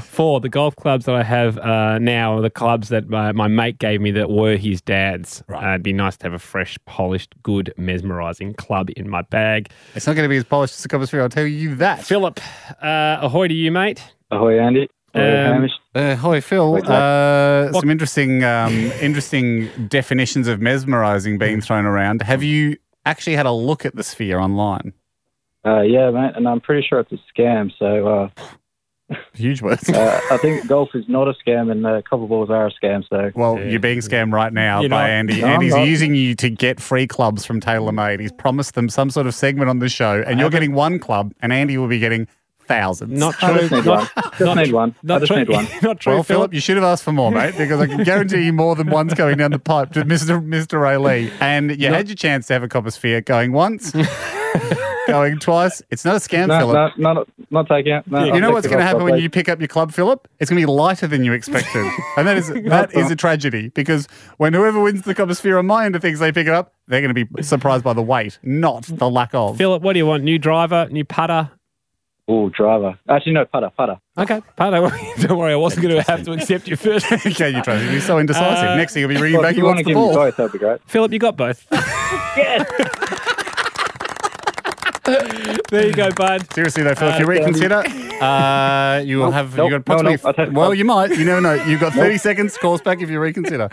Four, 0.00 0.40
the 0.40 0.48
golf 0.48 0.74
clubs 0.76 1.04
that 1.04 1.14
I 1.14 1.22
have 1.22 1.58
uh, 1.58 1.98
now 1.98 2.38
are 2.38 2.40
the 2.40 2.48
clubs 2.48 2.88
that 2.88 3.10
my, 3.10 3.32
my 3.32 3.48
mate 3.48 3.78
gave 3.78 4.00
me 4.00 4.10
that 4.12 4.30
were 4.30 4.56
his 4.56 4.80
dad's. 4.80 5.42
Uh, 5.52 5.58
it'd 5.68 5.82
be 5.82 5.92
nice 5.92 6.16
to 6.16 6.24
have 6.24 6.32
a 6.32 6.38
fresh, 6.38 6.78
polished, 6.86 7.34
good, 7.42 7.74
mesmerising 7.76 8.54
club 8.54 8.88
in 8.96 9.06
my 9.06 9.20
bag. 9.20 9.70
It's 9.94 10.06
not 10.06 10.16
going 10.16 10.24
to 10.24 10.30
be 10.30 10.38
as 10.38 10.44
polished 10.44 10.78
as 10.78 10.84
a 10.86 10.88
copper 10.88 11.06
sphere. 11.06 11.20
I'll 11.20 11.28
tell 11.28 11.46
you 11.46 11.74
that. 11.76 12.04
Philip, 12.04 12.37
uh, 12.82 13.18
ahoy 13.22 13.48
to 13.48 13.54
you, 13.54 13.70
mate. 13.72 14.02
Ahoy, 14.30 14.58
Andy. 14.60 14.88
Ahoy, 15.14 15.24
Um, 15.24 15.52
Hamish. 15.54 15.72
Uh, 15.94 16.14
hi, 16.16 16.40
Phil. 16.40 16.76
Uh, 16.86 17.72
some 17.72 17.90
interesting, 17.90 18.44
um, 18.44 18.74
interesting 19.00 19.68
definitions 19.88 20.48
of 20.48 20.60
mesmerising 20.60 21.38
being 21.38 21.60
thrown 21.60 21.86
around. 21.86 22.22
Have 22.22 22.42
you 22.42 22.76
actually 23.06 23.36
had 23.36 23.46
a 23.46 23.52
look 23.52 23.84
at 23.86 23.96
the 23.96 24.02
sphere 24.02 24.38
online? 24.38 24.92
Uh, 25.66 25.80
yeah, 25.80 26.10
mate, 26.10 26.32
and 26.36 26.46
I'm 26.48 26.60
pretty 26.60 26.86
sure 26.86 27.00
it's 27.00 27.12
a 27.12 27.18
scam. 27.34 27.70
So 27.78 28.06
uh, 28.06 28.28
Huge 29.34 29.62
words. 29.62 29.88
uh, 29.88 30.20
I 30.30 30.36
think 30.36 30.66
golf 30.66 30.90
is 30.94 31.08
not 31.08 31.28
a 31.28 31.32
scam, 31.34 31.70
and 31.70 31.86
uh, 31.86 32.02
copper 32.02 32.26
balls 32.26 32.50
are 32.50 32.66
a 32.66 32.72
scam. 32.72 33.08
So 33.08 33.30
Well, 33.34 33.58
you're 33.58 33.80
being 33.80 33.98
scammed 33.98 34.32
right 34.32 34.52
now 34.52 34.80
You're 34.80 34.90
by 34.90 35.02
not. 35.02 35.10
Andy. 35.10 35.40
No, 35.40 35.46
I'm 35.46 35.52
Andy's 35.54 35.76
using 35.76 36.14
you 36.14 36.34
to 36.36 36.50
get 36.50 36.80
free 36.80 37.06
clubs 37.06 37.44
from 37.44 37.60
TaylorMade. 37.60 38.20
He's 38.20 38.32
promised 38.32 38.74
them 38.74 38.88
some 38.88 39.10
sort 39.10 39.26
of 39.26 39.34
segment 39.34 39.70
on 39.70 39.78
the 39.78 39.88
show, 39.88 40.22
and 40.26 40.38
you're 40.38 40.50
getting 40.50 40.72
one 40.72 40.98
club, 40.98 41.32
and 41.40 41.52
Andy 41.52 41.78
will 41.78 41.88
be 41.88 41.98
getting 41.98 42.28
thousands. 42.66 43.18
Not 43.18 43.42
I 43.42 43.52
true. 43.52 43.60
just 43.60 43.72
need 43.72 43.84
not, 43.86 44.10
one. 44.14 44.32
Just 44.38 44.56
need 44.56 44.72
one. 44.72 44.94
Not 45.02 45.20
just 45.20 45.28
true. 45.32 45.38
need 45.38 45.48
one. 45.48 45.66
Not 45.82 46.00
true, 46.00 46.12
well, 46.12 46.22
Philip, 46.22 46.26
Philip. 46.26 46.54
you 46.54 46.60
should 46.60 46.76
have 46.76 46.84
asked 46.84 47.02
for 47.02 47.12
more, 47.12 47.30
mate, 47.32 47.54
because 47.56 47.80
I 47.80 47.86
can 47.86 48.04
guarantee 48.04 48.44
you 48.44 48.52
more 48.52 48.76
than 48.76 48.90
one's 48.90 49.14
going 49.14 49.38
down 49.38 49.52
the 49.52 49.58
pipe 49.58 49.92
to 49.92 50.04
Mr. 50.04 50.44
Mr. 50.44 50.78
Ray 50.78 50.98
Lee. 50.98 51.32
And 51.40 51.80
you 51.80 51.88
had 51.88 52.08
your 52.08 52.16
chance 52.16 52.46
to 52.48 52.52
have 52.52 52.62
a 52.62 52.68
copper 52.68 52.90
sphere 52.90 53.22
going 53.22 53.52
once, 53.52 53.92
going 55.08 55.38
twice. 55.40 55.82
It's 55.90 56.04
not 56.04 56.14
a 56.14 56.18
scam, 56.20 56.46
No, 56.48 56.58
Philip. 56.60 56.74
no, 56.74 56.88
no, 56.96 57.12
not, 57.14 57.28
not 57.50 57.68
taking 57.68 57.94
it. 57.94 58.06
No, 58.06 58.24
you 58.24 58.32
I'll 58.34 58.40
know 58.40 58.50
what's 58.52 58.66
going 58.66 58.78
to 58.78 58.84
happen 58.84 59.02
when 59.02 59.14
please. 59.14 59.22
you 59.24 59.30
pick 59.30 59.48
up 59.48 59.58
your 59.60 59.66
club, 59.68 59.90
Philip? 59.92 60.28
It's 60.38 60.48
going 60.50 60.60
to 60.60 60.66
be 60.66 60.70
lighter 60.72 61.06
than 61.06 61.24
you 61.24 61.32
expected, 61.32 61.84
and 62.16 62.28
that 62.28 62.36
is 62.36 62.48
that 62.66 62.94
is 62.94 63.10
a 63.10 63.16
tragedy 63.16 63.68
because 63.70 64.06
when 64.36 64.52
whoever 64.54 64.80
wins 64.80 65.02
the 65.02 65.14
copper 65.14 65.34
sphere 65.34 65.58
on 65.58 65.66
my 65.66 65.84
end 65.86 65.96
of 65.96 66.02
things, 66.02 66.18
they 66.20 66.30
pick 66.30 66.46
it 66.46 66.52
up, 66.52 66.74
they're 66.86 67.00
going 67.02 67.14
to 67.14 67.24
be 67.24 67.42
surprised 67.42 67.82
by 67.82 67.92
the 67.92 68.02
weight, 68.02 68.38
not 68.42 68.84
the 68.84 69.10
lack 69.10 69.34
of. 69.34 69.56
Philip, 69.56 69.82
what 69.82 69.94
do 69.94 69.98
you 69.98 70.06
want? 70.06 70.22
New 70.22 70.38
driver, 70.38 70.86
new 70.90 71.04
putter? 71.04 71.50
Oh, 72.30 72.50
driver. 72.50 72.98
Actually, 73.08 73.32
no, 73.32 73.46
putter, 73.46 73.70
putter. 73.74 73.96
Okay, 74.18 74.42
putter. 74.56 74.90
Don't 75.26 75.38
worry, 75.38 75.54
I 75.54 75.56
wasn't 75.56 75.84
going 75.84 75.96
to 75.96 76.02
have 76.02 76.24
to 76.24 76.32
accept 76.32 76.68
you 76.68 76.76
first. 76.76 77.10
okay, 77.12 77.48
you 77.48 77.62
trust 77.62 77.86
me. 77.86 77.92
You're 77.92 78.02
so 78.02 78.18
indecisive. 78.18 78.68
Uh, 78.68 78.76
Next 78.76 78.92
thing 78.92 79.00
you'll 79.00 79.08
be 79.08 79.16
ringing 79.16 79.38
Well, 79.38 79.44
back. 79.44 79.52
if 79.52 79.56
You 79.56 79.62
you 79.62 79.66
want 79.66 79.76
want 79.76 79.78
to 79.78 79.84
the 79.84 79.88
give 79.94 79.96
me 79.96 80.02
ball. 80.08 80.14
both, 80.14 80.36
that'd 80.36 80.52
be 80.52 80.58
great. 80.58 80.80
Philip, 80.86 81.10
you 81.12 81.18
got 81.18 81.38
both. 81.38 81.66
there 85.70 85.86
you 85.86 85.92
go, 85.92 86.10
bud. 86.10 86.52
Seriously 86.52 86.82
though, 86.82 86.94
Phil, 86.94 87.08
if 87.08 87.14
Uh, 87.14 87.18
you 87.18 87.26
reconsider, 87.26 87.76
uh, 88.22 89.00
you 89.04 89.18
will 89.18 89.26
Nope, 89.26 89.34
have 89.34 89.56
nope, 89.56 89.70
you 89.70 89.78
got 89.78 89.86
no, 89.88 89.94
approximately. 89.94 90.16
no, 90.16 90.28
I'll 90.28 90.34
take 90.34 90.48
the 90.52 90.58
well, 90.58 90.74
you 90.74 90.84
might. 90.84 91.10
You 91.16 91.24
never 91.24 91.40
know. 91.40 91.54
You've 91.64 91.80
got 91.80 91.92
thirty 92.02 92.18
seconds. 92.18 92.56
Call 92.58 92.74
us 92.74 92.80
back 92.82 93.00
if 93.00 93.08
you 93.10 93.18
reconsider. 93.20 93.68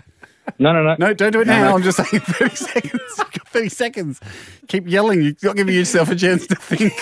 No, 0.59 0.71
no, 0.73 0.83
no. 0.83 0.95
No, 0.99 1.13
don't 1.13 1.31
do 1.31 1.41
it 1.41 1.47
No, 1.47 1.53
now. 1.53 1.69
no. 1.71 1.75
I'm 1.75 1.83
just 1.83 1.97
saying 1.97 2.21
thirty 2.23 2.55
seconds. 2.55 2.93
You've 3.17 3.31
got 3.31 3.47
thirty 3.49 3.69
seconds. 3.69 4.19
Keep 4.67 4.87
yelling. 4.87 5.21
You're 5.23 5.33
not 5.43 5.55
giving 5.55 5.73
yourself 5.75 6.09
a 6.09 6.15
chance 6.15 6.45
to 6.47 6.55
think. 6.55 6.93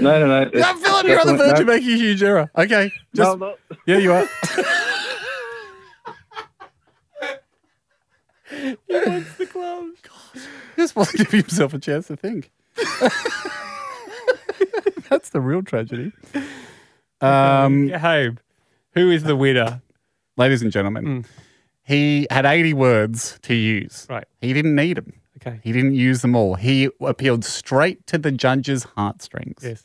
No, 0.00 0.20
no, 0.20 0.26
no. 0.44 0.50
Yeah, 0.54 0.72
Philip, 0.74 1.06
you're 1.06 1.20
on 1.20 1.26
the 1.26 1.34
verge 1.34 1.58
of 1.60 1.66
making 1.66 1.90
a 1.90 1.96
huge 1.96 2.22
error. 2.22 2.48
Okay. 2.56 2.92
Just, 3.14 3.38
No, 3.38 3.56
Yeah, 3.84 3.98
you 3.98 4.12
are. 4.12 4.28
He 8.48 8.76
wants 8.88 9.34
the 9.36 9.46
gloves. 9.46 9.98
Just 10.76 10.96
want 10.96 11.10
to 11.10 11.18
give 11.18 11.30
himself 11.30 11.74
a 11.74 11.78
chance 11.78 12.08
to 12.08 12.16
think. 12.16 12.50
That's 15.08 15.30
the 15.30 15.40
real 15.40 15.62
tragedy. 15.62 16.12
Um, 17.20 17.88
Gabe, 17.88 18.38
who 18.92 19.10
is 19.10 19.24
the 19.24 19.36
winner? 19.36 19.82
ladies 20.36 20.62
and 20.62 20.72
gentlemen, 20.72 21.24
he 21.82 22.26
had 22.30 22.46
80 22.46 22.74
words 22.74 23.38
to 23.42 23.54
use. 23.54 24.06
Right. 24.08 24.24
He 24.40 24.52
didn't 24.52 24.74
need 24.74 24.96
them. 24.96 25.12
Okay. 25.38 25.60
He 25.62 25.72
didn't 25.72 25.94
use 25.94 26.22
them 26.22 26.36
all. 26.36 26.54
He 26.54 26.88
appealed 27.00 27.44
straight 27.44 28.06
to 28.08 28.18
the 28.18 28.30
judge's 28.30 28.84
heartstrings. 28.84 29.62
Yes. 29.62 29.82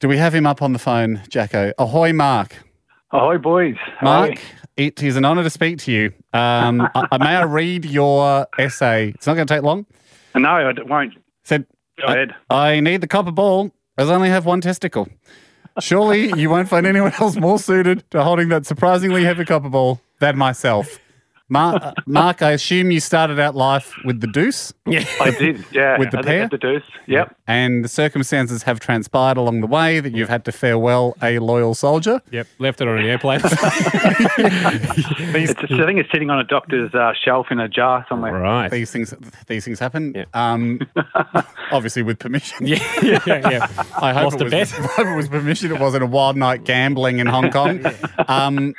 Do 0.00 0.08
we 0.08 0.16
have 0.16 0.34
him 0.34 0.46
up 0.46 0.62
on 0.62 0.72
the 0.72 0.78
phone, 0.78 1.22
Jacko? 1.28 1.72
Ahoy, 1.78 2.12
Mark. 2.12 2.56
Ahoy, 3.12 3.38
boys. 3.38 3.76
How 3.98 4.06
are 4.06 4.28
Mark, 4.28 4.38
it 4.78 5.02
is 5.02 5.16
an 5.16 5.24
honour 5.26 5.42
to 5.42 5.50
speak 5.50 5.78
to 5.80 5.92
you. 5.92 6.12
Um, 6.32 6.80
I, 6.94 7.06
I- 7.12 7.18
may 7.18 7.36
I 7.36 7.42
read 7.44 7.84
your 7.84 8.46
essay? 8.58 9.08
It's 9.10 9.26
not 9.26 9.34
going 9.34 9.46
to 9.46 9.54
take 9.54 9.62
long. 9.62 9.84
No, 10.34 10.48
I 10.48 10.72
d- 10.72 10.82
won't. 10.82 11.14
Said, 11.44 11.66
Go 12.00 12.06
ahead. 12.06 12.34
I 12.48 12.80
need 12.80 13.00
the 13.00 13.08
copper 13.08 13.32
ball 13.32 13.72
as 13.98 14.08
I 14.08 14.14
only 14.14 14.28
have 14.30 14.46
one 14.46 14.60
testicle. 14.60 15.08
Surely 15.80 16.32
you 16.40 16.48
won't 16.48 16.68
find 16.68 16.86
anyone 16.86 17.12
else 17.20 17.36
more 17.36 17.58
suited 17.58 18.08
to 18.12 18.22
holding 18.22 18.48
that 18.50 18.66
surprisingly 18.66 19.24
heavy 19.24 19.44
copper 19.44 19.68
ball 19.68 20.00
than 20.20 20.38
myself. 20.38 20.98
Mark, 21.50 21.82
uh, 21.82 21.92
Mark, 22.06 22.42
I 22.42 22.50
assume 22.52 22.90
you 22.90 23.00
started 23.00 23.40
out 23.40 23.56
life 23.56 23.94
with 24.04 24.20
the 24.20 24.26
deuce. 24.26 24.74
Yeah. 24.86 25.04
I 25.20 25.30
did, 25.30 25.64
yeah. 25.72 25.98
With 25.98 26.10
the 26.10 26.18
I 26.18 26.22
pair? 26.22 26.48
the 26.48 26.58
deuce. 26.58 26.82
Yep. 27.06 27.34
And 27.46 27.82
the 27.82 27.88
circumstances 27.88 28.64
have 28.64 28.80
transpired 28.80 29.38
along 29.38 29.62
the 29.62 29.66
way 29.66 30.00
that 30.00 30.14
you've 30.14 30.28
had 30.28 30.44
to 30.44 30.52
farewell 30.52 31.16
a 31.22 31.38
loyal 31.38 31.74
soldier. 31.74 32.20
Yep. 32.30 32.46
Left 32.58 32.80
it 32.82 32.88
on 32.88 32.98
an 32.98 33.06
airplane. 33.06 33.40
It's, 35.40 35.54
I 35.60 35.86
think 35.86 35.98
it's 36.00 36.10
sitting 36.10 36.30
on 36.30 36.38
a 36.38 36.44
doctor's 36.44 36.92
uh, 36.94 37.12
shelf 37.24 37.46
in 37.50 37.60
a 37.60 37.68
jar 37.68 38.04
somewhere. 38.08 38.32
right. 38.32 38.70
These 38.70 38.90
things, 38.90 39.14
these 39.46 39.64
things 39.64 39.78
happen. 39.78 40.12
Yeah. 40.14 40.24
Um, 40.34 40.80
obviously 41.72 42.02
with 42.02 42.18
permission. 42.18 42.66
Yeah, 42.66 42.82
yeah, 43.02 43.20
yeah. 43.26 43.50
yeah. 43.50 43.66
I 44.00 44.12
hope, 44.12 44.24
Lost 44.32 44.36
it 44.36 44.40
a 44.40 44.44
was, 44.44 44.52
bet. 44.52 44.72
I 44.74 44.82
hope 44.86 45.06
it 45.06 45.16
was 45.16 45.28
permission. 45.28 45.70
It 45.72 45.80
wasn't 45.80 46.04
a 46.04 46.06
wild 46.06 46.36
night 46.36 46.64
gambling 46.64 47.18
in 47.18 47.26
Hong 47.26 47.50
Kong. 47.50 47.84
Um, 48.26 48.74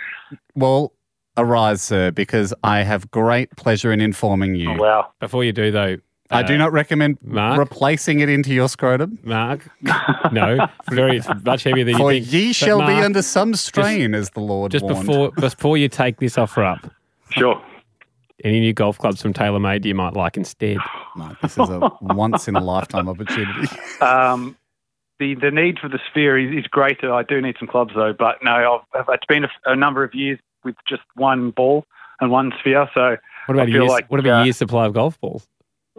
well, 0.55 0.93
arise, 1.39 1.81
sir, 1.81 2.11
because 2.11 2.53
I 2.63 2.83
have 2.83 3.09
great 3.11 3.49
pleasure 3.55 3.91
in 3.91 4.01
informing 4.01 4.55
you. 4.55 4.71
Oh, 4.71 4.75
wow. 4.77 5.11
Before 5.19 5.43
you 5.43 5.51
do, 5.51 5.71
though, 5.71 5.97
I 6.31 6.43
do 6.43 6.53
uh, 6.53 6.57
not 6.57 6.71
recommend 6.71 7.17
Mark? 7.23 7.57
replacing 7.57 8.19
it 8.19 8.29
into 8.29 8.53
your 8.53 8.69
scrotum. 8.69 9.17
Mark. 9.23 9.67
No, 10.31 10.57
it's 10.63 10.93
very 10.95 11.17
it's 11.17 11.27
much 11.43 11.63
heavier 11.63 11.83
than 11.85 11.97
For 11.97 12.13
you 12.13 12.21
think. 12.21 12.33
ye 12.33 12.47
But 12.49 12.55
shall 12.55 12.79
be 12.85 12.93
under 12.93 13.21
some 13.23 13.55
strain, 13.55 14.13
as 14.13 14.29
the 14.31 14.39
Lord 14.41 14.71
Just 14.71 14.85
warned. 14.85 15.07
before 15.07 15.31
before 15.31 15.77
you 15.77 15.89
take 15.89 16.17
this 16.19 16.37
offer 16.37 16.63
up, 16.63 16.91
Sure. 17.31 17.59
any 18.43 18.59
new 18.59 18.73
golf 18.73 18.97
clubs 18.99 19.21
from 19.21 19.33
TaylorMade 19.33 19.85
you 19.85 19.95
might 19.95 20.13
like 20.13 20.37
instead? 20.37 20.77
Mark, 21.15 21.41
this 21.41 21.53
is 21.57 21.67
a 21.69 21.91
once 22.01 22.47
in 22.47 22.55
a 22.55 22.61
lifetime 22.63 23.09
opportunity. 23.09 23.67
Um, 24.01 24.55
the 25.19 25.35
the 25.35 25.51
need 25.51 25.79
for 25.79 25.89
the 25.89 25.99
sphere 26.09 26.37
is, 26.37 26.55
is 26.63 26.67
greater. 26.67 27.11
I 27.13 27.23
do 27.23 27.41
need 27.41 27.55
some 27.59 27.67
clubs 27.67 27.91
though, 27.95 28.13
but 28.13 28.37
no, 28.43 28.81
I've, 28.95 29.05
it's 29.09 29.25
been 29.25 29.43
a, 29.45 29.49
a 29.65 29.75
number 29.75 30.03
of 30.03 30.13
years 30.15 30.39
with 30.63 30.75
just 30.87 31.01
one 31.15 31.51
ball 31.51 31.85
and 32.21 32.31
one 32.31 32.51
sphere. 32.59 32.89
So 32.93 33.17
What 33.47 33.55
about 33.55 33.59
I 33.59 33.63
a 33.63 33.65
feel 33.67 33.73
year's, 33.81 33.89
like, 33.91 34.11
what 34.11 34.19
about 34.19 34.39
uh, 34.39 34.41
a 34.41 34.43
year's 34.45 34.57
supply 34.57 34.85
of 34.85 34.93
golf 34.93 35.19
balls? 35.21 35.47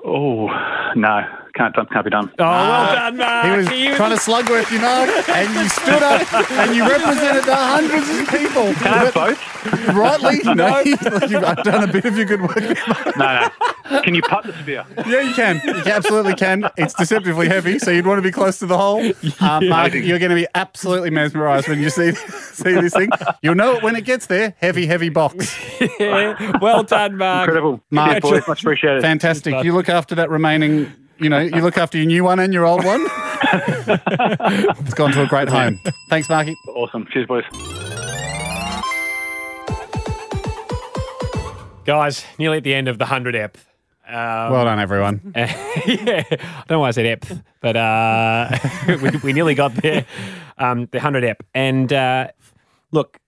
oh 0.02 0.46
no, 0.96 1.20
can't 1.54 1.74
done- 1.74 1.86
can't 1.92 2.04
be 2.04 2.10
done. 2.10 2.32
Oh, 2.38 2.44
well 2.44 2.94
done, 2.94 3.16
Mark. 3.18 3.44
He 3.70 3.88
was 3.88 3.96
trying 3.96 4.10
to 4.10 4.16
slug 4.16 4.48
with 4.48 4.70
you, 4.72 4.80
Mark, 4.80 5.28
and 5.28 5.54
you 5.54 5.68
stood 5.68 6.02
up 6.02 6.32
and 6.52 6.74
you 6.74 6.88
represented 6.88 7.44
the 7.44 7.54
hundreds 7.54 8.08
of 8.08 8.28
people. 8.30 8.72
Can 8.82 8.94
I 8.94 8.98
have 9.04 9.14
both? 9.14 9.94
Rightly? 9.94 10.40
No. 10.54 10.78
You've 10.84 11.64
done 11.64 11.84
a 11.88 11.92
bit 11.92 12.06
of 12.06 12.16
your 12.16 12.24
good 12.24 12.40
work. 12.40 12.56
No, 12.60 13.12
no. 13.18 13.48
Can 14.02 14.14
you 14.14 14.22
putt 14.22 14.44
the 14.44 14.52
sphere? 14.54 14.84
Yeah, 15.10 15.22
you 15.22 15.34
can. 15.34 15.60
You 15.64 15.92
absolutely 15.92 16.34
can. 16.34 16.70
It's 16.76 16.94
deceptively 16.94 17.48
heavy, 17.48 17.78
so 17.78 17.90
you'd 17.90 18.06
want 18.06 18.18
to 18.18 18.22
be 18.22 18.30
close 18.30 18.58
to 18.60 18.66
the 18.66 18.78
hole. 18.78 19.00
Um, 19.40 19.68
Mark, 19.68 19.94
you're 19.94 20.18
going 20.18 20.30
to 20.30 20.36
be 20.36 20.46
absolutely 20.54 21.08
mesmerised 21.10 21.66
when 21.66 21.80
you 21.80 21.88
see 21.88 22.12
see 22.52 22.72
this 22.74 22.92
thing. 22.92 23.08
You'll 23.42 23.54
know 23.54 23.76
it 23.76 23.82
when 23.82 23.96
it 23.96 24.04
gets 24.04 24.26
there. 24.26 24.54
Heavy, 24.58 24.86
heavy 24.86 25.08
box. 25.08 25.56
Yeah. 25.98 26.58
Well 26.60 26.82
done, 26.82 27.16
Mark. 27.16 27.48
Incredible. 27.48 27.80
Mark, 27.90 28.22
Cheers, 28.22 28.22
boys. 28.22 28.48
Much 28.48 28.60
appreciated. 28.62 29.02
Fantastic. 29.02 29.64
You 29.64 29.72
look 29.72 29.88
after 29.88 30.14
that 30.16 30.28
remaining, 30.30 30.92
you 31.18 31.30
know, 31.30 31.38
you 31.38 31.62
look 31.62 31.78
after 31.78 31.96
your 31.96 32.06
new 32.06 32.24
one 32.24 32.38
and 32.38 32.52
your 32.52 32.66
old 32.66 32.84
one. 32.84 33.06
it's 33.52 34.94
gone 34.94 35.12
to 35.12 35.22
a 35.22 35.26
great 35.26 35.48
home. 35.48 35.80
Thanks, 36.10 36.28
Marky. 36.28 36.54
Awesome. 36.68 37.06
Cheers, 37.10 37.26
boys. 37.26 37.44
Guys, 41.84 42.24
nearly 42.38 42.58
at 42.58 42.64
the 42.64 42.74
end 42.74 42.88
of 42.88 42.98
the 42.98 43.04
100 43.04 43.34
ep. 43.34 43.56
Um, 44.10 44.52
Well 44.52 44.64
done, 44.64 44.78
everyone. 44.80 45.32
yeah, 45.36 46.24
I 46.30 46.64
don't 46.66 46.70
know 46.70 46.80
why 46.80 46.88
I 46.88 46.90
said 46.90 47.06
ep, 47.06 47.24
but 47.60 47.76
uh, 47.76 48.58
we, 49.02 49.10
we 49.22 49.32
nearly 49.32 49.54
got 49.54 49.74
there. 49.74 50.04
Um, 50.58 50.88
the 50.90 50.98
100 50.98 51.24
ep. 51.24 51.42
And 51.54 51.92
uh, 51.92 52.28
look, 52.90 53.18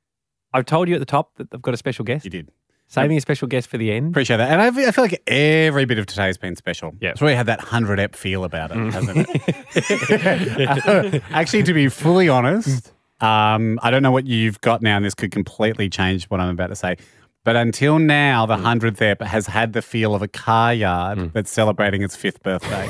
I've 0.53 0.66
told 0.66 0.88
you 0.88 0.95
at 0.95 0.99
the 0.99 1.07
top 1.07 1.37
that 1.37 1.49
I've 1.53 1.62
got 1.62 1.73
a 1.75 1.77
special 1.77 2.05
guest. 2.05 2.25
You 2.25 2.31
did. 2.31 2.51
Saving 2.88 3.16
a 3.16 3.21
special 3.23 3.49
guest 3.49 3.68
for 3.68 3.79
the 3.79 3.90
end. 3.90 4.09
Appreciate 4.11 4.37
that. 4.37 4.51
And 4.51 4.61
I 4.61 4.71
feel, 4.71 4.87
I 4.87 4.90
feel 4.90 5.05
like 5.05 5.23
every 5.27 5.87
bit 5.87 5.99
of 5.99 6.05
today's 6.05 6.37
been 6.37 6.57
special. 6.57 6.95
Yeah. 7.01 7.12
It's 7.12 7.23
really 7.23 7.35
had 7.35 7.47
that 7.47 7.61
100 7.61 7.99
ep 7.99 8.14
feel 8.14 8.45
about 8.45 8.71
it, 8.71 8.77
hasn't 8.92 9.27
it? 9.31 11.23
Actually, 11.31 11.62
to 11.62 11.73
be 11.73 11.88
fully 11.88 12.29
honest, 12.29 12.92
um, 13.23 13.79
I 13.83 13.90
don't 13.90 14.03
know 14.03 14.11
what 14.11 14.27
you've 14.27 14.61
got 14.61 14.83
now, 14.83 14.97
and 14.97 15.05
this 15.07 15.14
could 15.14 15.31
completely 15.31 15.88
change 15.88 16.25
what 16.25 16.38
I'm 16.40 16.51
about 16.51 16.66
to 16.66 16.77
say. 16.77 16.97
But 17.45 17.57
until 17.57 17.99
now, 17.99 18.47
the 18.47 18.57
100th 18.57 19.03
ep 19.03 19.21
has 19.23 19.49
had 19.49 19.73
the 19.73 19.83
feel 19.83 20.15
of 20.15 20.23
a 20.23 20.29
car 20.29 20.73
yard 20.73 21.33
that's 21.33 21.51
celebrating 21.51 22.03
its 22.03 22.15
fifth 22.15 22.41
birthday. 22.43 22.89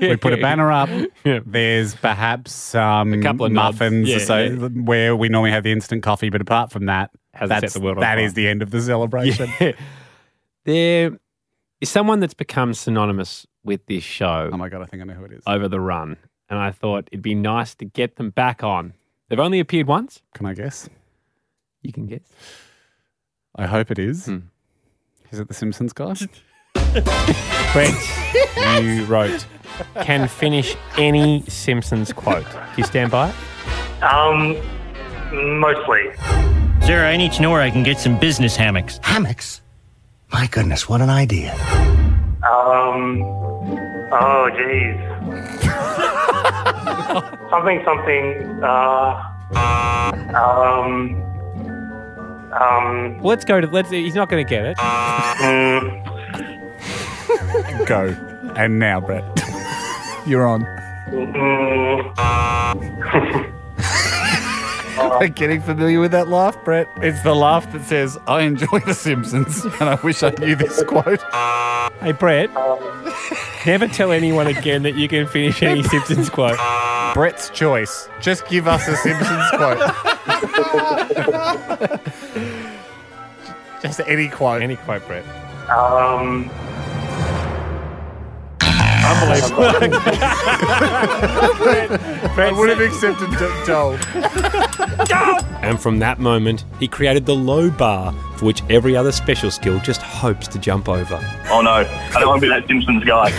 we 0.00 0.16
put 0.16 0.32
a 0.32 0.38
banner 0.38 0.72
up. 0.72 0.88
Yeah. 1.22 1.40
There's 1.44 1.94
perhaps 1.94 2.74
um, 2.74 3.12
A 3.12 3.20
couple 3.22 3.44
of 3.44 3.52
muffins 3.52 4.08
Yeah, 4.08 4.18
so, 4.18 4.38
yeah. 4.38 4.68
where 4.68 5.14
we 5.14 5.28
normally 5.28 5.50
have 5.50 5.64
the 5.64 5.72
instant 5.72 6.02
coffee. 6.02 6.30
But 6.30 6.40
apart 6.40 6.72
from 6.72 6.86
that, 6.86 7.10
that's, 7.38 7.74
the 7.74 7.94
that 8.00 8.18
is 8.18 8.32
the 8.34 8.48
end 8.48 8.62
of 8.62 8.70
the 8.70 8.80
celebration. 8.80 9.50
There 10.64 11.18
is 11.80 11.90
someone 11.90 12.20
that's 12.20 12.32
become 12.34 12.72
synonymous 12.72 13.46
with 13.64 13.84
this 13.86 14.02
show 14.02 14.48
Oh 14.50 14.56
my 14.56 14.70
God, 14.70 14.80
I 14.80 14.86
think 14.86 15.02
I 15.02 15.04
know 15.06 15.12
who 15.14 15.24
it 15.26 15.32
is. 15.32 15.42
over 15.46 15.68
the 15.68 15.80
run. 15.80 16.16
And 16.48 16.58
I 16.58 16.70
thought 16.70 17.08
it'd 17.12 17.20
be 17.22 17.34
nice 17.34 17.74
to 17.76 17.84
get 17.84 18.16
them 18.16 18.30
back 18.30 18.62
on. 18.64 18.94
They've 19.28 19.38
only 19.38 19.60
appeared 19.60 19.86
once. 19.86 20.22
Can 20.34 20.46
I 20.46 20.54
guess? 20.54 20.88
You 21.82 21.92
can 21.92 22.06
guess. 22.06 22.22
I 23.56 23.66
hope 23.66 23.90
it 23.90 23.98
is. 23.98 24.26
Hmm. 24.26 24.38
Is 25.30 25.38
it 25.38 25.48
the 25.48 25.54
Simpsons 25.54 25.92
guy? 25.92 26.14
Brent, 27.72 27.96
you 28.84 29.04
wrote, 29.08 29.46
can 30.02 30.28
finish 30.28 30.76
any 30.96 31.42
Simpsons 31.48 32.12
quote. 32.12 32.46
Do 32.50 32.58
you 32.76 32.84
stand 32.84 33.10
by 33.10 33.30
it? 33.30 34.02
Um, 34.02 34.56
mostly. 35.60 36.12
Sarah, 36.82 37.08
I 37.08 37.16
need 37.16 37.32
to 37.32 37.42
know 37.42 37.50
where 37.50 37.62
I 37.62 37.70
can 37.70 37.82
get 37.82 37.98
some 37.98 38.18
business 38.18 38.56
hammocks. 38.56 38.98
Hammocks? 39.02 39.60
My 40.32 40.46
goodness, 40.48 40.88
what 40.88 41.00
an 41.00 41.10
idea. 41.10 41.54
Um, 42.42 43.22
oh, 44.12 44.50
jeez. 44.52 45.10
something, 47.50 47.82
something, 47.84 48.62
uh, 48.62 49.30
um, 50.36 51.33
um, 52.60 53.18
Let's 53.22 53.44
go 53.44 53.60
to, 53.60 53.66
let's, 53.66 53.90
he's 53.90 54.14
not 54.14 54.28
going 54.28 54.44
to 54.44 54.48
get 54.48 54.64
it. 54.66 54.76
mm, 54.76 56.04
Go. 57.86 58.14
And 58.56 58.78
now, 58.78 59.00
Brett. 59.00 59.24
You're 60.26 60.46
on. 60.46 60.64
mm, 61.10 62.14
Getting 65.34 65.60
familiar 65.62 66.00
with 66.00 66.12
that 66.12 66.28
laugh, 66.28 66.56
Brett? 66.64 66.86
It's 66.98 67.20
the 67.22 67.34
laugh 67.34 67.70
that 67.72 67.82
says, 67.84 68.16
I 68.26 68.42
enjoy 68.42 68.78
The 68.86 68.94
Simpsons, 68.94 69.64
and 69.80 69.88
I 69.90 69.94
wish 70.02 70.22
I 70.22 70.30
knew 70.38 70.54
this 70.56 70.82
quote. 70.84 71.20
Hey, 72.00 72.12
Brett, 72.12 72.50
never 73.66 73.86
tell 73.88 74.12
anyone 74.12 74.46
again 74.46 74.82
that 74.82 74.94
you 74.94 75.08
can 75.08 75.26
finish 75.26 75.62
any 75.62 75.82
Simpsons 75.82 76.28
quote. 76.30 76.58
Brett's 77.14 77.50
choice. 77.50 78.08
Just 78.20 78.46
give 78.48 78.66
us 78.68 78.86
a 78.88 78.96
Simpsons 78.96 79.50
quote. 79.50 79.78
Just 83.84 84.00
any 84.06 84.28
quote. 84.28 84.62
Any 84.62 84.76
quote, 84.76 85.06
Brett. 85.06 85.24
um, 85.68 86.50
Unbelievable. 89.04 89.64
I 92.40 92.50
would 92.56 92.70
have 92.70 92.80
accepted 92.80 93.30
D- 93.32 93.64
Joel. 93.66 93.98
And 95.62 95.78
from 95.78 95.98
that 95.98 96.18
moment, 96.18 96.64
he 96.80 96.88
created 96.88 97.26
the 97.26 97.34
low 97.34 97.68
bar 97.70 98.14
for 98.36 98.46
which 98.46 98.62
every 98.70 98.96
other 98.96 99.12
special 99.12 99.50
skill 99.50 99.78
just 99.80 100.02
hopes 100.02 100.48
to 100.48 100.58
jump 100.58 100.88
over. 100.88 101.16
Oh 101.50 101.60
no, 101.60 101.70
I 101.70 102.10
don't 102.12 102.28
want 102.28 102.40
to 102.42 102.46
be 102.46 102.52
that 102.52 102.66
Simpsons 102.66 103.04
guy. 103.04 103.30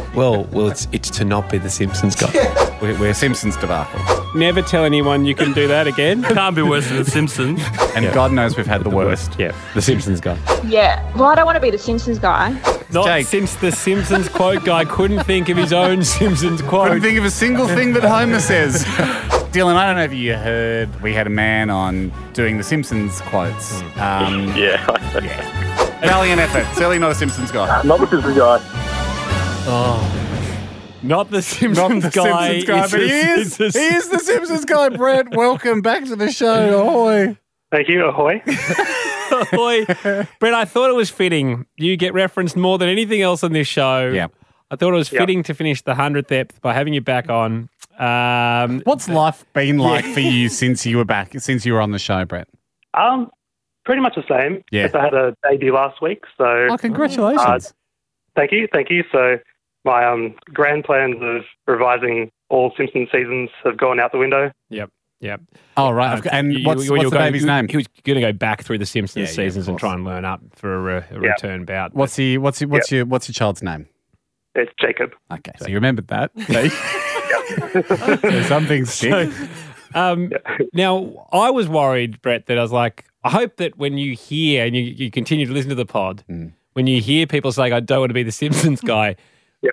Well, 0.14 0.44
well, 0.52 0.68
it's 0.68 0.86
it's 0.92 1.10
to 1.10 1.24
not 1.24 1.50
be 1.50 1.58
the 1.58 1.68
Simpsons 1.68 2.14
guy. 2.14 2.30
We're, 2.80 2.98
we're 2.98 3.14
Simpsons 3.14 3.56
debacle. 3.56 4.00
Never 4.34 4.60
tell 4.60 4.84
anyone 4.84 5.24
you 5.24 5.34
can 5.34 5.52
do 5.52 5.66
that 5.68 5.86
again. 5.86 6.22
Can't 6.34 6.54
be 6.54 6.60
worse 6.60 6.86
than 6.88 6.98
the 6.98 7.04
Simpsons. 7.04 7.60
And 7.96 8.12
God 8.12 8.30
knows 8.32 8.56
we've 8.56 8.66
had 8.66 8.84
the 8.84 8.90
worst. 8.90 9.38
Yeah, 9.38 9.56
the 9.74 9.80
Simpsons 9.80 10.20
guy. 10.20 10.36
Yeah. 10.66 11.02
Well, 11.14 11.24
I 11.24 11.34
don't 11.34 11.46
want 11.46 11.56
to 11.56 11.62
be 11.62 11.70
the 11.70 11.78
Simpsons 11.78 12.18
guy. 12.18 12.50
Not 12.90 13.24
since 13.24 13.54
the 13.56 13.72
Simpsons 13.72 14.28
quote 14.28 14.64
guy 14.64 14.84
couldn't 14.84 15.24
think 15.24 15.48
of 15.48 15.56
his 15.56 15.72
own 15.72 16.04
Simpsons 16.04 16.62
quote. 16.62 16.88
Couldn't 16.88 17.02
think 17.02 17.18
of 17.18 17.24
a 17.24 17.30
single 17.30 17.66
thing 17.66 17.94
that 17.94 18.04
Homer 18.04 18.40
says. 18.40 18.84
Dylan, 19.54 19.76
I 19.76 19.86
don't 19.86 19.94
know 19.96 20.02
if 20.02 20.12
you 20.12 20.34
heard, 20.34 21.00
we 21.00 21.12
had 21.14 21.28
a 21.28 21.30
man 21.30 21.70
on 21.70 22.12
doing 22.32 22.58
the 22.58 22.64
Simpsons 22.64 23.20
quotes. 23.20 23.80
Um, 23.96 24.48
yeah. 24.56 24.84
yeah. 25.22 26.00
Valiant 26.00 26.40
effort. 26.40 26.66
Certainly 26.74 26.98
not 26.98 27.12
a 27.12 27.14
Simpsons 27.14 27.52
guy. 27.52 27.80
Not 27.84 28.00
the 28.00 28.06
Simpsons 28.08 28.36
guy. 28.36 28.58
Oh. 29.66 30.10
Not 31.04 31.30
the 31.30 31.40
Simpsons 31.40 32.02
Not 32.02 32.02
the 32.02 32.10
guy. 32.10 32.60
Simpsons 32.60 32.64
guy, 32.64 32.80
but 32.90 33.00
a- 33.00 33.06
he 33.06 33.12
is. 33.40 33.60
is 33.60 33.76
a- 33.76 33.78
He 33.78 33.86
is 33.94 34.08
the 34.08 34.18
Simpsons 34.18 34.64
guy, 34.64 34.88
Brett. 34.88 35.28
Welcome 35.36 35.82
back 35.82 36.04
to 36.06 36.16
the 36.16 36.32
show. 36.32 36.80
Ahoy. 36.88 37.38
Thank 37.70 37.88
you. 37.88 38.04
Ahoy. 38.06 38.42
Boy, 39.52 39.84
Brett, 40.40 40.54
I 40.54 40.64
thought 40.64 40.90
it 40.90 40.94
was 40.96 41.10
fitting. 41.10 41.66
You 41.76 41.96
get 41.96 42.12
referenced 42.12 42.56
more 42.56 42.76
than 42.78 42.88
anything 42.88 43.22
else 43.22 43.42
on 43.44 43.52
this 43.52 43.66
show. 43.68 44.10
Yeah. 44.10 44.26
I 44.70 44.76
thought 44.76 44.92
it 44.92 44.96
was 44.96 45.12
Yep. 45.12 45.20
fitting 45.20 45.42
to 45.44 45.54
finish 45.54 45.82
the 45.82 45.94
100th 45.94 46.32
ep 46.32 46.52
by 46.60 46.72
having 46.74 46.92
you 46.94 47.00
back 47.00 47.30
on. 47.30 47.68
Um, 47.98 48.80
What's 48.84 49.08
life 49.08 49.44
been 49.52 49.78
like 49.78 50.04
for 50.04 50.20
you 50.20 50.48
since 50.48 50.84
you 50.86 50.96
were 50.96 51.04
back, 51.04 51.32
since 51.40 51.64
you 51.64 51.72
were 51.74 51.80
on 51.80 51.92
the 51.92 51.98
show, 51.98 52.24
Brett? 52.24 52.48
Um, 52.94 53.30
pretty 53.84 54.00
much 54.00 54.14
the 54.16 54.24
same. 54.28 54.62
Yeah. 54.70 54.88
I 54.94 55.04
had 55.04 55.14
a 55.14 55.34
baby 55.42 55.70
last 55.70 56.00
week, 56.02 56.24
so. 56.36 56.68
Oh, 56.70 56.76
congratulations. 56.78 57.40
Uh, 57.66 57.70
thank 58.36 58.52
you, 58.52 58.68
thank 58.72 58.90
you. 58.90 59.04
So 59.12 59.38
my 59.84 60.04
um 60.04 60.34
grand 60.52 60.84
plans 60.84 61.16
of 61.20 61.42
revising 61.66 62.30
all 62.48 62.72
Simpson 62.76 63.06
seasons 63.12 63.50
have 63.64 63.76
gone 63.76 64.00
out 64.00 64.12
the 64.12 64.18
window. 64.18 64.50
Yep. 64.70 64.90
Yep. 65.20 65.40
Oh, 65.76 65.90
right. 65.90 66.12
I've 66.18 66.26
and 66.26 66.52
You- 66.52 66.58
you- 66.60 66.66
what's, 66.66 66.84
you- 66.84 66.92
what's 66.92 67.04
the 67.04 67.10
going- 67.10 67.24
baby's 67.32 67.44
name? 67.44 67.68
He 67.68 67.76
was 67.76 67.86
going 68.04 68.16
to 68.16 68.20
go 68.20 68.32
back 68.32 68.62
through 68.62 68.78
the 68.78 68.86
Simpsons 68.86 69.22
Yeah, 69.30 69.42
yeah, 69.42 69.48
seasons 69.48 69.68
and 69.68 69.78
try 69.78 69.94
and 69.94 70.04
learn 70.04 70.24
up 70.24 70.40
for 70.54 70.74
a, 70.74 70.80
re- 70.80 71.04
a 71.10 71.14
Yeah. 71.22 71.30
return 71.30 71.64
bout. 71.64 71.94
What's 71.94 72.16
he? 72.16 72.36
What's 72.38 72.58
he? 72.58 72.66
What's 72.66 72.90
your? 72.92 73.06
What's 73.06 73.28
your 73.28 73.32
child's 73.34 73.62
name? 73.62 73.86
It's 74.54 74.70
Jacob. 74.80 75.12
Okay, 75.32 75.52
so 75.58 75.66
you 75.68 75.74
remembered 75.76 76.08
that. 76.08 76.30
so 78.20 78.42
something 78.42 78.84
stick. 78.84 79.30
Um, 79.94 80.30
Now, 80.72 81.26
I 81.32 81.50
was 81.50 81.68
worried, 81.68 82.20
Brett, 82.22 82.46
that 82.46 82.58
I 82.58 82.62
was 82.62 82.72
like, 82.72 83.04
I 83.22 83.30
hope 83.30 83.56
that 83.56 83.78
when 83.78 83.96
you 83.98 84.14
hear 84.14 84.64
and 84.66 84.74
you, 84.76 84.82
you 84.82 85.10
continue 85.10 85.46
to 85.46 85.52
listen 85.52 85.68
to 85.70 85.74
the 85.74 85.86
pod, 85.86 86.24
Mm. 86.28 86.52
when 86.72 86.86
you 86.86 87.00
hear 87.00 87.26
people 87.26 87.52
saying, 87.52 87.72
I 87.72 87.80
don't 87.80 88.00
want 88.00 88.10
to 88.10 88.14
be 88.14 88.22
the 88.22 88.32
Simpsons 88.32 88.80
guy, 88.84 89.16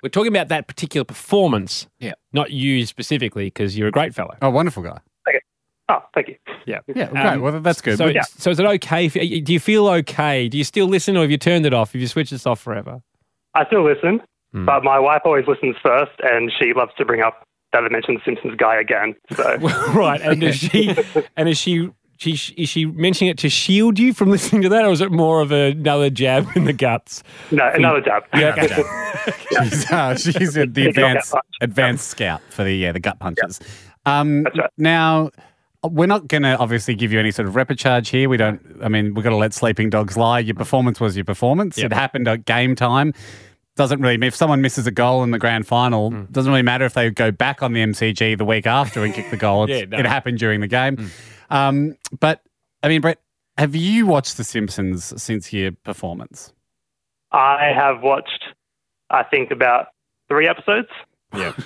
we're 0.02 0.08
talking 0.08 0.32
about 0.32 0.48
that 0.48 0.68
particular 0.68 1.04
performance, 1.04 1.86
Yeah. 1.98 2.14
not 2.32 2.50
you 2.50 2.86
specifically, 2.86 3.46
because 3.46 3.76
you're 3.76 3.88
a 3.88 3.92
great 3.92 4.14
fellow. 4.14 4.34
Oh, 4.40 4.50
wonderful 4.50 4.82
guy. 4.82 4.98
Oh, 5.88 5.98
thank 6.14 6.28
you. 6.28 6.36
Yeah. 6.64 6.78
Yeah, 6.94 7.08
great. 7.08 7.38
Well, 7.42 7.60
that's 7.60 7.82
good. 7.82 7.98
So, 7.98 8.04
But- 8.06 8.10
it's- 8.10 8.32
so 8.38 8.50
is 8.50 8.58
it 8.58 8.64
okay? 8.64 9.08
For, 9.08 9.18
do 9.18 9.52
you 9.52 9.60
feel 9.60 9.88
okay? 9.88 10.48
Do 10.48 10.56
you 10.56 10.64
still 10.64 10.86
listen 10.86 11.16
or 11.16 11.22
have 11.22 11.30
you 11.30 11.36
turned 11.36 11.66
it 11.66 11.74
off? 11.74 11.92
Have 11.92 12.00
you 12.00 12.06
switched 12.06 12.30
this 12.30 12.46
off 12.46 12.60
forever? 12.60 13.02
I 13.54 13.66
still 13.66 13.84
listen, 13.84 14.22
Hmm. 14.52 14.64
but 14.64 14.84
my 14.84 14.98
wife 14.98 15.22
always 15.26 15.46
listens 15.46 15.76
first, 15.82 16.12
and 16.22 16.50
she 16.58 16.72
loves 16.72 16.92
to 16.96 17.04
bring 17.04 17.20
up 17.20 17.46
that 17.72 17.84
I 17.84 17.88
mentioned 17.88 18.18
the 18.18 18.22
Simpsons 18.24 18.54
guy 18.56 18.80
again. 18.80 19.14
So 19.34 19.56
right. 19.94 20.20
And 20.20 20.42
is 20.42 20.56
she, 20.56 20.94
and 21.36 21.48
is 21.48 21.58
she, 21.58 21.90
she, 22.16 22.32
is 22.56 22.68
she 22.68 22.86
mentioning 22.86 23.30
it 23.30 23.38
to 23.38 23.48
shield 23.48 23.98
you 23.98 24.12
from 24.12 24.30
listening 24.30 24.62
to 24.62 24.68
that, 24.68 24.84
or 24.84 24.92
is 24.92 25.00
it 25.00 25.10
more 25.10 25.40
of 25.40 25.50
another 25.50 26.10
jab 26.10 26.46
in 26.54 26.64
the 26.64 26.72
guts? 26.72 27.22
no, 27.50 27.68
another 27.74 28.00
jab. 28.00 28.24
Yeah, 28.34 28.54
okay. 28.56 28.82
she's, 29.64 29.90
uh, 29.90 30.16
she's 30.16 30.54
the 30.54 30.70
She's 30.74 30.86
advanced 30.86 31.32
that 31.32 31.44
advanced 31.60 32.08
scout 32.08 32.40
for 32.50 32.64
the 32.64 32.74
yeah 32.74 32.92
the 32.92 33.00
gut 33.00 33.18
punches. 33.18 33.60
Um, 34.06 34.46
Now 34.76 35.30
we're 35.84 36.06
not 36.06 36.28
going 36.28 36.44
to 36.44 36.56
obviously 36.58 36.94
give 36.94 37.12
you 37.12 37.18
any 37.18 37.32
sort 37.32 37.48
of 37.48 37.54
replicharge 37.54 38.08
here. 38.08 38.28
We 38.28 38.36
don't. 38.36 38.60
I 38.82 38.88
mean, 38.88 39.14
we've 39.14 39.24
got 39.24 39.30
to 39.30 39.36
let 39.36 39.52
sleeping 39.52 39.90
dogs 39.90 40.16
lie. 40.16 40.38
Your 40.38 40.54
performance 40.54 41.00
was 41.00 41.16
your 41.16 41.24
performance. 41.24 41.76
Yep. 41.76 41.86
It 41.86 41.94
happened 41.94 42.28
at 42.28 42.44
game 42.44 42.76
time. 42.76 43.12
Doesn't 43.76 44.00
really. 44.00 44.18
Mean 44.18 44.28
if 44.28 44.34
someone 44.34 44.60
misses 44.60 44.86
a 44.86 44.90
goal 44.90 45.22
in 45.22 45.30
the 45.30 45.38
grand 45.38 45.66
final, 45.66 46.10
Mm. 46.10 46.30
doesn't 46.30 46.50
really 46.52 46.62
matter 46.62 46.84
if 46.84 46.94
they 46.94 47.10
go 47.10 47.30
back 47.30 47.62
on 47.62 47.72
the 47.72 47.80
MCG 47.82 48.34
the 48.36 48.44
week 48.44 48.66
after 48.66 49.02
and 49.04 49.14
kick 49.14 49.30
the 49.30 49.36
goal. 49.36 49.64
It's- 49.70 49.80
Yeah, 49.80 49.86
no. 49.86 49.98
It 49.98 50.06
happened 50.06 50.38
during 50.38 50.60
the 50.60 50.68
game. 50.68 50.96
Mm. 50.96 51.10
Um, 51.50 51.96
but 52.20 52.42
I 52.82 52.88
mean, 52.88 53.00
Brett, 53.00 53.20
have 53.58 53.74
you 53.74 54.06
watched 54.06 54.36
The 54.36 54.44
Simpsons 54.44 55.20
since 55.22 55.52
your 55.52 55.72
performance? 55.72 56.52
I 57.30 57.72
have 57.74 58.02
watched, 58.02 58.44
I 59.10 59.22
think, 59.22 59.50
about 59.50 59.86
three 60.28 60.48
episodes. 60.48 60.88
Yeah. 61.34 61.52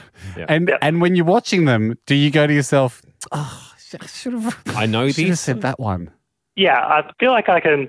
And 0.48 0.72
and 0.82 1.00
when 1.00 1.16
you're 1.16 1.24
watching 1.24 1.64
them, 1.64 1.96
do 2.06 2.14
you 2.14 2.30
go 2.30 2.46
to 2.46 2.52
yourself, 2.52 3.00
"Oh, 3.32 3.72
I 4.00 4.06
should 4.06 4.32
have, 4.34 4.62
I 4.76 4.84
know 4.94 5.10
should 5.10 5.28
have 5.28 5.38
said 5.38 5.62
that 5.62 5.80
one." 5.80 6.10
Yeah, 6.56 6.78
I 6.78 7.10
feel 7.18 7.30
like 7.32 7.48
I 7.48 7.58
can 7.60 7.88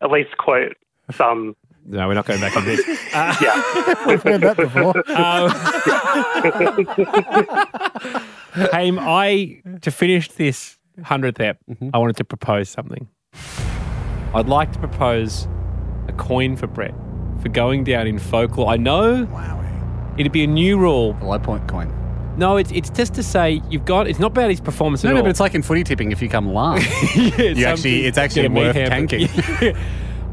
at 0.00 0.10
least 0.10 0.36
quote 0.38 0.76
some. 1.12 1.56
No, 1.90 2.06
we're 2.06 2.14
not 2.14 2.26
going 2.26 2.40
back 2.40 2.56
on 2.56 2.64
this. 2.64 2.80
Uh, 3.14 3.34
Yeah. 3.40 4.06
We've 4.06 4.22
heard 4.22 4.42
that 4.42 4.56
before. 4.58 4.94
Um, 5.10 5.50
Haim, 8.72 8.98
I 8.98 9.60
to 9.82 9.90
finish 9.90 10.28
this 10.32 10.78
hundredth 11.04 11.40
ep, 11.40 11.58
Mm-hmm. 11.70 11.90
I 11.94 11.98
wanted 11.98 12.16
to 12.16 12.24
propose 12.24 12.68
something. 12.68 13.08
I'd 14.34 14.48
like 14.48 14.72
to 14.72 14.78
propose 14.78 15.48
a 16.08 16.12
coin 16.12 16.56
for 16.56 16.66
Brett 16.66 16.94
for 17.42 17.48
going 17.48 17.84
down 17.84 18.06
in 18.06 18.18
folklore. 18.18 18.68
I 18.68 18.76
know 18.76 19.26
it'd 20.18 20.32
be 20.32 20.44
a 20.44 20.48
new 20.48 20.76
rule. 20.78 21.16
A 21.22 21.24
low 21.24 21.38
point 21.38 21.66
coin. 21.68 21.94
No, 22.36 22.56
it's 22.56 22.70
it's 22.72 22.90
just 22.90 23.14
to 23.14 23.22
say 23.22 23.62
you've 23.70 23.84
got. 23.86 24.06
It's 24.06 24.18
not 24.18 24.32
about 24.32 24.50
his 24.50 24.60
performance 24.60 25.02
No, 25.02 25.10
at 25.10 25.12
no, 25.14 25.18
all. 25.20 25.24
but 25.24 25.30
it's 25.30 25.40
like 25.40 25.54
in 25.54 25.62
footy 25.62 25.82
tipping. 25.84 26.12
If 26.12 26.20
you 26.22 26.28
come 26.28 26.52
last, 26.52 26.86
Yeah, 27.16 27.40
you 27.42 27.64
actually, 27.64 28.04
it's 28.06 28.18
actually 28.18 28.46
a 28.46 28.50
meat 28.50 28.60
worth 28.66 28.76
hamper. 28.76 28.90
tanking. 29.18 29.76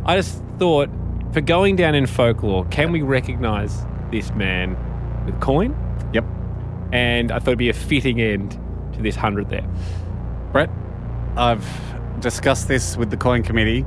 I 0.06 0.18
just 0.18 0.44
thought 0.60 0.90
for 1.36 1.42
going 1.42 1.76
down 1.76 1.96
in 1.96 2.06
folklore, 2.08 2.64
can 2.68 2.94
we 2.94 3.02
recognise 3.02 3.86
this 4.10 4.32
man 4.36 4.78
with 5.26 5.38
coin? 5.42 5.76
Yep. 6.14 6.24
And 6.94 7.30
I 7.30 7.40
thought 7.40 7.50
it'd 7.50 7.60
be 7.60 7.68
a 7.68 7.74
fitting 7.74 8.22
end 8.22 8.58
to 8.94 9.02
this 9.02 9.18
100 9.18 9.50
there. 9.50 9.68
Brett, 10.54 10.70
I've 11.36 11.68
discussed 12.22 12.70
this 12.70 12.96
with 12.96 13.10
the 13.10 13.18
coin 13.18 13.44
committee. 13.44 13.86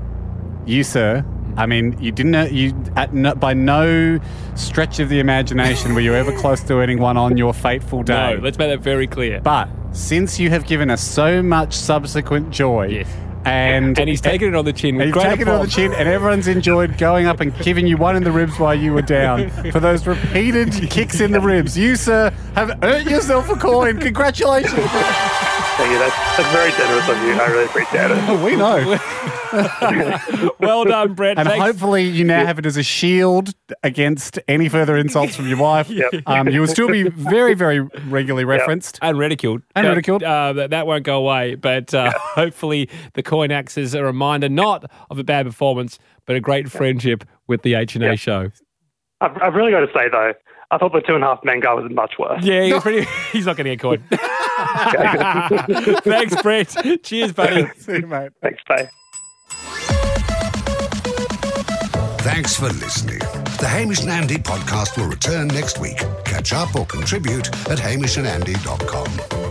You, 0.67 0.85
sir, 0.85 1.25
I 1.57 1.65
mean, 1.65 1.97
you 1.99 2.13
didn't. 2.13 2.35
Uh, 2.35 2.49
you 2.51 2.75
at 2.97 3.15
no, 3.15 3.35
by 3.35 3.55
no 3.55 4.21
stretch 4.55 4.99
of 4.99 5.09
the 5.09 5.19
imagination 5.19 5.95
were 5.95 6.03
you 6.03 6.13
ever 6.13 6.33
close 6.39 6.63
to 6.65 6.75
earning 6.75 6.99
one 6.99 7.17
on 7.17 7.39
your 7.39 7.55
fateful 7.55 8.03
day. 8.03 8.35
No, 8.35 8.43
let's 8.43 8.59
make 8.59 8.69
that 8.69 8.81
very 8.81 9.07
clear. 9.07 9.41
But 9.41 9.71
since 9.93 10.39
you 10.39 10.51
have 10.51 10.67
given 10.67 10.91
us 10.91 11.03
so 11.03 11.43
much 11.43 11.73
subsequent 11.73 12.51
joy, 12.51 13.07
and 13.45 13.99
And 13.99 14.09
he's 14.09 14.21
taken 14.21 14.49
it 14.49 14.55
on 14.55 14.65
the 14.65 14.73
chin. 14.73 14.91
and 14.91 14.99
with 14.99 15.07
you've 15.09 15.15
great 15.15 15.25
taken 15.31 15.49
it 15.49 15.51
on 15.51 15.65
the 15.65 15.71
chin, 15.71 15.93
and 15.95 16.09
everyone's 16.09 16.49
enjoyed 16.49 16.99
going 16.99 17.27
up 17.27 17.41
and 17.41 17.57
giving 17.61 17.87
you 17.87 17.97
one 17.97 18.17
in 18.17 18.25
the 18.25 18.33
ribs 18.33 18.59
while 18.59 18.75
you 18.75 18.93
were 18.93 19.03
down 19.03 19.51
for 19.73 19.81
those 19.81 20.07
repeated 20.07 20.73
kicks 20.91 21.21
in 21.21 21.33
the 21.33 21.41
ribs. 21.41 21.77
You, 21.79 21.97
sir, 21.97 22.31
have 22.55 22.79
earned 22.83 23.11
yourself 23.11 23.49
a 23.51 23.57
coin. 23.57 23.99
Congratulations. 24.01 24.89
Thank 25.79 25.93
you. 25.93 25.99
That's, 26.01 26.37
that's 26.37 26.53
very 26.53 26.73
generous 26.73 27.09
of 27.09 27.17
you. 27.23 27.41
I 27.41 27.47
really 27.47 27.65
appreciate 27.67 28.11
it. 28.11 28.43
we 28.45 28.57
know. 28.57 28.99
well 30.61 30.85
done, 30.85 31.15
Brett. 31.15 31.39
And 31.39 31.49
Thanks. 31.49 31.65
hopefully, 31.65 32.03
you 32.03 32.25
now 32.25 32.45
have 32.45 32.59
it 32.59 32.67
as 32.67 32.77
a 32.77 32.83
shield 32.83 33.55
against 33.85 34.41
any 34.49 34.69
further 34.69 34.97
insults 34.97 35.37
from 35.37 35.47
your 35.47 35.59
wife. 35.59 35.89
Um, 36.27 36.49
you 36.49 36.61
will 36.61 36.67
still 36.67 36.89
be 36.89 37.05
very, 37.05 37.55
very 37.55 37.79
regularly 38.09 38.45
referenced. 38.45 38.99
and 39.03 39.17
ridiculed. 39.17 39.63
And 39.77 39.87
That- 39.87 39.91
ridiculed. 39.91 40.25
Uh, 40.25 40.53
that, 40.55 40.71
that 40.71 40.89
won't 40.89 41.05
go 41.05 41.17
away. 41.19 41.55
But 41.55 41.95
uh, 41.95 42.11
hopefully, 42.17 42.91
the 43.15 43.23
coin 43.23 43.53
acts 43.53 43.79
as 43.79 43.95
a 43.95 44.03
reminder 44.03 44.49
not 44.49 44.91
of 45.11 45.21
a 45.21 45.25
bad 45.25 45.47
performance, 45.47 46.01
but 46.27 46.35
a 46.35 46.41
great 46.41 46.73
friendship 46.73 47.23
with 47.47 47.63
the 47.63 47.75
H 47.75 47.95
and 47.95 48.03
A 48.05 48.17
show. 48.17 48.51
I've, 49.21 49.41
I've 49.41 49.55
really 49.55 49.71
got 49.71 49.81
to 49.87 49.93
say 49.95 50.09
though, 50.11 50.33
I 50.71 50.77
thought 50.77 50.93
the 50.93 51.01
two 51.01 51.15
and 51.15 51.25
a 51.25 51.27
half 51.29 51.43
men 51.45 51.61
guy 51.61 51.73
was 51.73 51.91
much 51.91 52.15
worse. 52.19 52.45
Yeah, 52.45 52.63
he's, 52.65 52.83
pretty, 52.83 53.09
he's 53.33 53.47
not 53.47 53.57
getting 53.57 53.73
a 53.73 53.77
coin. 53.77 54.05
Thanks, 56.03 56.43
Brett. 56.43 56.77
Cheers, 57.03 57.33
buddy. 57.33 57.67
See 57.79 57.97
you, 57.97 58.07
mate. 58.07 58.33
Thanks, 58.43 58.63
bye. 58.69 58.89
Thanks 62.21 62.57
for 62.57 62.67
listening. 62.67 63.21
The 63.59 63.67
Hamish 63.69 64.03
and 64.03 64.11
Andy 64.11 64.37
podcast 64.37 64.99
will 64.99 65.09
return 65.09 65.49
next 65.49 65.79
week. 65.79 65.99
Catch 66.25 66.53
up 66.53 66.75
or 66.77 66.85
contribute 66.85 67.49
at 67.71 67.79
hamishandandy.com. 67.79 69.48